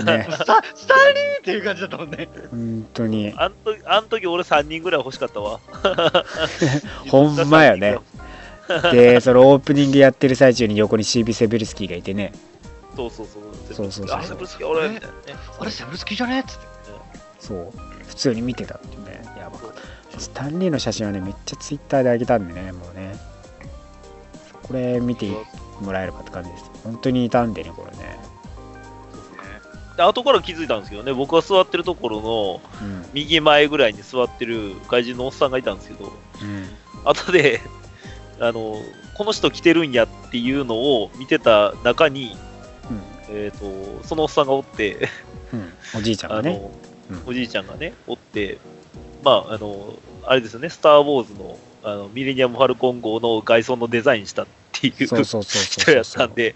[0.05, 0.27] ね。
[0.31, 2.29] スタスターリーっていう感じだったもんね。
[2.51, 3.33] 本当に。
[3.37, 5.61] あんとあん時俺3人ぐらい欲しかったわ。
[7.09, 7.99] ほんまよね。
[8.93, 12.33] でそのオープニングやってる最中に横に CB セブルスキーがいてね。
[12.97, 13.75] そうそうそう。
[13.75, 14.19] そうそうそう。
[14.19, 15.41] あ、セブルスキー俺みたいなね。
[15.59, 16.67] あれ、セブルスキーじゃねっつって。
[17.41, 17.73] そう。
[18.07, 19.23] 普通に見てたっていうね。
[19.39, 20.21] やばかった。
[20.21, 23.17] スタンリーの写真はねめっちゃツイッターで上げたんでねもうね。
[24.63, 25.31] これ見て
[25.81, 26.71] もらえればって感じです。
[26.85, 27.97] 本当にいたんでねこれ
[30.07, 33.07] 後から気づいたんですけどね、僕が座ってるところのうん。
[33.15, 36.13] 右前ぐらいに座ってる外人のおっさんがいたんですけど、
[36.43, 36.69] うん。
[37.05, 37.61] 後で、
[38.41, 38.77] あの、
[39.15, 42.37] この人来てるんやっていうのを見てた中に、
[43.31, 45.09] えっ、と、そのおっさんがおって、
[45.53, 45.61] うん。
[45.61, 46.61] うんおじいちゃんがね。
[47.11, 47.23] うん。
[47.27, 48.59] おじいちゃんがね、おって、
[49.25, 49.95] まあ、あの、
[50.25, 55.63] あれですよね、スター・ウォーズの、あの、ミレニアム・ファルコン号の外装のデザインしたっていうそうそうそう。
[55.63, 56.55] 人やったんで、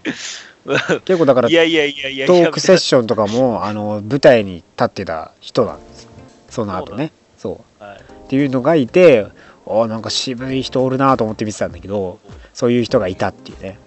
[1.05, 6.09] 結構だからいやいやいやいやいトや、ークセッションとかもあの舞台に立ってた人なんですよ。
[6.49, 7.11] その後ね。
[7.37, 7.97] そうはい。
[7.97, 9.27] っていうのがいて
[9.67, 12.19] あなんか渋い人おるなと思って見てたんだけど
[12.53, 13.77] そういう人がいたっていうね。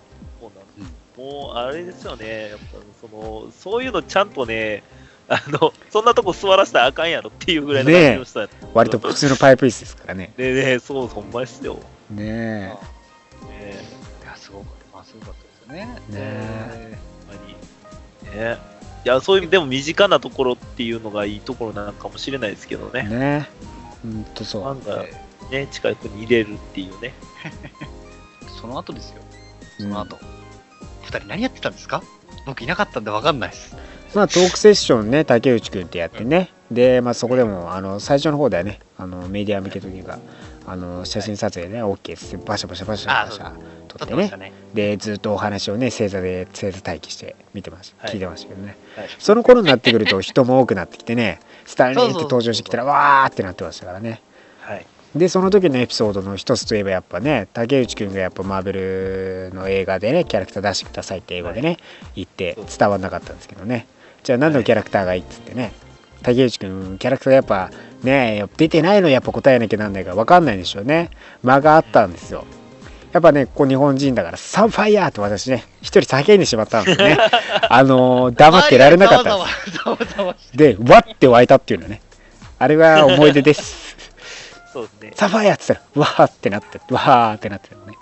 [1.16, 2.66] もう、あれですよね、やっぱ
[3.00, 4.82] その、そういうのちゃんとね、
[5.28, 8.66] あの、そんなとこ座らせたらあかんやろっていうぐらいの感じの人やった。
[8.74, 10.32] 割と普通のパイプ椅子ですからね。
[10.36, 11.78] でね、そう、ほんまですよ。
[12.10, 12.74] ねね
[15.68, 15.86] ね。
[16.08, 16.98] ねえ。
[18.36, 18.58] ね
[19.04, 23.04] いや、そういう、でも身近なところっていうのがいいところなのかもしれないですけどね。
[23.04, 23.48] ね
[24.02, 25.04] ほんとそうなんか、
[25.50, 27.14] ね、近くに入れるっていうね。
[28.60, 29.22] その後ですよ。
[29.80, 30.18] うんその後。
[31.04, 32.02] 二人何やってたんですか？
[32.46, 33.76] 僕いなかったんでわかんないです。
[34.14, 40.18] まあトークセッションね竹内くんってやってねでまあそこでもあの最初の方だよねあのメディア向けというか
[40.66, 43.52] あの写真撮影ね OK っつってバシャバシャバシャバシャ
[43.98, 44.52] 撮ってねね。
[44.74, 48.14] でずっとお話をね正座で正座待機して見てました、はい。
[48.14, 48.76] 聞いてましたけどね。
[48.96, 49.08] はい。
[49.18, 54.20] その頃になってくると人も多くなってきてねスタンリーって登場してきたらわーってなってましたからね。
[54.60, 54.86] はい。
[55.14, 61.78] でその時のエピソードの一つといえばやっぱね竹内くんがやっぱマーベルの映画でねキャラクター出してくださいって英語でね、
[62.14, 63.86] 言って伝わんなかったんですけどね。
[64.24, 65.72] じゃあ何のキャラクターがいいっつってね
[66.22, 67.70] 竹内くんキャラクターがやっぱ
[68.02, 71.10] ね出てないのやっぱ答えなきゃなんないから分かんないんでしょうね。
[71.42, 72.44] 間があったんですよ
[73.16, 77.18] やっぱねここ日本人だからサンファイヤーって私ね一人叫んでしまったんですよね
[77.68, 82.00] あのー黙ってられなかったんですでわって湧いたっていうのね
[82.58, 83.96] あれは思い出です
[84.76, 85.12] そうですね。
[85.14, 87.94] サファイアって言ったら、わーってなって、わーってなってるのね。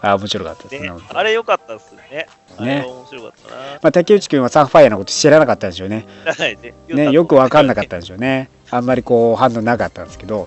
[0.00, 0.92] あー面白かったですね。
[1.08, 2.28] あれ良かったっすね。
[2.58, 3.56] あね面白かったな。
[3.56, 6.06] まあ、竹内くんはサファイアのこと知らなかったんでしょうね。
[6.24, 6.74] はいね。
[6.88, 8.50] ねよくわかんなかっったんでしょうね。
[8.70, 10.46] あんまりこう反応なかったんですけど、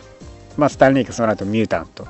[0.56, 2.08] まあ、スタンリーがその後ミュータント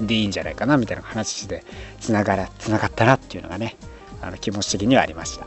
[0.00, 1.64] でいいんじゃないかなみたいな話で
[2.00, 3.76] つながらつながったなっていうのがね、
[4.22, 5.46] あの気持ち的にはありました。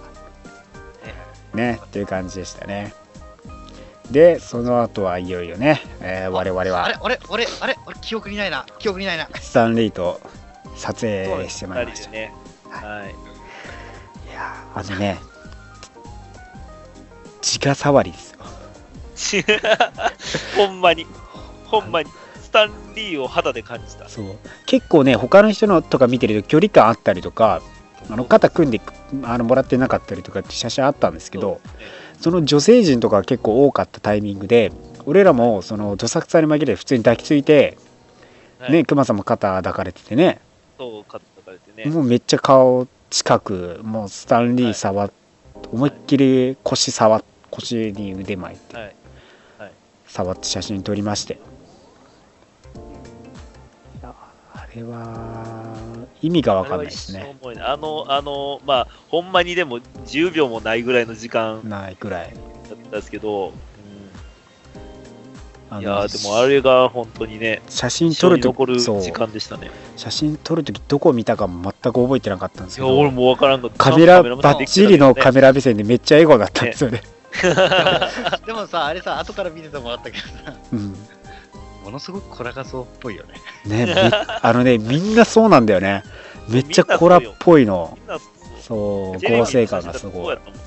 [1.54, 2.94] ね、っていう感じでしたね。
[4.12, 8.66] で、その後はいよいよね、えー我々はあれ、あれ、あれ、あれ、あれ、記憶にないな。
[8.80, 9.28] 記憶にないな。
[9.40, 10.22] スタンリーと
[10.76, 12.34] 撮影してもらいましたね。
[12.70, 13.16] はい。
[14.30, 15.20] いやーあのね
[17.42, 18.32] 直触りです
[19.36, 19.44] よ
[20.56, 21.06] ほんまに、
[21.66, 22.10] ほんまに、
[22.50, 24.10] スタンリーを肌で感じた。
[24.10, 24.26] そう。
[24.66, 27.62] 結構ね他の人のとか見てると距離感あったりとか
[28.10, 28.82] あの肩組んで
[29.22, 31.62] あのもらってなかったりとかって写真あったんですけど
[32.20, 34.72] その女性陣とかが結構多かったタイミングで
[35.06, 37.78] 俺らもそのどさくさに紛れて普通に抱きついて、
[38.58, 38.72] はい。
[38.72, 40.42] ね熊さんも肩抱かれててね。
[40.80, 41.94] そう、肩たかれてね。
[41.94, 45.12] もうめっちゃ顔近くもうスタンリー触っ、
[45.72, 48.96] 思いっきり腰触っ腰に腕巻いて、はい。
[50.08, 51.40] 触って写真撮りまして
[54.80, 55.76] れは
[56.22, 57.38] 意味が分かんないですね。
[57.62, 62.34] あの、あの、まあ、ほんまにでも10秒もないぐらいの時間ないくらい。
[62.70, 62.92] だったん。
[62.92, 63.54] ですけど、
[65.72, 69.70] あのいやーでもあれが本当にね、写真印撮ると象に残るそう時間でしたね。
[69.96, 73.78] 写真撮るときどこ見たかも全く覚えてなかったんですいや、俺もわからんかった。
[73.92, 77.04] カメラちゃんとバッチリのカメラ目線でめっちゃ笑顔だったんですよね。
[78.46, 80.96] でもさ、あれさ、後から見ててもらったけどさ、うん
[81.90, 83.24] ものすごくコラ画像っぽいよ
[83.66, 83.86] ね。
[83.86, 84.12] ねめ
[84.42, 86.04] あのねみんなそうなんだよね。
[86.48, 87.98] めっちゃコラっぽいの。
[88.62, 90.60] そう合成感がすそうごいやったもん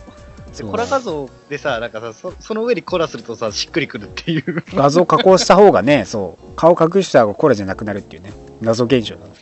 [0.52, 4.64] そうコラ画像でさ、なんかさそ、その上にコラするとさ、しっくりくるっていう。
[4.74, 6.46] 画像加工した方がねそう。
[6.56, 8.32] 顔隠した方がコラじゃなくなるっていうね。
[8.60, 9.34] 謎現象なの。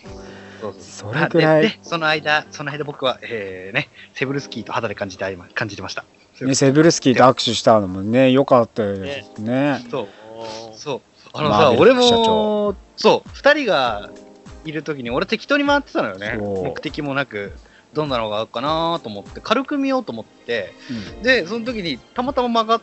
[0.60, 1.62] そうそれぐらい。
[1.62, 6.04] ででその間、その間僕は、えー、ね、セブルスキーと肌で感じて感じてました。
[6.42, 9.84] ね、セブルスキーと握手したのもね良かったですね。
[9.90, 10.08] そう、
[10.74, 11.00] そう。
[11.32, 14.10] あのマさ、俺も、そう、二人が
[14.64, 16.36] いるときに俺適当に回ってたのよね。
[16.38, 17.52] 目的もなく、
[17.92, 20.74] どんなのがあるかなと思って、軽く見ようと思って、
[21.22, 22.82] で、その時にたまたま曲が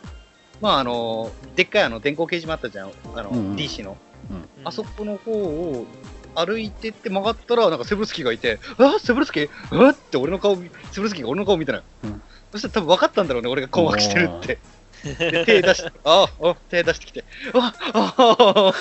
[0.60, 3.56] まああの、でっかいあの電光掲示板あったじゃん、あの、うんうん。
[3.56, 3.96] DC の。
[4.30, 4.48] うん。
[4.64, 5.86] あそこの方を
[6.34, 9.48] 歩いてって曲がったら、なんかセブルスキーがいて、あセブルスキー？
[9.86, 11.82] あって俺の顔見、セブルスキーが俺の顔見てない。
[12.04, 12.22] うん。
[12.52, 14.58] そしたら多分分かったんだろうね、俺が困惑してるって。
[15.04, 18.72] で手出して、ああ、手出してきて、ああ、ああ、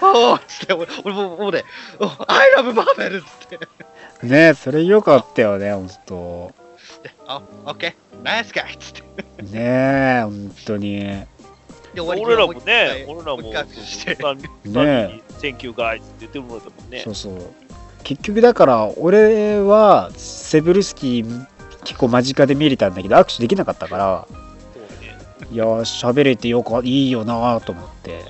[0.00, 1.64] ああ、つって、俺俺もうもうね、
[2.00, 3.22] あ I love Marvel!
[3.22, 3.58] っつっ
[4.20, 6.52] て、ねそれ良かったよね本当
[7.26, 9.42] あ、オッケー、ナイスガイっつって。
[9.42, 11.28] ね本当にね
[11.94, 17.10] で、終わり俺らもね、俺らも、もう一回握手してスタンリースタンリーに Thank you guys って言ってもらったもんねそ。
[17.10, 17.52] うそう
[18.02, 21.46] 結局だから俺はセブルスキー
[21.84, 24.28] 結構間近で見れたんだけど握手できなかったから
[25.50, 28.22] いやー喋れてよかいいよなと思って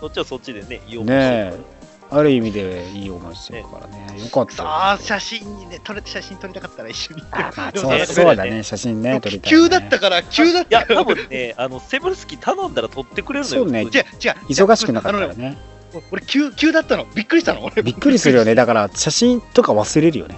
[0.00, 1.76] そっちはそっちでね、いい思いねえ
[2.08, 7.22] ある意味でいい思いしてるからねよかったあ、写真にね、撮れて写真撮りたかったら一緒に。
[7.74, 11.00] そうねそうだね写真ね撮りたい、ね、急だったから、急だっいや、たから。
[11.00, 13.62] 多分ね、あの、セブルスキー頼んだら取ってくれるのよ。
[13.64, 13.88] そうね違う。
[13.88, 15.56] 忙しくなかったらあのね
[16.12, 17.06] 俺、急、急だったの？
[17.14, 17.64] びっくりしたの？
[17.64, 20.36] 俺びっくりするよねだから写真とか忘れるよね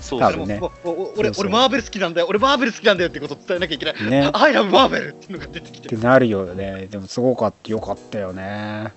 [0.00, 0.60] そう多分ね。
[1.16, 2.26] 俺俺マーベル好きなんだよ。
[2.28, 4.10] 俺マーベル好きなんだよってこと伝えなきゃいけない。
[4.10, 4.28] ね。
[4.28, 6.86] っ I love マーベルっていうのが出てきててなるよね。
[6.90, 7.70] でもすごかった。
[7.70, 8.92] よかったよね。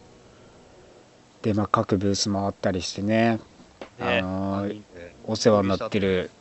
[1.42, 3.40] でまあ各ブース回ったりしてね。
[4.00, 4.22] あね。
[4.22, 4.82] のー
[5.26, 6.32] お世話になってる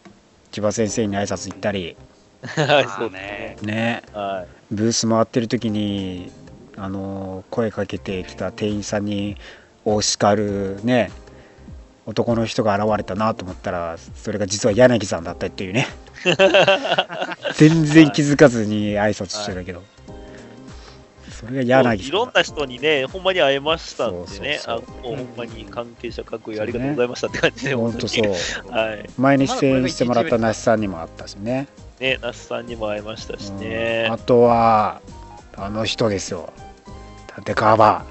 [0.51, 1.97] 千葉先生に挨拶行ったり。
[2.43, 3.57] はい、そうね。
[3.63, 4.03] ね。
[4.13, 6.33] はブース回ってる時に
[6.77, 9.37] あの声かけてきた店員さんに
[9.85, 11.11] お叱るね
[12.05, 15.87] 男の人が現れたなと思ったらそれが実は柳さんだったっていうね。
[17.55, 19.83] 全然気づかずに挨拶してたけど、
[21.31, 21.69] それがい。
[21.69, 28.27] 柳さんいろんな人にね、ほんまに会えましたんでね、そうそうあもうほんまに関係者各位ありがとうございましたって感じで、ほんとそう。
[28.27, 28.37] に
[28.71, 29.11] はい。
[29.19, 31.67] 前に出演してもらった那須さんにも会ったしね、
[31.99, 33.61] ね、那須さんにも会いましたしうん。
[33.61, 34.17] ねあ。
[34.19, 35.01] とは
[35.57, 36.53] あの人ですよ。
[37.39, 38.05] 立川バ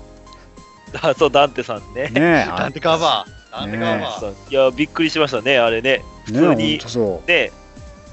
[1.02, 2.10] あ、そう、ダンテさんね。
[2.12, 2.14] ー。
[2.14, 5.98] ねダンテカーバーダンテカーバー、いや、びっくりしましたね、あれね。
[5.98, 7.28] ね普通にほんとそう。
[7.28, 7.52] で、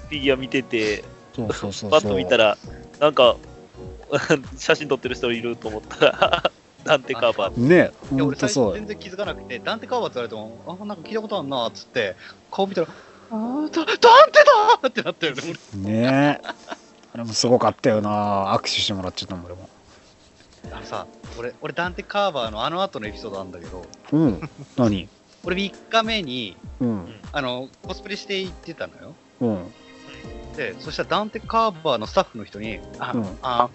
[0.09, 1.05] フィギュア見てて、
[1.35, 2.59] そうそうそうパッそうと見たら、
[2.99, 3.37] なんか、
[4.59, 6.51] 写真撮ってる人いると思ったら、
[6.85, 7.37] ダンテカー。
[7.37, 7.61] バー。
[7.61, 12.17] ねいやほん俺最初全然気づかなくてダンテカーバーって言われてもあなんか聞いたことあるなっつって
[12.51, 12.87] 顔見たら
[13.31, 15.43] あーダダンテだーってなったよね
[15.85, 15.93] 俺。
[15.93, 16.41] ね
[17.15, 18.55] あれもすごかったよな。
[18.55, 19.69] 握手してもらっちゃったもん俺も。
[20.73, 21.07] あのさ
[21.39, 24.51] 俺俺ダンテカーバーのあの後のエピソードあるんだけどうん。
[24.77, 25.09] 何？
[25.49, 27.15] 俺3日目にうん。
[27.33, 29.15] あのコスプレして行ってたのよ。
[29.41, 29.73] うん。
[30.57, 33.39] でそしたらダンテカーバーのスタッフの人に「あ、うん。
[33.43, 33.71] あ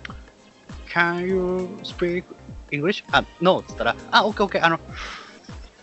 [0.94, 1.36] Can you
[1.84, 2.24] speak
[2.72, 4.80] English?」あ「No」っつったら「あ OKOK あの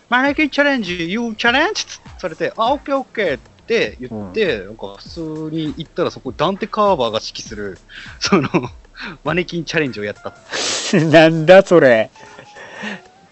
[0.09, 5.21] マネキンチャレンジ You challenge?」つされて「あ OKOK」って言って、なんか普通
[5.53, 7.79] に行ったらそこダンテカーバーが指揮する
[8.19, 8.49] その
[9.23, 10.35] マネキンチャレンジをやった。
[11.07, 12.11] なんだそれ。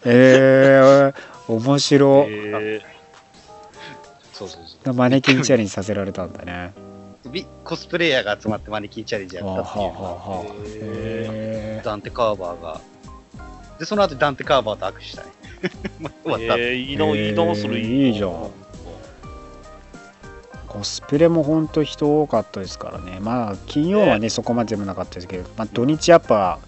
[0.04, 1.14] えー、
[1.48, 2.80] 面白、え
[4.32, 4.94] そうそうそう。
[4.94, 6.72] マネキンチャレンジさせられたんだね。
[7.32, 9.84] ビコスプレイヤーが集まってマネキンチャレンジやったっていう。
[9.84, 12.80] はダンテ・カーバーが。
[13.78, 15.30] で、その後ダンテ・カーバーと握手したね。
[16.22, 16.62] 終わった。
[16.62, 18.50] えー、いいな、いいな、それえーいいじゃん
[20.68, 23.18] コスプレも本当人多かったですからね。
[23.20, 26.58] まあ、金曜はね、そこまででもなかったですけど、まあ、土日やっぱ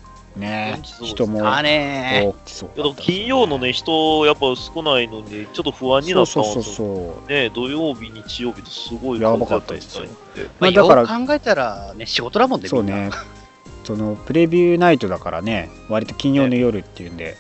[0.40, 6.54] ね人もあね多くそう金曜のね、人、やっぱ少ないので、ちょっと不安になったんですよ。
[6.54, 7.30] そうそうそう。
[7.30, 10.04] ね、土曜日、日曜日とすごいやばかったですよ
[10.58, 13.10] まあ、だから考えたらね、仕事だもんね、そうね。
[13.84, 17.36] そのプレビューナイトだからね、割と金曜の夜っていうんで、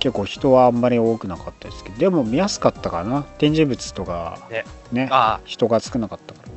[0.00, 3.22] 結構人はあんまり多くなかったですけど、でも見やすかったかな。
[3.38, 6.48] 展示物とかねね、あ人が少なかったから。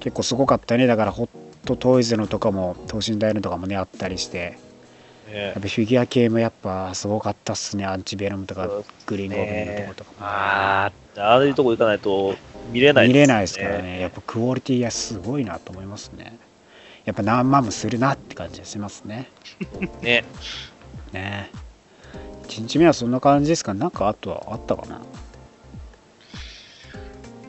[0.00, 0.86] 結構すごかったね。
[0.86, 1.28] だからホッ
[1.68, 4.58] トトイズのとかも、等身大のとかもね、あったりして、
[5.30, 7.84] ねやっぱフィギュア系もやっぱすごかったっすね。
[7.84, 8.66] アンチベノムとか
[9.04, 10.16] グリーンゴブリンのとことかも。
[10.26, 12.34] ああ、ああいうとこ行かないと
[12.72, 13.82] 見れない見れないですから。
[13.82, 14.00] ね。
[14.00, 16.38] やっぱクオリティがすごいなと思いますね。
[17.04, 19.28] やっぱ何万もするなって感じがしますね。
[20.00, 20.24] ね。
[21.12, 21.50] ね
[22.44, 23.74] 1日目はそんな感じですか？
[23.74, 25.02] なんかあとはあったかな？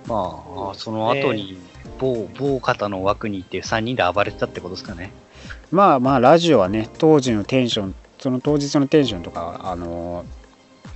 [0.06, 1.58] まあ、その後に
[2.00, 5.12] 某、某方の枠にいて3人で暴れてたってことですかね。
[5.72, 10.26] まあまあラジオはね当時のテンションその当日のテンションとかあの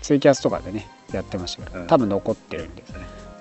[0.01, 2.83] ツイキャスとかでねやってましたけど、うん多分残ってるんで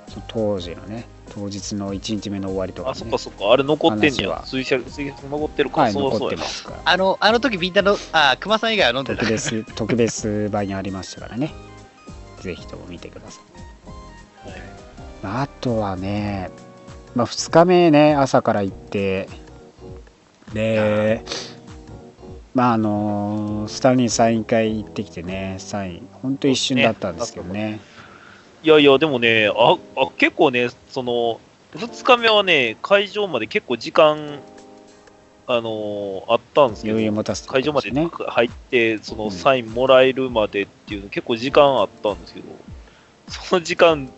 [0.09, 3.53] その当時のね当日の1日目の終わりとか、ね、あ、そっかそっか。
[3.53, 4.47] あれ残ってんねや話は。
[4.47, 5.81] 水車、水車残ってるか。
[5.81, 6.31] はいそう残っ。
[6.31, 9.33] てますからあの、あの時みんなの、あ、熊さん以外は飲んでた特。
[9.33, 11.55] 別特別版にありましたからね
[12.41, 13.41] ぜひとも見てくださ
[14.45, 14.61] いはい
[15.23, 16.51] まああとはね、
[17.15, 19.29] まあ、2日目ね朝から行って。
[20.53, 21.25] で
[22.55, 27.81] まああのスタンリーサイン会行ってきてねサイン本当一瞬だったんですけどね。
[28.65, 31.41] いやいや、でもね、あ、あ結構ね、その、
[31.75, 34.39] 2日目はね、会場まで結構時間、
[35.49, 39.31] あのーあったんですけど余裕持たせて会場までね入って、そのうん。
[39.33, 42.47] サインもらえるまでっていうの、結構時間あったんですけど、
[43.29, 44.09] その時間、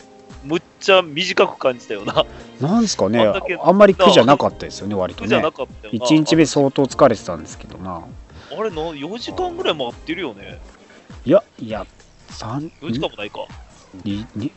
[0.44, 2.24] むっちゃ短く感じたよな。
[2.60, 6.06] なんですかねああんまり苦じゃなかったですよね割とねなかったよな。
[6.06, 8.02] 1日目相当疲れてたんですけどな
[8.50, 10.60] あれな、4時間ぐらい待ってるよね。
[11.24, 11.86] いやいや
[12.28, 13.46] 3 4時間もないか。
[14.04, 14.52] にに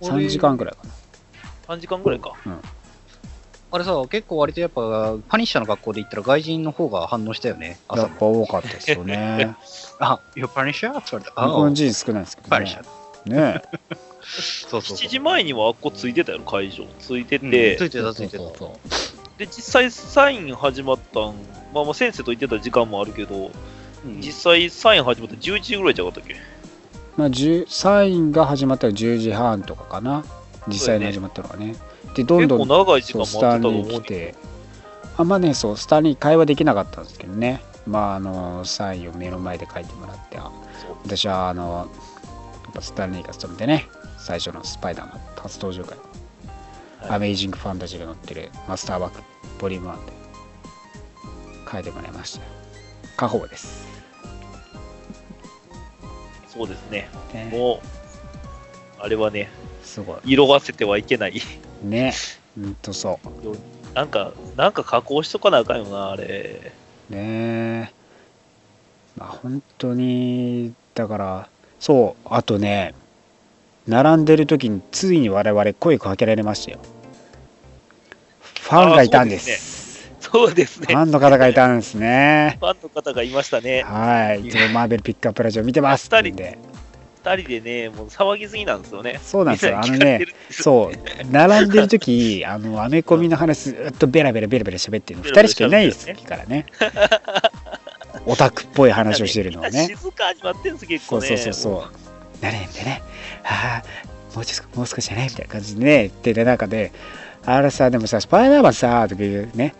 [0.00, 0.80] 俺3時間ぐらいか
[1.68, 2.32] な3時間ぐらいか。
[3.70, 7.78] あれさ、結構割とやっぱ、パニッシャーの学校で行ったら外人の方が反応したよね。
[7.94, 9.54] やっぱ多かったですよね
[10.00, 10.92] あ、いや、パニッシャ？
[10.94, 11.42] ーって言われた。
[11.42, 13.30] 日本人少ないですけどねパニッシャー。
[13.30, 13.98] ねそう
[14.28, 14.96] そうそう。
[14.96, 16.84] 7時前にはあっこついてたよ、会場。
[16.98, 18.44] ついてうんて、ついてた、ついてた。
[19.38, 21.34] で、実際サイン始まったん、
[21.72, 23.50] まあまあ先生と言ってた時間もあるけど、
[24.04, 24.20] うん。
[24.20, 26.36] 実際サイン始まったの11時ぐらいじゃなかったっけ？
[27.16, 30.24] まあ、10サインが始まったら10時半とかかな。
[30.68, 31.74] 実際に始まったのがね。
[32.14, 34.00] でどん結どん構長い時間待ってたとタンリー来。
[34.02, 34.34] て。
[35.16, 37.60] あんまねそうスタンリー会話できなかったんですけどね。
[37.86, 40.38] まああのサインを目の前で書いてもらって。
[41.04, 41.88] 私はあの
[42.64, 43.86] やっぱスタンリーが務めてね
[44.28, 45.96] 最初のスパイダーマン初登場会、
[47.00, 47.10] はい。
[47.16, 49.22] アメイジングファンタジーが載ってるマスターバック
[49.58, 50.12] ボリューム1で。
[51.72, 52.40] 書いてもらいました。
[52.40, 52.44] よ
[53.16, 53.86] 過保護です、
[56.46, 57.08] そうですね。
[57.32, 59.48] ね、もう、あれはね、
[59.82, 60.18] すごい。
[60.34, 61.40] 色あせてはいけない。
[61.82, 62.12] ね。
[62.54, 63.94] ほんとそう。
[63.94, 66.74] なんか、なんか加工しとかなあかんよな、あれ。
[67.08, 67.16] ね。
[67.18, 67.92] え
[69.16, 71.48] まあ本当にだから
[71.80, 72.28] そう。
[72.28, 72.94] あとね
[73.88, 76.78] 並んでる時についに我々声かけられましたよ。
[78.60, 80.10] ファンがいたんです。
[80.20, 80.88] そうですね。
[80.88, 82.58] ファンの方がいたんですね。
[82.60, 83.82] ファンの方がいましたね。
[83.82, 84.46] はい。
[84.46, 86.08] いつもマーベルピックアップラジオ見てます。
[86.08, 86.58] って言うんで。
[87.24, 89.18] 二人でね、もう騒ぎすぎなんですよね。
[89.22, 89.78] そうなんですよ。
[89.78, 91.32] あのねそう。
[91.32, 96.66] 並んでる時あのアメコミの話ずっとベラベラベラベラ喋ってるの2人しかいないですからね。
[98.26, 99.86] オタクっぽい話をしてるのはね。
[99.86, 101.26] 静かに待ってるんです、結構ね。
[101.28, 102.07] そうそうそうそう。
[102.40, 103.02] なれみたいなね。
[103.44, 106.92] ああ、もうちょっと、もう少しじゃないみたいな感じでね、言ってる中で、
[107.44, 109.74] あれさ、でもさ、スパイダーマンさ、とかいうね、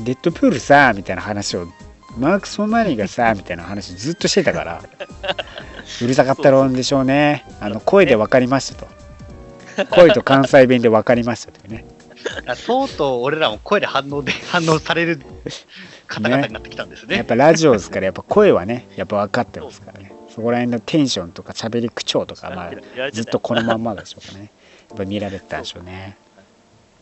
[0.00, 1.66] デッドプールさ、みたいな話を、
[2.18, 4.82] マーク・ソマニーがさ、みたいな話ずっとしてたから、
[6.02, 7.44] うるさかったろんでしょうね。
[7.60, 8.88] あの、声で分かりましたと。
[9.90, 11.84] 声と関西弁で分かりましたというね。
[12.46, 15.20] あとうとう俺らも声で反応で、反応される
[16.06, 17.16] 方々になってきたんですね。
[17.16, 20.12] やっぱラジオですから、やっぱ声はね、やっぱ分かってますからね。
[20.28, 24.50] そこら辺のテンションとか喋り口調とか、まあ、ずっとこのまんまでしょうかね。
[24.88, 26.16] やっぱ見られてたんでしょうね。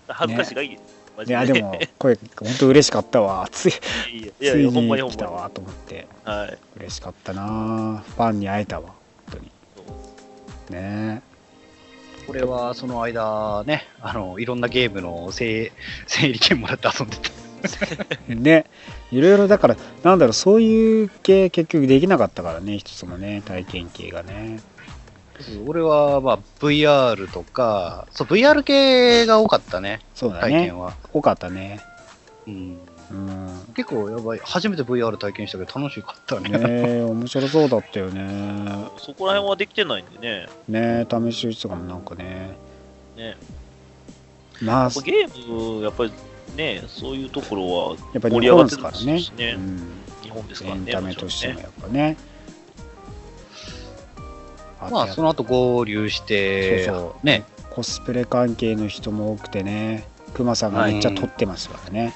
[0.09, 3.73] 恥ずかしがいいでいジやでも声本当嬉しかったわつい
[4.13, 6.05] いやいやついにに来たわと思ってに。
[6.25, 6.59] はい。
[6.79, 8.89] 嬉しかったなファンに会えたわ
[9.31, 9.39] 本
[10.71, 11.23] 当にね
[12.27, 15.73] これはその間ね、あの、いろんなゲームの整
[16.07, 17.31] 整理券もらって遊んでた。
[18.29, 18.67] ね
[19.11, 24.61] いろいろだからなんだろうそういう系結局できなかったからね一つもね体験系がね
[25.67, 30.95] 俺は、まあ、VR とか、そう、VR 系が多かったね、そうだね体験は。
[31.13, 31.81] 多かったね
[32.47, 32.79] うん。
[33.11, 34.41] うん結構やばい。
[34.43, 36.49] 初めて VR 体験したけど楽しかったね。
[36.49, 36.59] ね
[36.99, 40.49] え面白そうだったよねそこら辺はできてないんでね。
[40.67, 42.57] ね試し打ちとかもなんかね
[43.17, 43.37] ね
[44.63, 46.13] まあゲーム、やっぱり
[46.57, 49.21] ね、そういうところはやっぱり日盛り上が本ですってるからね。
[49.21, 49.59] しねう。
[49.59, 49.93] ん、
[50.23, 50.81] 日本ですからね。
[50.87, 52.17] エンタメとしてもやっぱね。
[54.91, 57.27] まあ、やその後合流して、そうそう。
[57.27, 60.05] ね、コスプレ関係の人も多くてね。
[60.33, 62.15] クマさんがめっちゃ撮ってますからね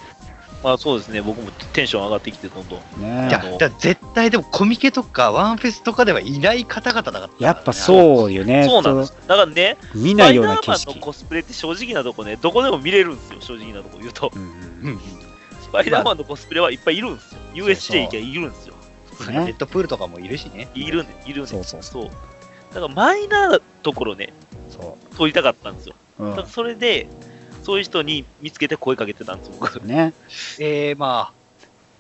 [0.63, 2.79] まあそうですね、僕もテンション上がってきて、どんどん。
[3.01, 7.33] ねじゃあのじゃ絶対でもコミケとかワンフェスとかではいない方々だから、ね。
[7.39, 9.15] やっぱそうよねそうなんです。
[9.27, 14.33] だからね、見ないようなスパイダーマン景色のコスプレって正直なとこね、どこでも見れるんですよ、正直なとこ言うと。
[14.35, 14.47] うんう
[14.83, 15.01] うんん。
[15.63, 17.41] スパイダーマンのコスプレはいっぱいいるんですよ。
[17.55, 18.75] USJ 行きゃいるんですよ。
[19.31, 20.69] ねネットプールとかもいるしね。
[20.75, 21.51] いるんで、いるんで。
[21.51, 22.05] そうそうそう。
[22.75, 24.33] だからマイナーなところね、
[24.71, 25.95] そ撮りたかったんですよ。
[26.19, 27.09] う、うんだからそれで、
[27.67, 29.81] そういう人に見つけて声かけてたんですよ、僕。
[29.81, 30.13] ね
[30.61, 31.33] えー、まあ、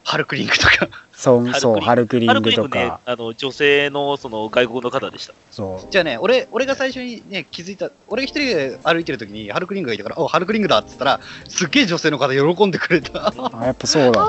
[0.04, 0.88] ハルクリンクとか。
[1.12, 5.34] そうそうハルクリハングとルクリンクねか、あの女性のその外国の方でした。
[5.50, 13.34] そうじゃあね、俺、俺が最初にね、気づいた、俺が一人で歩いてる時にハルクリングがいたから、お、ハルクリングだっつったら、すっげえ女性の方喜んでくれた。
[13.34, 14.22] あやっぱそうなんだ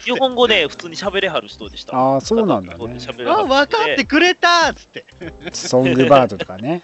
[0.00, 1.96] 日本語ね、普通に喋れはる人でした。
[1.96, 2.98] ああそうなんだね
[3.28, 5.04] あ、分かってくれたっつって。
[5.52, 6.82] ソングバードとかね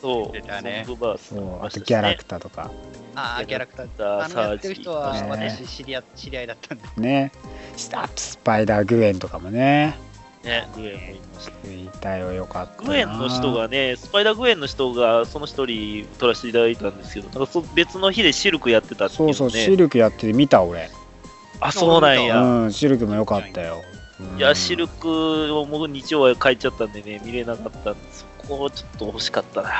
[0.00, 1.66] そう、出たねソングバースそう。
[1.66, 2.70] あとギャラクターとか。
[3.14, 3.88] あー、キャラクター。
[3.88, 6.84] タあのやってる人は、ね私知り合、知り合いだったんで。
[6.96, 7.32] ね。
[7.92, 9.96] あとスパイダーグエンとかもね。
[10.44, 11.68] ね、グエンもいました。
[11.68, 12.88] いたよよかったな。
[12.88, 19.34] グエンの人がね、スパイダーグエンの人がその一人撮らせていただいたんですけど、なんかそ別の日でシルクやってたっていうのね。
[19.34, 20.90] そうそうシルクやってて見た俺。
[21.60, 22.40] あ、そうなんや。
[22.40, 23.82] うんシルクもよかったよ。
[24.36, 28.24] いや、シルクを僕日曜は帰っちゃったんでね、見れなかったんで、そ
[28.56, 29.70] こちょっと欲しかったな。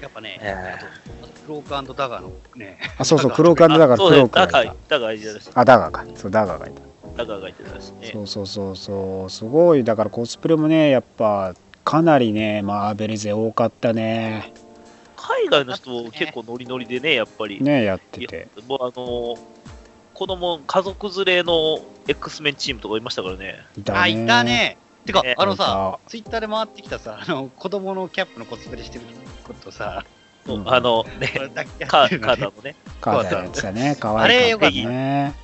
[0.00, 0.76] やっぱね、え
[1.22, 4.18] あとクロークダガーのね、あそうそう クロークだからクそうね。
[4.18, 6.04] ロー、クダガーがいた、ダガーいたし、あダガーか。
[6.14, 6.82] そうダガーがいた。
[7.16, 8.22] ダガーがいてたしねそ。
[8.22, 9.30] うそうそうそう。
[9.30, 9.84] すごい。
[9.84, 11.54] だからコスプレもねやっぱ
[11.84, 14.52] かなりねマーベル勢多かったね。
[15.16, 17.60] 海外の人結構ノリノリでね、やっぱり。
[17.62, 18.48] ねやってて。
[18.66, 19.36] もうあの
[20.14, 23.58] 子供家族連れの X メンチームとかいましたからね。
[23.76, 23.98] いたね。
[23.98, 24.76] あ、いたね。
[25.04, 29.04] てかね、あのさ、ツイッターで回ってきたさ、あの子供のキャップのコスプレしてる
[29.44, 30.04] ことさ、
[30.46, 30.68] うん。
[30.72, 31.50] あのね、
[31.86, 32.76] カーダのね。
[33.00, 33.96] カーダのやつだね。
[33.96, 35.34] かったね。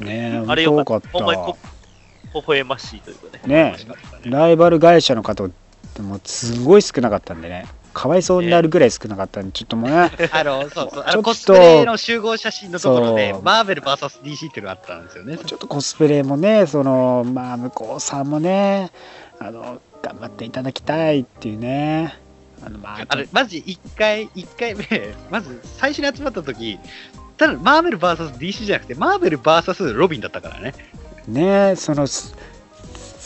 [0.00, 0.84] ねあれよかった。
[0.84, 1.08] よかった。
[1.10, 1.56] ほんまにこ
[2.34, 3.74] 微笑ましいというかね。
[3.74, 3.76] ね
[4.24, 7.66] ライバル会社の方もうすごい少なかったんでね
[7.98, 15.36] かわいそうになるぐらい少なかったんでちょっともうね あの、そうそう、あちょっとのコスプレの集合写真のところでマーベル VSDC っていうのがあったんですよね。
[15.36, 18.92] ちょっとコスプレもねそのまあ向こうさんもね
[19.40, 22.16] あの頑張っていただきたいっていうね
[22.64, 24.86] あのまああれ、マジ1回、一回目、
[25.28, 26.78] まず最初に集まった時、
[27.36, 30.74] ただマーベル VSDC じゃなくて、マーベル VS ロビンだったからね。
[31.26, 32.06] ねその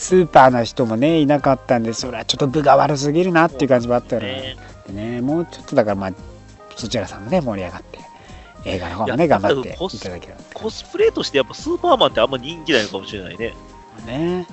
[0.03, 4.27] ススーパーな人もねいなかったんでそれはちょっと分が悪すぎるなっていう感じもあったよね。
[4.27, 4.57] ね
[4.87, 6.13] でねもうちょっとだからまあ
[6.75, 7.99] そちらさんもね盛り上がって
[8.65, 13.53] 映画の方もね頑張っていただけれコスプレとしてやっぱスーパーマンってあんま人気ないのかもしれないね。
[13.97, 14.47] ばね。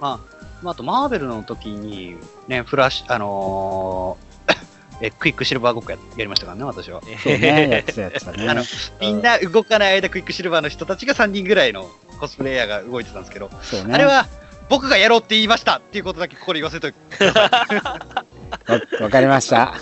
[0.00, 2.16] まあ、まあ、あとマーベルの時に、
[2.48, 4.56] ね、フラッシュ、あのー
[5.06, 7.02] え、クイックシルバーごっこややりましたからね、私は。
[7.22, 8.48] そうねやってたやつだね。
[8.48, 8.62] あの
[9.00, 11.88] みんな動かない間、クイックシルバーの人たちが3人ぐらいの
[12.18, 13.94] コスプレイヤーが動いてたんですけど、そうね。
[13.94, 14.26] あれは
[14.68, 17.24] 僕がやろうって言いましたっていうことだけここで言わせといて。
[17.26, 17.34] わ
[19.00, 19.74] わかりましたわ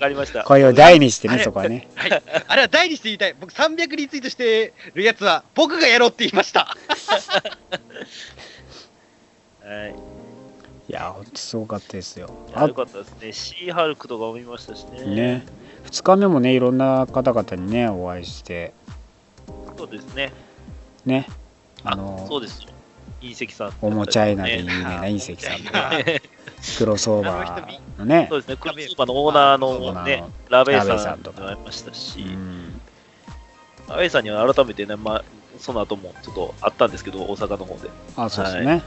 [0.00, 0.42] かりました。
[0.44, 2.22] 声を大にしてねそこはねはい。
[2.48, 3.36] あれは大にして言いたい。
[3.38, 6.76] 僕300リツイートしてるやつは僕がやろうって言いました。
[9.64, 9.94] はい。
[10.88, 13.32] いやほんとすごかったですよあよかったですね。
[13.32, 15.04] シーハルクとかも見ましたしね。
[15.04, 15.46] ね
[15.84, 18.74] 2日目もねいろんな方々にねお会いして
[19.78, 20.32] そうですね。
[21.06, 21.28] ね
[21.84, 22.71] ああのそうですよ。
[23.22, 23.72] 隕石さん。
[23.80, 25.96] おもちゃいなで有ね名 な隕石さんとあか
[26.78, 28.26] クロスオーバーのね。
[28.28, 28.56] そうですね。
[28.56, 31.40] クロスオーバーのオーナーのねの、ラベイさんとか。
[31.40, 32.80] とかいましたし、うん。
[33.88, 35.24] ラベイさんには改めてね、まあ、
[35.58, 37.90] その後もちょっとあったんですけど、大阪の方で。
[38.16, 38.82] あそうですね。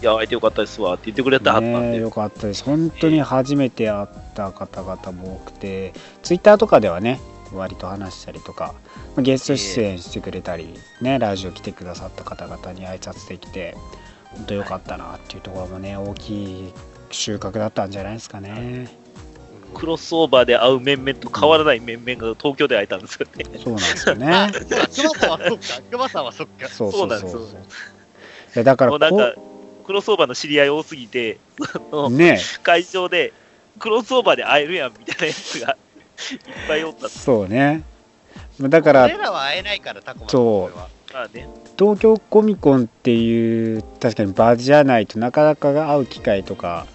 [0.00, 0.04] い。
[0.04, 1.78] や、会えてよかったですわって言ってくれてはったんで。
[1.78, 2.64] ねよかったです。
[2.64, 5.92] 本当に初めて会った方々も多くて
[6.22, 7.20] ツイッターとかではね
[7.52, 8.74] 割と話したりとか
[9.14, 13.76] まあゲスト出演してくれたりねラジオ来てくださった方々に挨拶できて
[14.32, 16.72] 本当良かったなっていうところもね大きい
[17.10, 18.88] 収穫だったんじゃないですかね
[19.74, 23.44] クロスオーバーで会う面々と変わらない面々が東京で会えたんですよね。
[23.62, 24.26] そうなんですよね。
[24.26, 24.50] あ、
[24.92, 25.82] 熊さんはそっか。
[25.90, 26.68] 熊さんはそっか。
[26.68, 27.60] そうそうそうそうそうなんですよ。
[28.56, 29.34] いやだからもうなんこか、
[29.86, 31.38] クロスオーバーの知り合い多すぎて、
[32.10, 33.32] ね 会場で、
[33.78, 35.89] クロスオーバーで会えるやんみたいなやつがい
[36.36, 37.08] っぱいおった。
[37.08, 37.82] そうね。
[38.60, 40.28] だから俺らは会えないから、タコマン。
[40.28, 40.78] そう。
[40.78, 40.88] は。
[41.12, 46.86] まあね、東京コミコンっていう確かに場じゃないとなかなか会う機会とか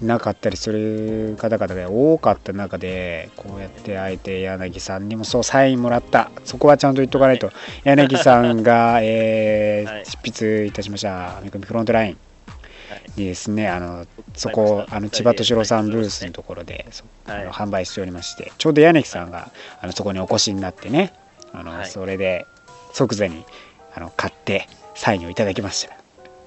[0.00, 6.32] なかったりする方々が多かった中でこうやって会えて柳さんにもそうサインもらった。
[6.44, 7.52] そこはちゃんと言っとかないと。
[7.84, 10.06] 柳さんが、えー はい。
[10.06, 12.31] 執筆いたしました「アメコミフロントライン」はい
[13.16, 13.68] にですね。
[13.68, 19.50] あのそこあの千葉敏郎さんブースのところでそあはいの販売しておりましてちょうど柳さんが
[19.80, 21.12] あのそこにお越しになってね
[21.52, 21.88] あの、はい。
[21.88, 22.46] それで
[22.92, 23.44] 即座に
[23.94, 25.96] あの買ってサインをいただきました。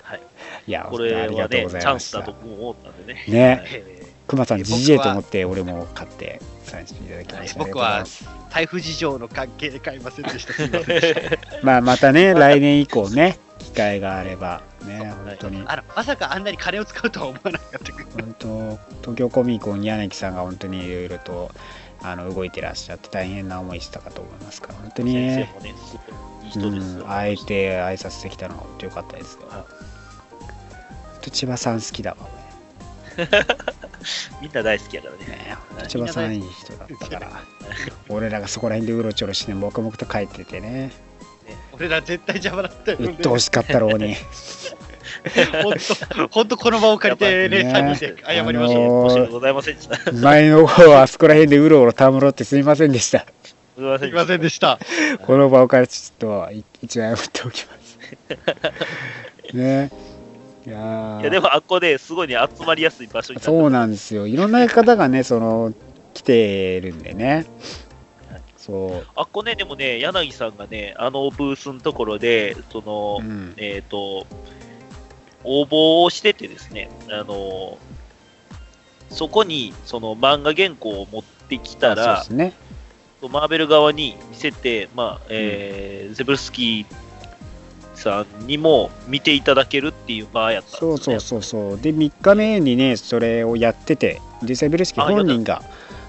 [0.04, 0.22] はい、
[0.68, 1.90] いやこれありがとうご、はねチざいました。
[1.92, 3.26] ャンスだと思ったんでね。
[3.28, 3.64] ね。
[3.66, 4.06] はい。
[4.28, 8.04] 熊さん GJ と思って俺も買ってサインしていただきました、僕は
[8.50, 10.54] 台風事情の関係で買いませんでした。
[10.54, 11.38] すみませんでした。
[11.62, 18.10] まあまたね来年以降ね機会があればね本当にあのまさかあんなに金を使うとは思わなかったけど。
[18.12, 21.52] 本当東京コミコンに柳さんが本当にいろいろと
[22.02, 25.54] あの動いてらっしゃって大変な思いしたかと思いますから本当にね
[26.44, 27.06] いい人ですよ。
[27.06, 29.48] ん、あえて挨拶できたのが本当良かったですよ。
[29.50, 29.86] はい
[31.26, 32.18] と千葉さん好きだわ、
[34.42, 35.20] みんな大好きやからね。
[35.26, 35.58] 俺ね。
[35.78, 37.32] はい千葉さんいい人だったから、
[38.10, 40.92] 俺らがそこら辺でうろちょろして黙々と帰っててね、
[41.74, 43.08] 俺ら絶対邪魔だったよね。
[43.08, 44.16] うっとうしかったろうに。
[46.32, 49.32] 本当、この場を借りてね、ね3人で謝りましょう。
[49.32, 49.96] ございませんでした。
[49.98, 53.26] す前の方はあそこら辺でうろうろたむろってすみませんでした。
[53.76, 54.80] すいませんでした。
[55.26, 57.98] この場を借りてちょっとい一応謝っておきます。
[59.56, 59.92] ね。
[60.66, 64.28] いやーいやでもあっこですごいね集まりやすい場所になってそうなんですよ。
[64.28, 65.74] いろんな方がね、その、
[66.14, 67.46] 来てるんでね。
[68.66, 69.08] そう。
[69.16, 74.26] あっこねでもね柳さんがねあのブースのところでその、うんえっ、と
[75.44, 77.78] 応募をしててですねあの
[79.10, 82.54] そこにその漫画原稿を持ってきたそうらですね。
[83.22, 86.96] マーベル側に見せて、まあえーゼブルスキー
[87.96, 90.98] さんにも見ていただけるっていう場やったんですよ、ね。
[90.98, 91.82] そうそうそうそう。
[91.82, 95.64] で、3日目にね、それをやってて、で、セブルスキーあ本人が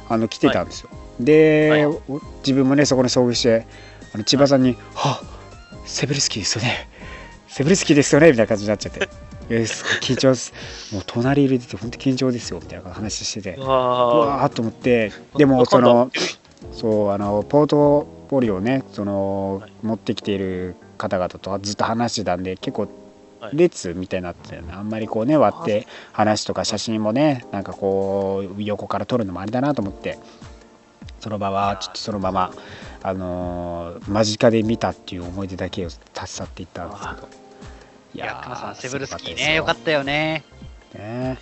[0.08, 0.90] あの来てたんですよ。
[1.20, 1.86] で、はい。
[1.86, 2.00] お
[2.38, 3.66] 自分もね、そこに遭遇して、
[4.14, 5.22] あの千葉さんに、は
[5.84, 6.88] セブルスキーですよね。
[7.48, 9.08] セブルスキーですよねみたいな感じになっちゃって。
[9.48, 10.52] えーすごい緊張です。
[10.92, 13.54] もう隣入れてて、本当緊張ですよみたいな話してて。
[13.54, 16.10] ううわわーっと思って、でも、その、
[16.72, 19.72] そうあのポートフォリオをねその、はい。
[19.82, 22.88] 持ってきている方々とはずっと話してたんで結構
[23.38, 23.56] はい。
[23.56, 30.18] 列みたいになってあんまりこうね割って話とか写真もねなんかこう横から撮るのもあれだなと思って
[31.26, 32.52] そのままちょっとそのまま
[33.02, 37.28] あのー間近で見たっていう思い出だけを立ち去っていったんですけど。
[38.14, 39.64] いいや、熊さん、セブルスキーすね、よ。
[39.64, 40.44] かっったよね。
[40.92, 41.36] たね。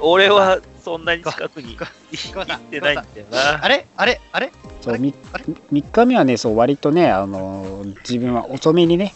[0.00, 3.62] 俺はそんなに近くに行ってないんだよな。
[3.62, 3.86] あれ？
[3.98, 4.18] あれ？
[4.32, 4.50] あれ？
[4.80, 5.44] そうあれ？3, あれ？
[5.72, 9.14] 日目はねそう割とねあのー自分は遅めにね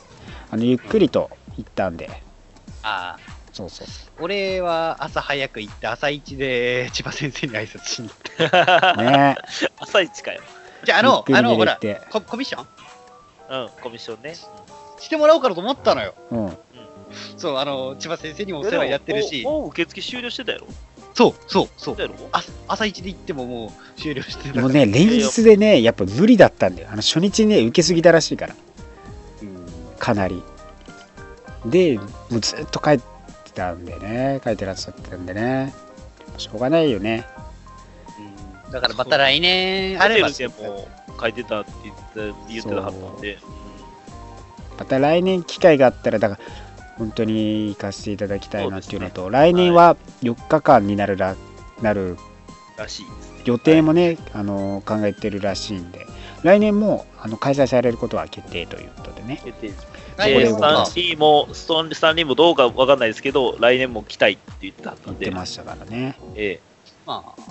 [0.50, 2.10] あのゆっくりと行ったんで。
[2.82, 3.86] ああ、そうそう。
[4.20, 8.96] 俺は朝早く行って、朝一で千葉先生に挨拶しに行った。
[8.96, 9.36] ね。
[9.78, 10.40] 朝一かよ。
[10.84, 11.78] じゃあ、あの、ゆっくりあの、ほら
[12.10, 12.66] ココミッション？
[13.50, 14.34] うん、コミッションね。
[14.98, 16.14] してもらおうかなと思ったのよ。
[16.30, 16.46] うん。
[16.46, 16.56] うん。
[17.36, 19.42] そう、あの、千葉先生にもおうん世話やってるし。
[19.42, 20.66] もう、もう受付終了してたやろ？
[21.14, 22.00] そう、そう、そう。
[22.00, 22.14] やろ？
[22.32, 26.88] あ朝一で行ってももう終了してたもうね連日でねやっぱ無理だったんだよ。
[26.90, 28.54] あの初日ね受けすぎたらしいから。
[29.42, 29.66] うん。
[29.98, 30.42] かなり。
[31.66, 33.00] でもうずっと帰っ
[33.52, 35.72] てたんでね帰ってらっしゃってたんでね。
[36.38, 37.26] しょうがないよね。
[38.70, 40.30] だからまた来年あホれば。
[40.30, 40.88] でも
[41.20, 43.38] 書いてたって言って言ってなかったんで。
[44.78, 46.40] また来年機会があったらだから
[46.96, 51.36] 本当に行かせていただきたいなっていうのと来年は4日間になるら
[51.82, 52.18] なるうん
[52.76, 53.42] らしいですね。
[53.44, 56.06] 予定もね、あの考えてるらしいんで。
[56.42, 59.40] 来年もあの開催されることは決定ということでね。
[59.44, 60.56] 決定来で、年も。
[60.56, 65.26] スタンリーも、ストンスタンリーもどうかわかんないですけど、来年も来たいって言ってはったんで。
[65.26, 66.16] 言って、ましたからね。
[66.34, 66.60] え
[67.06, 67.42] まあ、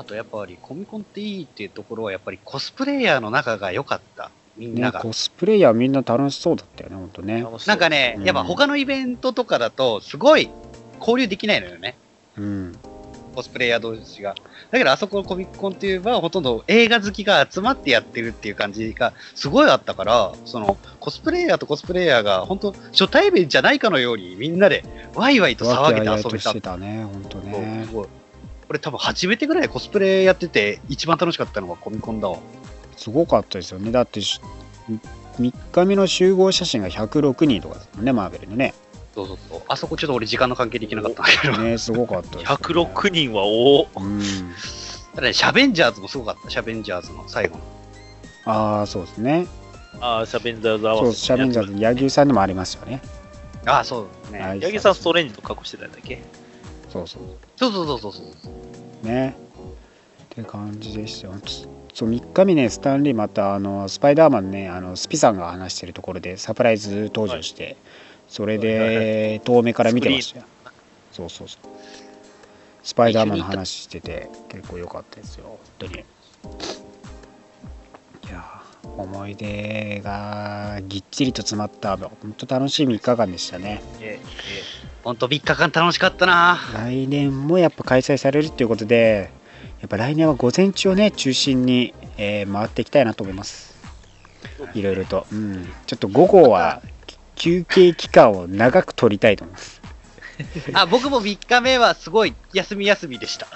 [0.00, 4.30] あとやっぱりコミコンっていいっていうところはやっぱりコスプレイヤーの仲が良かった。
[4.56, 4.98] みんなが。
[4.98, 8.24] ねコスプレイヤーみんな楽しそうだったよね本当えねなんかね、うん。
[8.24, 10.50] やっぱ他のイベントとかだとすごい
[11.00, 11.96] 交流できないのよね。
[12.36, 12.78] うん
[13.38, 14.34] コスプレイヤー同士が。
[14.72, 24.82] だからあそこのコミコンっていうのはほとんど映画好きが集まってやってるっていう感じがすごいあったから、そのコスプレイヤーとコスプレイヤーが本当初対面じゃないかのようにみんなで
[25.14, 27.84] ワイワイと騒げて遊べたしてたね本当ね。
[27.86, 28.08] すごい
[28.70, 32.40] 俺多分初めてぐらいコスプレやってて、一番楽しかったのがコミコンだわ。
[32.96, 33.92] すごかったですよね。
[33.92, 34.40] だってし
[35.38, 38.74] 3日目の集合写真が106人とかですもんねマーベルのね
[39.18, 39.62] そうそうそう。
[39.68, 41.58] あそこちょっと俺時間の関係できなかったんだけど。
[41.58, 44.22] ねすごかったね、106人は多うん
[45.14, 46.50] ただね、シャベンジャーズもすごかった。
[46.50, 47.62] シャベンジャーズの最後の。
[48.44, 49.46] ああそうですね
[50.00, 51.26] ああ、シャベンジャーズ合そうわせて。
[51.26, 53.02] シャベンジャーズ柳生さんでもありますよね
[53.66, 54.40] ああ、そうね。
[54.40, 56.22] はい八木さんストレンジの格好してたんだっけ？
[56.92, 57.22] そうそう
[57.56, 58.20] そうそうそうそうそ
[59.02, 59.06] う。
[59.06, 59.36] ね
[60.24, 61.34] って感じでしたよ
[61.92, 67.76] そう3日目ねスタンリーまたあのスパイダーマンねあのスピさんが話してるところでサプライズ登場して、
[68.28, 70.46] それで遠目から見てましたよ
[71.12, 71.68] そうそうそう。
[72.82, 75.44] スパイダーマンの話してて結構良かったですよ。
[75.46, 75.92] 本当に。
[75.94, 75.96] い
[78.30, 83.82] やー思い出がぎっちりと詰まった本当楽しい3日間でしたね。
[84.00, 84.20] え
[85.02, 86.58] ほんと3日間楽しかったな。
[86.74, 89.30] 来年もやっぱ開催されるっていうことで
[89.80, 93.76] やっぱ来年は午前中をね中心に、えー回っていきたいなと思います。
[94.74, 96.80] いろいろと、うん、ちょっと午後は
[97.38, 99.80] 休憩期間を長く取りたいと思います。
[100.72, 103.46] あ、僕も3日目はすごい休み休みでした。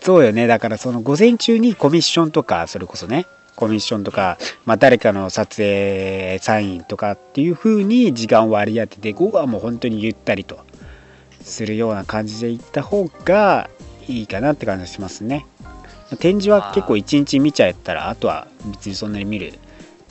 [0.00, 0.46] そうよね。
[0.46, 10.58] だからその午前中にコミッションとかそれこそねコミッションとか、まあ、誰かの撮影サインとかっていう風に時間を割り当てて午後はもう本当にゆったりと
[11.40, 13.70] するような感じで行った方が
[14.08, 15.46] いいかなって感じがしますね。
[16.18, 19.54] 展示は結構一日見ちゃったらあとは別にそんなに見る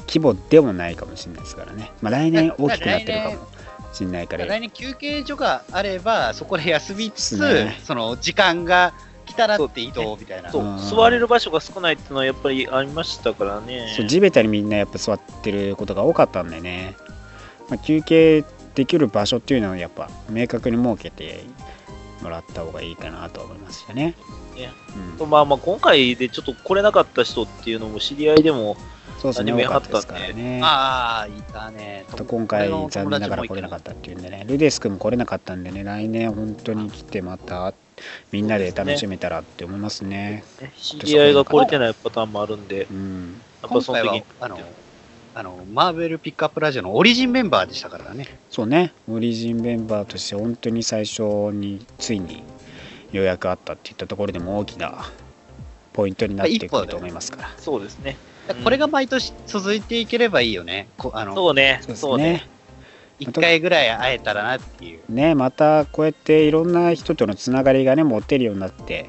[0.08, 3.48] 規模でもないかもしれないですからね、まあ、来年 大きくなってるかも
[3.94, 4.46] しれないから。
[4.46, 7.80] 来年休憩所があれば、そこで休みつつ、ね。
[7.84, 8.94] その時間が
[9.26, 10.52] 来たらって移動みたいな。
[10.52, 10.64] そう。
[10.64, 10.66] う。
[10.76, 13.94] ん座れる場所が少ないっていうのはやっぱりありましたからね。
[13.96, 16.96] そう地べたにみんなやっぱ座ってることが多かったんでね、
[17.70, 18.44] まあ、休憩
[18.76, 21.46] できる場所っていうのをやっぱ明確に設けて
[22.22, 24.16] もらった方がいいかなと思いますよね。
[24.56, 24.72] ね。
[25.20, 28.78] うん、まあまあ今回でちょっと来れなかった人っていうのも知り合いでも、
[29.24, 30.60] そうですね、ですからね。
[30.62, 32.04] ああ、いたね。
[32.12, 37.74] あと今回残念ながら来れなかったっていうんでね、ルデス君も来れなかったんでね、来年本当に来てまた
[38.34, 40.44] みんなで楽しめたらって思いますね。
[40.62, 44.60] ね知り合いが来れてないパターンもあるんで、うん、やっぱ今回はその時に、あの、
[45.36, 48.28] あの、マーベルピックアップラジオのオリジンメンバーでしたからね。
[48.50, 51.22] そうね、オリジンメンバーとして本当に最初
[51.54, 52.44] についに
[53.14, 55.06] 予約あったっていったところでも大きな
[55.94, 57.54] ポイントになってくると思いますから。
[57.58, 58.18] そうですね。
[58.64, 60.88] これが毎年続いていければいいよね。
[60.98, 62.24] こあの、そうね、そうですそうね。
[62.24, 62.50] ね。
[63.20, 65.00] 1回ぐらい会えたらなっていう。
[65.10, 69.08] ね、またこうやっていろんな人とのつながりがね持てるようになって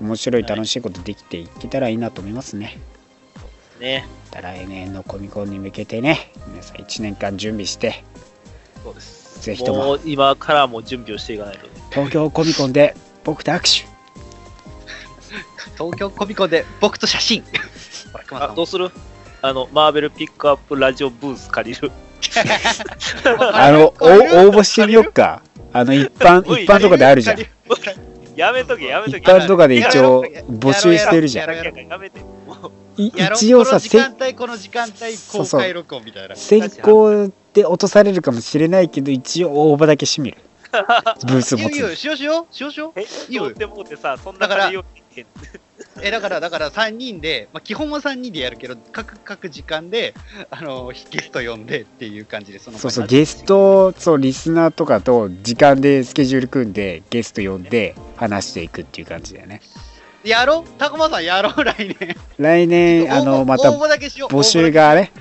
[0.00, 2.78] 面白い楽しいことできていけたらいいなと思いますね。
[3.80, 4.06] ね。
[4.30, 8.04] また来年のコミコンに向けてね皆さん1年間準備して
[8.82, 9.40] そうです。
[9.42, 11.72] ぜひとももう今からも準備をしていかないとね。
[11.90, 12.94] 東京コミコンで
[13.24, 13.90] 僕と握手
[15.76, 17.44] 東京コミコンで僕と写真。
[18.12, 18.90] ほら、熊さあ、んどうする？
[19.42, 21.90] あの、マーベルピックアップラジオブース借りる？
[23.54, 25.42] あの お応募してみよっか
[25.72, 27.38] あの一般一般とかであるじゃん
[28.36, 29.32] やめとけ、やめと一け。
[29.32, 31.50] 般とかで一応募集してるじゃん
[32.96, 36.36] 一応さこの時間せ帯、この時間帯、そうそう公開録音みたいな。
[36.36, 40.36] 先行で落とされるかもしれないけど一応応募だけしてみる
[41.26, 43.00] ブース持ついいよいいよ、しようしよう、しようしよう。
[43.00, 44.70] え、いいよそうってもうてさ、そんなだから
[46.02, 50.14] え、だから、だから3人で、まあ、基本は3人でやるけど、各、各時間で、
[50.50, 59.60] あの、ゲスト呼んでっていう感じで、そのそうそうゲストそうリスナーとかと時間でスケジュール組んでゲスト呼んで話していくっていう感じだよね。
[60.24, 60.78] やろう？
[60.78, 62.16] たくまさんやろう、来年。
[62.38, 65.12] 来年あのまた応募集がね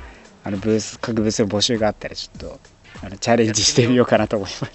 [0.44, 2.60] あのブース各ブースの募集があったらちょっと
[3.04, 4.72] あのチャレンジしてみようかなと思います。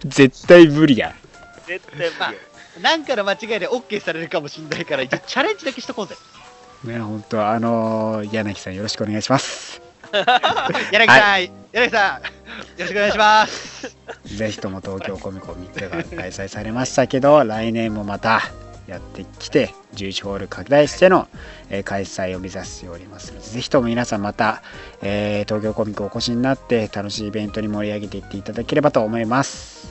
[0.04, 1.14] 絶対無理や。
[1.66, 2.38] 絶対無理よ。
[2.78, 6.16] なんかの間違いで OK されるかもしれないから、一応チャレンジだけしとこうぜ。
[6.84, 9.82] ね本当あの柳さんよろしくお願いします
[10.92, 12.22] 柳さん、柳さん、よ
[12.78, 13.96] ろしくお願いします。
[14.24, 18.42] ぜひとも東京コミコン3日が開催されましたけど来年もまた
[18.86, 21.28] やってきて11ホール拡大しての、
[21.68, 24.62] えー開催を目指しておりますのでぜひとも皆さんまた、
[25.02, 29.88] えー東京コミコンお越しになって楽しいイベントに盛り上げていっていただければと思います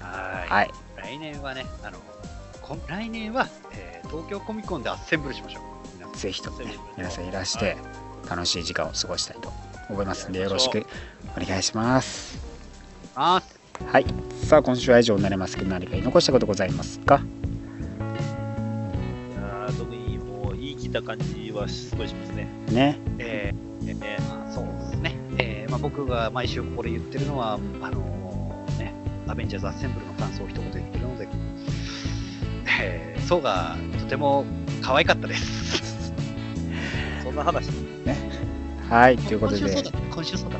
[0.00, 0.70] はいはい
[1.08, 2.04] 来年はね、あの、こ
[2.88, 5.60] 来年は、えー東京コミコンでアッセンブルしましょ
[6.14, 6.16] う。
[6.16, 7.76] ぜひともね皆さんいらして
[8.28, 9.52] 楽しい時間を過ごしたいと
[9.90, 10.86] 思いますのでよろしく
[11.36, 12.38] お願いします。
[13.14, 13.42] あ
[13.92, 14.06] はい。
[14.46, 17.16] さあ今週は以上になりますけど何か言い残したことございますか？
[17.16, 17.18] い
[19.34, 22.48] やー特にもう言い切った感じはすごいしますね。
[22.70, 22.98] ね。
[23.18, 25.14] えねーまあ、そうですね。
[25.36, 28.94] えーまあ、僕が毎週これ言ってるのは、あのーね、
[29.26, 31.28] アベンジャーズアッセンブルの感想を一言言ってるので、
[32.80, 34.44] ええー、層がとても
[34.82, 36.12] 可愛かったです。
[37.22, 37.68] そんな話。
[38.88, 39.60] はいということで。
[39.60, 40.58] 今週そうだ。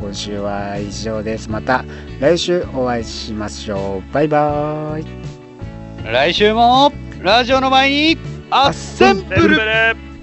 [0.00, 1.50] 今週は以上です。
[1.50, 1.84] また
[2.20, 4.12] 来週お会いしましょう。
[4.12, 5.06] バイバーイ。
[6.04, 8.18] 来週もラジオの前に
[8.50, 10.13] アッセンブル